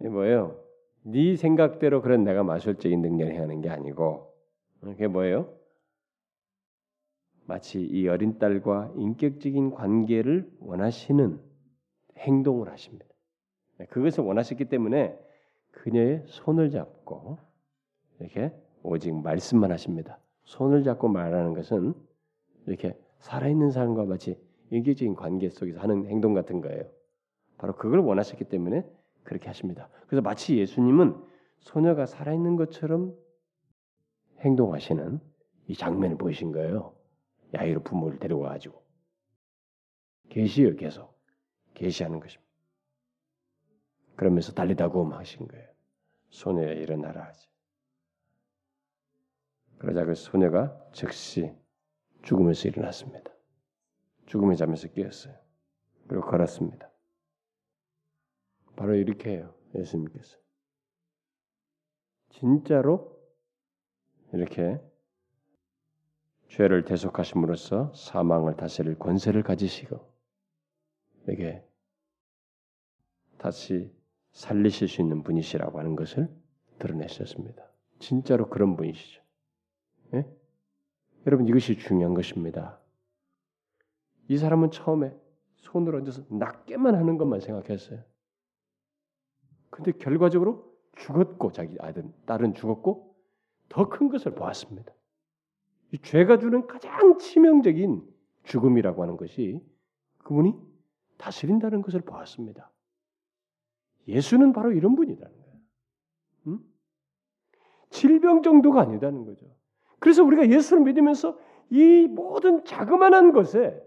이 0.00 0.08
뭐예요? 0.08 0.60
네 1.02 1.36
생각대로 1.36 2.02
그런 2.02 2.24
내가 2.24 2.42
마술적인 2.42 3.00
능력을 3.00 3.32
행하는 3.32 3.60
게 3.60 3.70
아니고 3.70 4.34
그게 4.80 5.06
뭐예요? 5.06 5.55
마치 7.46 7.80
이 7.80 8.08
어린 8.08 8.38
딸과 8.38 8.92
인격적인 8.96 9.70
관계를 9.70 10.50
원하시는 10.60 11.40
행동을 12.18 12.70
하십니다. 12.70 13.06
그것을 13.90 14.24
원하셨기 14.24 14.66
때문에 14.66 15.16
그녀의 15.70 16.24
손을 16.26 16.70
잡고 16.70 17.38
이렇게 18.18 18.52
오직 18.82 19.14
말씀만 19.14 19.70
하십니다. 19.70 20.18
손을 20.44 20.82
잡고 20.82 21.08
말하는 21.08 21.54
것은 21.54 21.94
이렇게 22.66 22.98
살아있는 23.18 23.70
사람과 23.70 24.04
마치 24.04 24.38
인격적인 24.70 25.14
관계 25.14 25.48
속에서 25.48 25.78
하는 25.80 26.06
행동 26.06 26.34
같은 26.34 26.60
거예요. 26.60 26.84
바로 27.58 27.74
그걸 27.74 28.00
원하셨기 28.00 28.44
때문에 28.44 28.84
그렇게 29.22 29.46
하십니다. 29.46 29.88
그래서 30.06 30.22
마치 30.22 30.56
예수님은 30.56 31.16
소녀가 31.60 32.06
살아있는 32.06 32.56
것처럼 32.56 33.14
행동하시는 34.40 35.20
이 35.68 35.74
장면을 35.74 36.16
보이신 36.16 36.52
거예요. 36.52 36.95
야이로 37.54 37.82
부모를 37.82 38.18
데려와 38.18 38.50
가지고 38.50 38.84
계시요 40.28 40.74
계속 40.76 41.16
계시하는 41.74 42.20
것입니다. 42.20 42.46
그러면서 44.16 44.52
달리다고 44.52 45.04
하신 45.12 45.46
거예요. 45.46 45.68
소녀야 46.30 46.72
일어나라 46.72 47.26
하지. 47.26 47.48
그러자 49.78 50.04
그 50.04 50.14
소녀가 50.14 50.90
즉시 50.92 51.52
죽음에서 52.22 52.68
일어났습니다. 52.68 53.30
죽음의 54.26 54.56
잠에서 54.56 54.88
깨었어요. 54.88 55.36
그리고 56.08 56.26
걸었습니다. 56.26 56.90
바로 58.74 58.94
이렇게 58.94 59.30
해요. 59.30 59.54
예수님께서. 59.74 60.38
진짜로 62.30 63.16
이렇게 64.32 64.80
죄를 66.48 66.84
대속하심으로써 66.84 67.92
사망을 67.94 68.56
다스릴 68.56 68.98
권세를 68.98 69.42
가지시고 69.42 70.00
이게 71.28 71.62
다시 73.38 73.92
살리실 74.32 74.88
수 74.88 75.02
있는 75.02 75.22
분이시라고 75.22 75.78
하는 75.78 75.96
것을 75.96 76.28
드러내셨습니다. 76.78 77.64
진짜로 77.98 78.48
그런 78.48 78.76
분이시죠. 78.76 79.22
예? 80.14 80.26
여러분 81.26 81.48
이것이 81.48 81.76
중요한 81.78 82.14
것입니다. 82.14 82.78
이 84.28 84.36
사람은 84.36 84.70
처음에 84.70 85.12
손을 85.56 85.94
얹어서 85.96 86.22
낫게만 86.30 86.94
하는 86.94 87.18
것만 87.18 87.40
생각했어요. 87.40 88.02
근데 89.70 89.92
결과적으로 89.92 90.72
죽었고 90.96 91.52
자기 91.52 91.76
아들 91.80 92.04
딸은 92.26 92.54
죽었고 92.54 93.14
더 93.68 93.88
큰 93.88 94.08
것을 94.08 94.34
보았습니다. 94.34 94.95
이 95.92 95.98
죄가 95.98 96.38
주는 96.38 96.66
가장 96.66 97.18
치명적인 97.18 98.02
죽음이라고 98.44 99.02
하는 99.02 99.16
것이 99.16 99.60
그분이 100.18 100.54
다스린다는 101.18 101.82
것을 101.82 102.00
보았습니다. 102.00 102.70
예수는 104.08 104.52
바로 104.52 104.72
이런 104.72 104.94
분이라는 104.94 105.36
거예요. 105.36 105.56
음? 106.48 106.60
질병 107.90 108.42
정도가 108.42 108.82
아니다는 108.82 109.24
거죠. 109.24 109.46
그래서 109.98 110.22
우리가 110.22 110.48
예수를 110.48 110.82
믿으면서 110.84 111.38
이 111.70 112.06
모든 112.08 112.64
자그마한 112.64 113.32
것에 113.32 113.82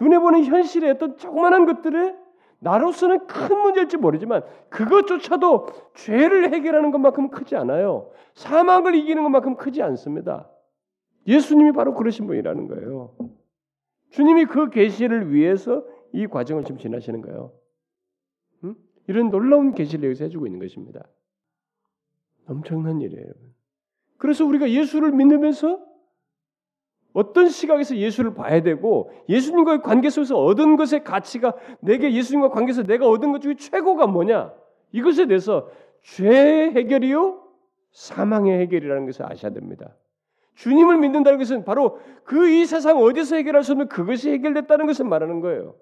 눈에 0.00 0.18
보는 0.18 0.44
현실의 0.44 0.90
어떤 0.90 1.16
조그마한 1.16 1.66
것들에 1.66 2.16
나로서는 2.58 3.26
큰 3.26 3.60
문제일지 3.60 3.96
모르지만 3.96 4.44
그것조차도 4.68 5.66
죄를 5.94 6.52
해결하는 6.52 6.90
것만큼 6.92 7.30
크지 7.30 7.56
않아요. 7.56 8.10
사망을 8.34 8.94
이기는 8.94 9.22
것만큼 9.22 9.56
크지 9.56 9.82
않습니다. 9.82 10.48
예수님이 11.26 11.72
바로 11.72 11.94
그러신 11.94 12.26
분이라는 12.26 12.68
거예요. 12.68 13.14
주님이 14.10 14.46
그 14.46 14.70
계시를 14.70 15.32
위해서 15.32 15.84
이 16.12 16.26
과정을 16.26 16.64
지금 16.64 16.78
지나시는 16.78 17.22
거예요. 17.22 17.52
음? 18.64 18.74
이런 19.08 19.30
놀라운 19.30 19.74
계시를 19.74 20.04
여기서 20.04 20.24
해주고 20.24 20.46
있는 20.46 20.60
것입니다. 20.60 21.06
엄청난 22.46 23.00
일이에요, 23.00 23.22
여러분. 23.22 23.54
그래서 24.18 24.44
우리가 24.44 24.70
예수를 24.70 25.12
믿으면서 25.12 25.80
어떤 27.12 27.48
시각에서 27.48 27.96
예수를 27.96 28.34
봐야 28.34 28.62
되고 28.62 29.10
예수님과의 29.28 29.82
관계 29.82 30.08
속에서 30.10 30.42
얻은 30.42 30.76
것의 30.76 31.04
가치가 31.04 31.54
내게 31.80 32.12
예수님과 32.14 32.50
관계에서 32.50 32.84
내가 32.84 33.06
얻은 33.08 33.32
것 33.32 33.42
중에 33.42 33.54
최고가 33.56 34.06
뭐냐? 34.06 34.54
이것에 34.92 35.26
대해서 35.26 35.70
죄 36.02 36.70
해결이요 36.70 37.42
사망의 37.92 38.60
해결이라는 38.60 39.06
것을 39.06 39.30
아셔야 39.30 39.52
됩니다. 39.52 39.94
주님을 40.54 40.98
믿는다는 40.98 41.38
것은 41.38 41.64
바로 41.64 42.00
그 42.24 42.48
이 42.48 42.66
세상 42.66 42.98
어디서 42.98 43.36
해결할 43.36 43.64
수 43.64 43.72
없는 43.72 43.88
그것이 43.88 44.30
해결됐다는 44.30 44.86
것을 44.86 45.04
말하는 45.06 45.40
거예요. 45.40 45.74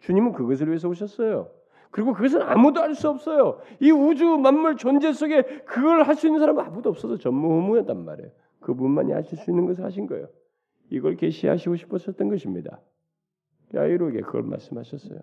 주님은 0.00 0.32
그것을 0.32 0.68
위해서 0.68 0.88
오셨어요. 0.88 1.50
그리고 1.90 2.14
그것은 2.14 2.40
아무도 2.42 2.80
할 2.80 2.94
수 2.94 3.08
없어요. 3.10 3.60
이 3.80 3.90
우주 3.90 4.24
만물 4.38 4.76
존재 4.76 5.12
속에 5.12 5.42
그걸 5.66 6.02
할 6.04 6.14
수 6.16 6.26
있는 6.26 6.40
사람은 6.40 6.64
아무도 6.64 6.88
없어서 6.90 7.18
전무후무였단 7.18 8.04
말이에요. 8.04 8.30
그분만이 8.60 9.12
하실 9.12 9.36
수 9.38 9.50
있는 9.50 9.66
것을 9.66 9.84
하신 9.84 10.06
거예요. 10.06 10.28
이걸 10.90 11.16
계시하시고 11.16 11.76
싶었었던 11.76 12.28
것입니다. 12.28 12.80
야이로에게 13.74 14.20
그걸 14.22 14.42
말씀하셨어요. 14.42 15.20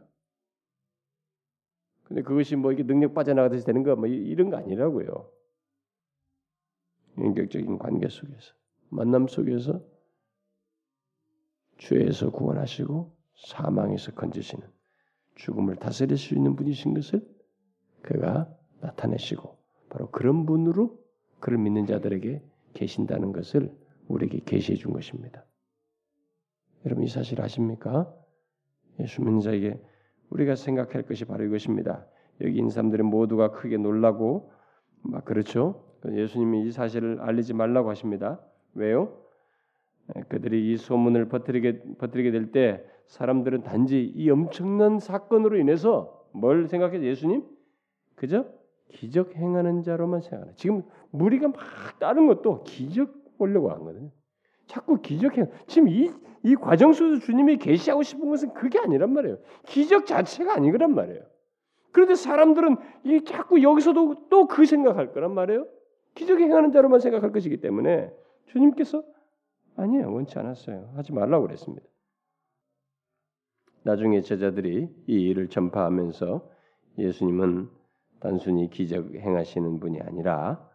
근데 2.03 2.21
그것이 2.23 2.55
뭐 2.55 2.71
이게 2.71 2.83
능력 2.83 3.13
빠져나가듯이 3.13 3.65
되는 3.65 3.83
거 3.83 3.95
뭐 3.95 4.07
이런 4.07 4.49
거 4.49 4.57
아니라고요. 4.57 5.29
인격적인 7.17 7.77
관계 7.79 8.07
속에서 8.07 8.53
만남 8.89 9.27
속에서 9.27 9.81
죄에서 11.77 12.31
구원하시고 12.31 13.15
사망에서 13.47 14.13
건지시는 14.13 14.67
죽음을 15.35 15.77
다스릴 15.77 16.17
수 16.17 16.35
있는 16.35 16.55
분이신 16.55 16.93
것을 16.93 17.25
그가 18.01 18.53
나타내시고 18.81 19.57
바로 19.89 20.09
그런 20.11 20.45
분으로 20.45 20.99
그를 21.39 21.57
믿는 21.57 21.85
자들에게 21.85 22.43
계신다는 22.73 23.31
것을 23.31 23.73
우리에게 24.07 24.41
계시해 24.45 24.77
준 24.77 24.91
것입니다. 24.93 25.45
여러분 26.85 27.03
이 27.03 27.07
사실 27.07 27.41
아십니까? 27.41 28.13
예수 28.99 29.21
믿는 29.21 29.39
자에게 29.39 29.81
우리가 30.29 30.55
생각할 30.55 31.03
것이 31.03 31.25
바로 31.25 31.45
이것입니다. 31.45 32.05
여기 32.41 32.57
있는 32.57 32.69
사람들은 32.69 33.05
모두가 33.05 33.51
크게 33.51 33.77
놀라고 33.77 34.51
막 35.01 35.25
그렇죠. 35.25 35.85
예수님이 36.05 36.67
이 36.67 36.71
사실을 36.71 37.19
알리지 37.21 37.53
말라고 37.53 37.89
하십니다. 37.89 38.41
왜요? 38.76 39.17
예, 40.15 40.22
그들이 40.30 40.72
이 40.72 40.78
소문을 40.78 41.30
퍼뜨리게 41.30 41.95
퍼뜨리게 41.97 42.32
될 42.32 42.51
때 42.51 42.84
사람들은 43.07 43.63
단지 43.63 44.03
이 44.03 44.30
엄청난 44.30 44.99
사건으로 44.99 45.57
인해서 45.57 46.24
뭘 46.32 46.67
생각해요? 46.67 47.03
예수님? 47.03 47.43
그죠? 48.15 48.45
기적 48.89 49.36
행하는 49.36 49.82
자로만 49.84 50.22
생각하는. 50.22 50.53
지금 50.55 50.84
무리가 51.11 51.47
막 51.47 51.57
다른 51.99 52.28
것도 52.28 52.63
기적 52.63 53.38
보려고 53.38 53.72
하거든요. 53.72 54.11
자꾸 54.67 55.01
기적해. 55.01 55.47
지금 55.65 55.88
이, 55.89 56.11
이 56.43 56.55
과정 56.55 56.93
속에서 56.93 57.20
주님이 57.26 57.57
계시하고 57.57 58.03
싶은 58.03 58.30
것은 58.30 58.53
그게 58.53 58.78
아니란 58.80 59.11
말이에요. 59.13 59.38
기적 59.65 60.05
자체가 60.05 60.53
아니란 60.53 60.93
말이에요. 60.93 61.22
그런데 61.91 62.13
사람들은 62.15 62.78
이 63.05 63.24
자꾸 63.24 63.63
여기서도 63.63 64.28
또 64.30 64.47
그 64.47 64.65
생각할 64.65 65.13
거란 65.13 65.34
말이에요. 65.34 65.65
기적 66.13 66.39
행하는 66.39 66.72
자로만 66.72 66.99
생각할 66.99 67.32
것이기 67.32 67.57
때문에 67.57 68.11
주님께서 68.49 69.03
아니에요. 69.75 70.13
원치 70.13 70.37
않았어요. 70.37 70.91
하지 70.95 71.13
말라고 71.13 71.47
그랬습니다. 71.47 71.85
나중에 73.83 74.21
제자들이 74.21 74.89
이 75.07 75.13
일을 75.13 75.49
전파하면서 75.49 76.49
예수님은 76.97 77.69
단순히 78.19 78.69
기적 78.69 79.15
행하시는 79.15 79.79
분이 79.79 80.01
아니라 80.01 80.69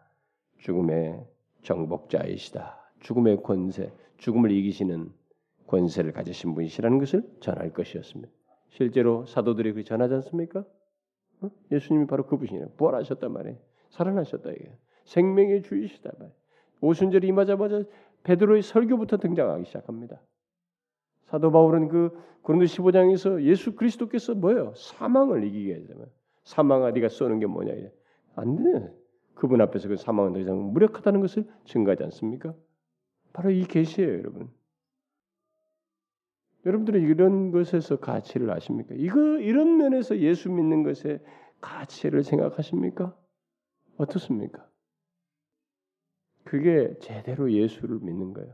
죽음의 0.59 1.27
정복자이시다. 1.61 2.91
죽음의 3.01 3.43
권세, 3.43 3.93
죽음을 4.17 4.51
이기시는 4.51 5.11
권세를 5.67 6.13
가지신 6.13 6.55
분이시라는 6.55 6.97
것을 6.99 7.23
전할 7.41 7.71
것이었습니다. 7.73 8.31
실제로 8.69 9.25
사도들이 9.25 9.73
그 9.73 9.83
전하지 9.83 10.15
않습니까? 10.15 10.65
어? 11.41 11.51
예수님이 11.71 12.07
바로 12.07 12.25
그분이에요. 12.25 12.71
부활하셨단 12.77 13.31
말이에요. 13.31 13.57
살아나셨다 13.89 14.51
이게. 14.51 14.77
생명의 15.03 15.61
주이시다 15.61 16.11
말. 16.17 16.31
오순절이 16.85 17.27
임하자마자 17.27 17.83
베드로의 18.23 18.61
설교부터 18.61 19.17
등장하기 19.17 19.65
시작합니다. 19.65 20.21
사도 21.25 21.51
바울은 21.51 21.87
그 21.87 22.17
고린도 22.41 22.65
15장에서 22.65 23.41
예수 23.43 23.75
그리스도께서 23.75 24.35
뭐예요? 24.35 24.73
사망을 24.75 25.43
이기게 25.43 25.81
하자면 25.81 26.11
사망아 26.43 26.91
네가 26.91 27.09
쏘는 27.09 27.39
게 27.39 27.47
뭐냐 27.47 27.73
이래. 27.73 27.91
안 28.35 28.55
돼. 28.63 28.93
그분 29.33 29.61
앞에서 29.61 29.87
그 29.87 29.97
사망은 29.97 30.33
더 30.33 30.39
이상 30.39 30.71
무력하다는 30.73 31.21
것을 31.21 31.45
증거하지 31.65 32.03
않습니까? 32.03 32.53
바로 33.33 33.49
이 33.51 33.65
계시예요, 33.65 34.13
여러분. 34.19 34.49
여러분들은 36.65 37.01
이런 37.01 37.51
것에서 37.51 37.97
가치를 37.97 38.49
아십니까? 38.49 38.95
이거 38.95 39.19
이런 39.19 39.77
면에서 39.77 40.17
예수 40.19 40.49
믿는 40.49 40.83
것의 40.83 41.19
가치를 41.61 42.23
생각하십니까? 42.23 43.15
어떻습니까? 43.97 44.67
그게 46.45 46.93
제대로 46.99 47.51
예수를 47.51 47.99
믿는 47.99 48.33
거예요. 48.33 48.53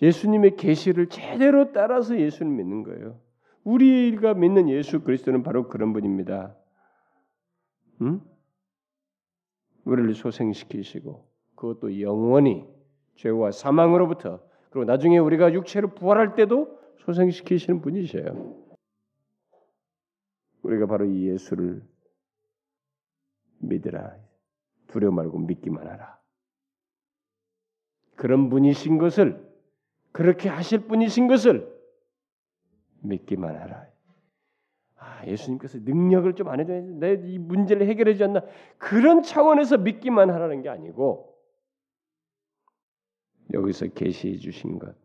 예수님의 0.00 0.56
계시를 0.56 1.08
제대로 1.08 1.72
따라서 1.72 2.18
예수를 2.18 2.52
믿는 2.52 2.84
거예요. 2.84 3.20
우리가 3.64 4.34
믿는 4.34 4.68
예수 4.68 5.02
그리스도는 5.02 5.42
바로 5.42 5.68
그런 5.68 5.92
분입니다. 5.92 6.56
응? 8.02 8.20
우리를 9.84 10.14
소생시키시고 10.14 11.26
그것도 11.56 12.00
영원히 12.00 12.68
죄와 13.16 13.50
사망으로부터 13.50 14.40
그리고 14.70 14.84
나중에 14.84 15.18
우리가 15.18 15.52
육체를 15.52 15.94
부활할 15.94 16.34
때도 16.34 16.78
소생시키시는 16.98 17.80
분이셔요. 17.80 18.54
우리가 20.62 20.86
바로 20.86 21.06
이 21.06 21.28
예수를 21.28 21.82
믿으라. 23.60 24.16
두려워 24.88 25.12
말고 25.12 25.38
믿기만 25.38 25.86
하라. 25.86 26.17
그런 28.18 28.50
분이신 28.50 28.98
것을 28.98 29.48
그렇게 30.10 30.48
하실 30.48 30.88
분이신 30.88 31.28
것을 31.28 31.72
믿기만 33.00 33.54
하라. 33.56 33.86
아, 34.96 35.24
예수님께서 35.24 35.78
능력을 35.82 36.34
좀 36.34 36.48
안 36.48 36.58
해줘야 36.58 36.80
내이 36.80 37.38
문제를 37.38 37.86
해결해 37.86 38.14
주지 38.14 38.24
않나 38.24 38.42
그런 38.76 39.22
차원에서 39.22 39.78
믿기만 39.78 40.30
하라는 40.30 40.62
게 40.62 40.68
아니고 40.68 41.38
여기서 43.54 43.86
계시해 43.86 44.38
주신 44.38 44.80
것 44.80 44.96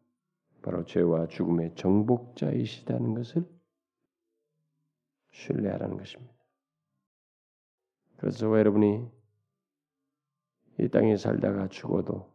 바로 0.64 0.84
죄와 0.84 1.28
죽음의 1.28 1.76
정복자이시다는 1.76 3.14
것을 3.14 3.46
신뢰하라는 5.30 5.98
것입니다. 5.98 6.34
그래서 8.18 8.48
여러분이 8.58 9.08
이 10.80 10.88
땅에 10.90 11.16
살다가 11.16 11.68
죽어도 11.68 12.33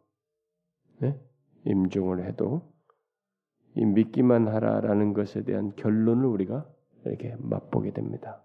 네? 0.99 1.19
임종을 1.65 2.25
해도 2.25 2.73
이 3.75 3.85
믿기만 3.85 4.49
하라라는 4.49 5.13
것에 5.13 5.45
대한 5.45 5.75
결론을 5.77 6.27
우리가 6.27 6.69
이렇게 7.05 7.37
맛보게 7.39 7.93
됩니다. 7.93 8.43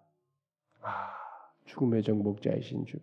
아, 0.82 1.14
죽음의 1.66 2.04
정복자이신 2.04 2.86
주. 2.86 2.98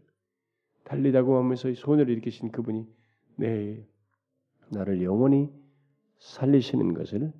달리다고 0.85 1.37
하면서 1.37 1.73
손을 1.73 2.09
일으키신 2.09 2.51
그분이 2.51 2.87
내 3.37 3.85
나를 4.71 5.03
영원히 5.03 5.53
살리시는 6.19 6.95
것을 6.95 7.33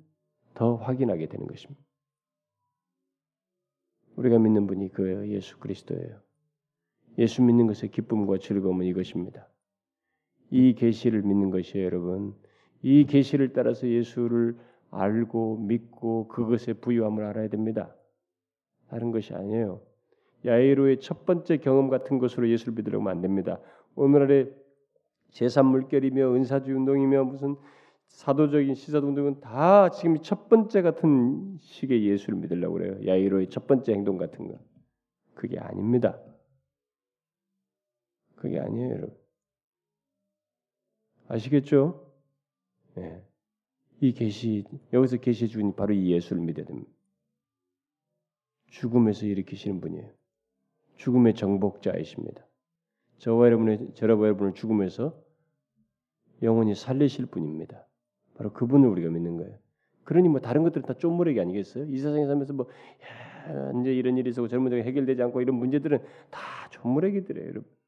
더 0.53 0.75
확인하게 0.75 1.27
되는 1.27 1.47
것입니다. 1.47 1.81
우리가 4.15 4.39
믿는 4.39 4.67
분이 4.67 4.89
그 4.89 5.29
예수 5.29 5.57
그리스도예요. 5.57 6.21
예수 7.17 7.41
믿는 7.41 7.67
것의 7.67 7.91
기쁨과 7.91 8.37
즐거움은 8.39 8.85
이것입니다. 8.85 9.47
이 10.51 10.75
계시를 10.75 11.21
믿는 11.23 11.49
것이에요, 11.49 11.85
여러분. 11.85 12.35
이 12.83 13.05
계시를 13.05 13.53
따라서 13.53 13.87
예수를 13.87 14.57
알고 14.91 15.57
믿고 15.59 16.27
그것의 16.27 16.75
부유함을 16.81 17.23
알아야 17.23 17.47
됩니다. 17.47 17.95
다른 18.89 19.11
것이 19.11 19.33
아니에요. 19.33 19.81
야이로의 20.45 20.99
첫 20.99 21.25
번째 21.25 21.57
경험 21.57 21.89
같은 21.89 22.19
것으로 22.19 22.49
예수를 22.49 22.73
믿으려면 22.73 23.07
안 23.09 23.21
됩니다. 23.21 23.59
오늘날의 23.95 24.53
제산 25.29 25.67
물결이며 25.67 26.35
은사주 26.35 26.73
운동이며 26.75 27.23
무슨 27.23 27.55
사도적인 28.07 28.75
시사도 28.75 29.07
운동은 29.07 29.39
다 29.39 29.89
지금 29.89 30.17
첫 30.21 30.49
번째 30.49 30.81
같은 30.81 31.57
식의 31.59 32.05
예수를 32.05 32.39
믿으려고 32.39 32.73
그래요. 32.73 32.97
야이로의 33.05 33.47
첫 33.49 33.67
번째 33.67 33.93
행동 33.93 34.17
같은 34.17 34.49
거. 34.49 34.59
그게 35.33 35.57
아닙니다. 35.57 36.19
그게 38.35 38.59
아니에요, 38.59 38.89
여러분. 38.89 39.20
아시겠죠? 41.31 42.11
예. 42.97 43.23
이 44.01 44.13
계시 44.13 44.65
여기서 44.91 45.17
계시 45.17 45.47
주인 45.47 45.75
바로 45.75 45.93
이 45.93 46.11
예수를 46.11 46.41
믿어야 46.41 46.65
됩니다. 46.65 46.91
죽음에서 48.67 49.25
일으키시는 49.25 49.79
분이에요. 49.79 50.09
죽음의 50.95 51.35
정복자이십니다. 51.35 52.45
저와 53.19 53.45
여러분의 53.45 53.91
저와 53.93 54.11
여러분을 54.11 54.53
죽음에서 54.53 55.15
영원히 56.41 56.75
살리실 56.75 57.27
분입니다. 57.27 57.87
바로 58.35 58.51
그분을 58.51 58.89
우리가 58.89 59.09
믿는 59.09 59.37
거예요. 59.37 59.57
그러니 60.03 60.27
뭐 60.27 60.41
다른 60.41 60.63
것들은 60.63 60.85
다 60.85 60.93
쪼무레기 60.95 61.39
아니겠어요? 61.39 61.85
이 61.85 61.97
세상에 61.97 62.25
살면서 62.25 62.53
뭐 62.53 62.67
야, 62.67 63.71
이제 63.79 63.93
이런 63.93 64.17
일이 64.17 64.31
있고 64.31 64.47
젊은 64.47 64.71
들 64.71 64.83
해결되지 64.83 65.21
않고 65.21 65.41
이런 65.41 65.55
문제들은 65.55 65.99
다 66.29 66.39
쪼무레기들이에요, 66.71 67.47
여러분. 67.47 67.80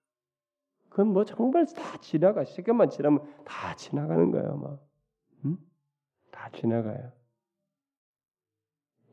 그건 0.94 1.08
뭐 1.08 1.26
정말 1.26 1.66
다 1.66 1.98
지나가. 2.02 2.44
시간만 2.44 2.92
지나면 2.92 3.20
다 3.46 3.76
지나가는 3.76 4.30
거야, 4.30 4.48
아마. 4.48 4.78
응? 5.44 5.58
다 6.30 6.52
지나가요. 6.52 7.12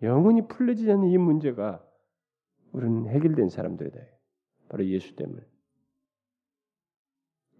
영원히 0.03 0.47
풀려지지 0.47 0.93
않는 0.93 1.09
이 1.09 1.16
문제가 1.16 1.83
우리는 2.72 3.09
해결된 3.09 3.49
사람들이다. 3.49 3.99
바로 4.68 4.85
예수 4.85 5.16
때문에. 5.16 5.41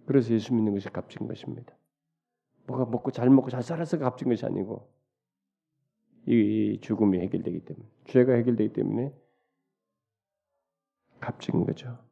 그래서 0.05 0.35
예수 0.35 0.53
믿는 0.53 0.75
것이 0.75 0.91
값진 0.91 1.27
것입니다. 1.27 1.75
뭐가 2.67 2.85
먹고 2.85 3.13
잘 3.13 3.31
먹고 3.31 3.49
잘 3.49 3.63
살아서 3.63 3.99
값진 3.99 4.29
것이 4.29 4.45
아니고 4.45 4.93
이 6.27 6.79
죽음이 6.83 7.21
해결되기 7.21 7.65
때문에 7.65 7.89
죄가 8.05 8.35
해결되기 8.35 8.75
때문에 8.75 9.15
값진 11.21 11.65
거죠. 11.65 12.10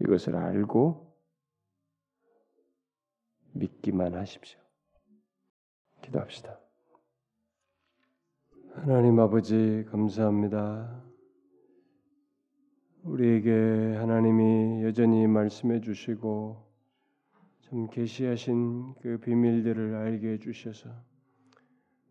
이것을 0.00 0.36
알고 0.36 1.14
믿기만 3.52 4.14
하십시오. 4.14 4.58
기도합시다. 6.02 6.58
하나님 8.74 9.18
아버지 9.18 9.84
감사합니다. 9.90 11.04
우리에게 13.02 13.96
하나님이 13.96 14.84
여전히 14.84 15.26
말씀해 15.26 15.80
주시고 15.80 16.70
참 17.62 17.88
계시하신 17.88 18.94
그 19.00 19.18
비밀들을 19.18 19.94
알게 19.94 20.32
해 20.32 20.38
주셔서 20.38 20.90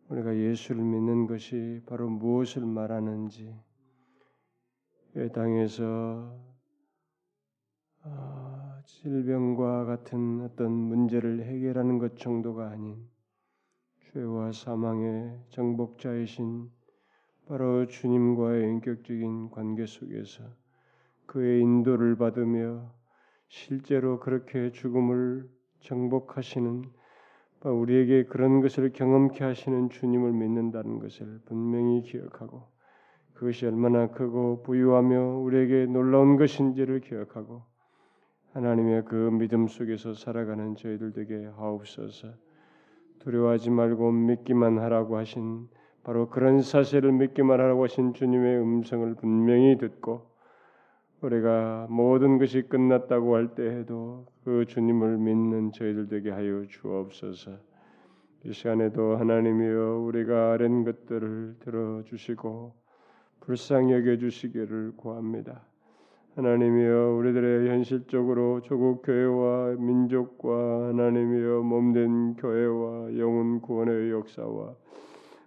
우리가 0.09 0.35
예수를 0.35 0.83
믿는 0.83 1.27
것이 1.27 1.81
바로 1.85 2.09
무엇을 2.09 2.65
말하는지 2.65 3.55
이 5.15 5.29
땅에서 5.33 6.48
아, 8.03 8.81
질병과 8.85 9.83
같은 9.85 10.41
어떤 10.41 10.71
문제를 10.71 11.43
해결하는 11.43 11.97
것 11.97 12.17
정도가 12.17 12.69
아닌 12.69 12.97
죄와 14.13 14.53
사망의 14.53 15.37
정복자이신 15.49 16.69
바로 17.47 17.87
주님과의 17.87 18.63
인격적인 18.69 19.51
관계 19.51 19.85
속에서 19.85 20.43
그의 21.25 21.61
인도를 21.61 22.15
받으며 22.15 22.93
실제로 23.49 24.19
그렇게 24.19 24.71
죽음을 24.71 25.49
정복하시는 25.81 26.83
우리에게 27.63 28.25
그런 28.25 28.61
것을 28.61 28.93
경험케 28.93 29.43
하시는 29.43 29.89
주님을 29.89 30.31
믿는다는 30.31 30.99
것을 30.99 31.41
분명히 31.45 32.01
기억하고 32.03 32.69
그것이 33.33 33.65
얼마나 33.65 34.07
크고 34.07 34.63
부유하며 34.63 35.39
우리에게 35.39 35.85
놀라운 35.87 36.37
것인지를 36.37 37.01
기억하고 37.01 37.68
하나님의 38.53 39.05
그 39.05 39.15
믿음 39.31 39.67
속에서 39.67 40.13
살아가는 40.13 40.75
저희들 40.75 41.13
되게 41.13 41.45
하옵소서. 41.45 42.29
두려워하지 43.19 43.69
말고 43.69 44.11
믿기만 44.11 44.79
하라고 44.79 45.17
하신 45.17 45.67
바로 46.03 46.29
그런 46.29 46.61
사실을 46.61 47.11
믿기만 47.11 47.59
하라고 47.59 47.83
하신 47.83 48.13
주님의 48.13 48.59
음성을 48.59 49.13
분명히 49.15 49.77
듣고 49.77 50.29
우리가 51.21 51.87
모든 51.89 52.37
것이 52.37 52.63
끝났다고 52.63 53.35
할 53.35 53.53
때에도 53.53 54.25
그 54.43 54.65
주님을 54.65 55.17
믿는 55.17 55.73
저희들 55.73 56.07
되게 56.07 56.31
하여 56.31 56.65
주옵소서. 56.65 57.51
이 58.45 58.53
시간에도 58.53 59.17
하나님이여 59.17 59.99
우리가 59.99 60.53
아는 60.53 60.85
것들을 60.85 61.57
들어 61.59 62.03
주시고 62.03 62.73
불쌍히 63.41 63.91
여겨 63.93 64.17
주시기를 64.17 64.93
구합니다. 64.95 65.68
하나님이여 66.35 67.15
우리들의 67.17 67.69
현실적으로 67.69 68.61
조국 68.61 69.01
교회와 69.01 69.75
민족과 69.79 70.89
하나님이여 70.89 71.61
몸된 71.63 72.35
교회와 72.35 73.17
영혼 73.17 73.59
구원의 73.61 74.11
역사와 74.11 74.75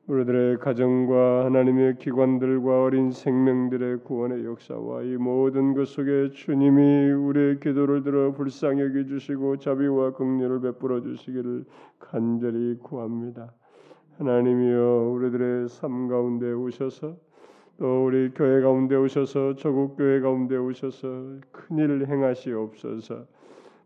우리들의 0.09 0.59
가정과 0.59 1.45
하나님의 1.47 1.99
기관들과 1.99 2.83
어린 2.83 3.12
생명들의 3.12 3.99
구원의 3.99 4.45
역사와 4.45 5.03
이 5.03 5.16
모든 5.16 5.74
것 5.74 5.87
속에 5.87 6.30
주님이 6.30 7.12
우리의 7.12 7.61
기도를 7.61 8.03
들어 8.03 8.33
불쌍히 8.33 8.80
여겨 8.83 9.05
주시고 9.05 9.59
자비와 9.59 10.14
긍휼을 10.14 10.61
베풀어 10.61 11.01
주시기를 11.03 11.64
간절히 12.01 12.76
구합니다. 12.83 13.53
하나님이여 14.18 15.12
우리들의 15.14 15.68
삶 15.68 16.09
가운데 16.09 16.53
오셔서 16.53 17.16
또 17.83 18.07
우리 18.07 18.30
교회 18.33 18.61
가운데 18.61 18.95
오셔서 18.95 19.57
조국 19.57 19.97
교회 19.97 20.20
가운데 20.20 20.57
오셔서 20.57 21.41
큰 21.51 21.78
일을 21.78 22.07
행하시옵소서. 22.07 23.26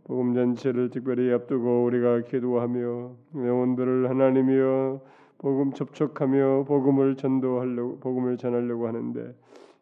복음 0.04 0.34
전체를 0.34 0.90
특별히 0.90 1.32
앞두고 1.32 1.84
우리가 1.84 2.20
기도하며 2.20 3.10
영혼들을 3.34 4.10
하나님이여 4.10 5.00
복음 5.38 5.72
접촉하며 5.72 6.66
복음을 6.68 7.16
전도하려고 7.16 7.98
복음을 8.00 8.36
전하려고 8.36 8.86
하는데 8.86 9.34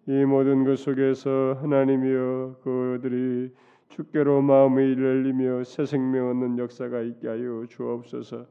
이 0.06 0.24
모든 0.24 0.62
것 0.62 0.78
속에서 0.78 1.58
하나님이여 1.60 2.58
그들이 2.62 3.50
주께로 3.88 4.42
마음의 4.42 4.92
열리며 4.92 5.64
새 5.64 5.86
생명 5.86 6.28
얻는 6.28 6.58
역사가 6.60 7.00
있게 7.00 7.26
하여 7.26 7.64
주옵소서. 7.68 8.46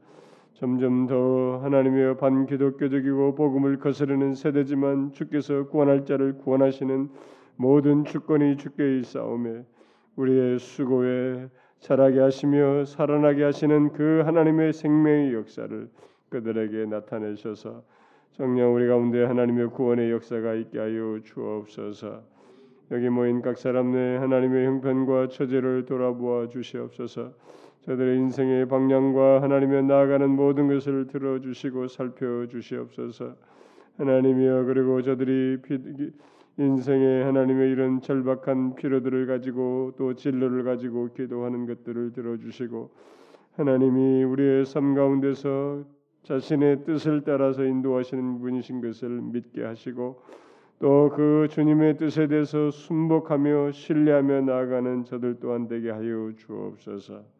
점점 0.54 1.08
더 1.08 1.58
하나님의 1.62 2.16
반기독교적이고 2.16 3.34
복음을 3.34 3.78
거스르는 3.78 4.34
세대지만 4.34 5.12
주께서 5.12 5.66
구원할 5.66 6.04
자를 6.04 6.38
구원하시는 6.38 7.08
모든 7.56 8.04
주권이 8.04 8.56
주께 8.56 8.98
있사오매 8.98 9.64
우리의 10.16 10.60
수고에 10.60 11.48
자라게 11.80 12.20
하시며 12.20 12.84
살아나게 12.84 13.42
하시는 13.42 13.92
그 13.92 14.22
하나님의 14.24 14.72
생명의 14.72 15.34
역사를 15.34 15.88
그들에게 16.28 16.86
나타내셔서 16.86 17.82
정녕 18.32 18.74
우리 18.74 18.86
가운데 18.86 19.24
하나님의 19.24 19.70
구원의 19.70 20.10
역사가 20.12 20.54
있게 20.54 20.78
하여 20.78 21.18
주옵소서. 21.24 22.22
여기 22.90 23.08
모인 23.08 23.42
각 23.42 23.58
사람 23.58 23.92
내 23.92 24.16
하나님의 24.16 24.66
형편과 24.66 25.28
처지를 25.28 25.84
돌아보아 25.84 26.48
주시옵소서. 26.48 27.32
저들의 27.86 28.18
인생의 28.18 28.66
방향과 28.68 29.42
하나님의 29.42 29.84
나아가는 29.84 30.28
모든 30.30 30.68
것을 30.68 31.06
들어주시고 31.06 31.88
살펴주시옵소서. 31.88 33.34
하나님이여 33.98 34.64
그리고 34.64 35.02
저들이 35.02 35.58
인생의 36.56 37.24
하나님의 37.24 37.70
이런 37.70 38.00
절박한 38.00 38.76
필요들을 38.76 39.26
가지고 39.26 39.92
또 39.98 40.14
진로를 40.14 40.64
가지고 40.64 41.12
기도하는 41.12 41.66
것들을 41.66 42.12
들어주시고 42.12 42.90
하나님이 43.56 44.24
우리의 44.24 44.64
삶 44.64 44.94
가운데서 44.94 45.84
자신의 46.22 46.84
뜻을 46.84 47.22
따라서 47.24 47.64
인도하시는 47.64 48.40
분이신 48.40 48.80
것을 48.80 49.08
믿게 49.10 49.62
하시고 49.62 50.22
또 50.80 51.10
그 51.14 51.48
주님의 51.50 51.98
뜻에 51.98 52.26
대해서 52.26 52.70
순복하며 52.70 53.72
신뢰하며 53.72 54.40
나아가는 54.42 55.04
저들 55.04 55.38
또한 55.40 55.68
되게 55.68 55.90
하여 55.90 56.32
주옵소서. 56.36 57.33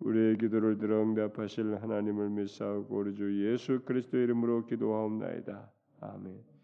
우리의 0.00 0.38
기도를 0.38 0.78
들어 0.78 1.02
응답하실 1.02 1.82
하나님을 1.82 2.30
믿사오고 2.30 2.96
우리 2.98 3.14
주 3.14 3.52
예수 3.52 3.80
그리스도의 3.84 4.24
이름으로 4.24 4.66
기도하옵나이다. 4.66 5.70
아멘. 6.00 6.57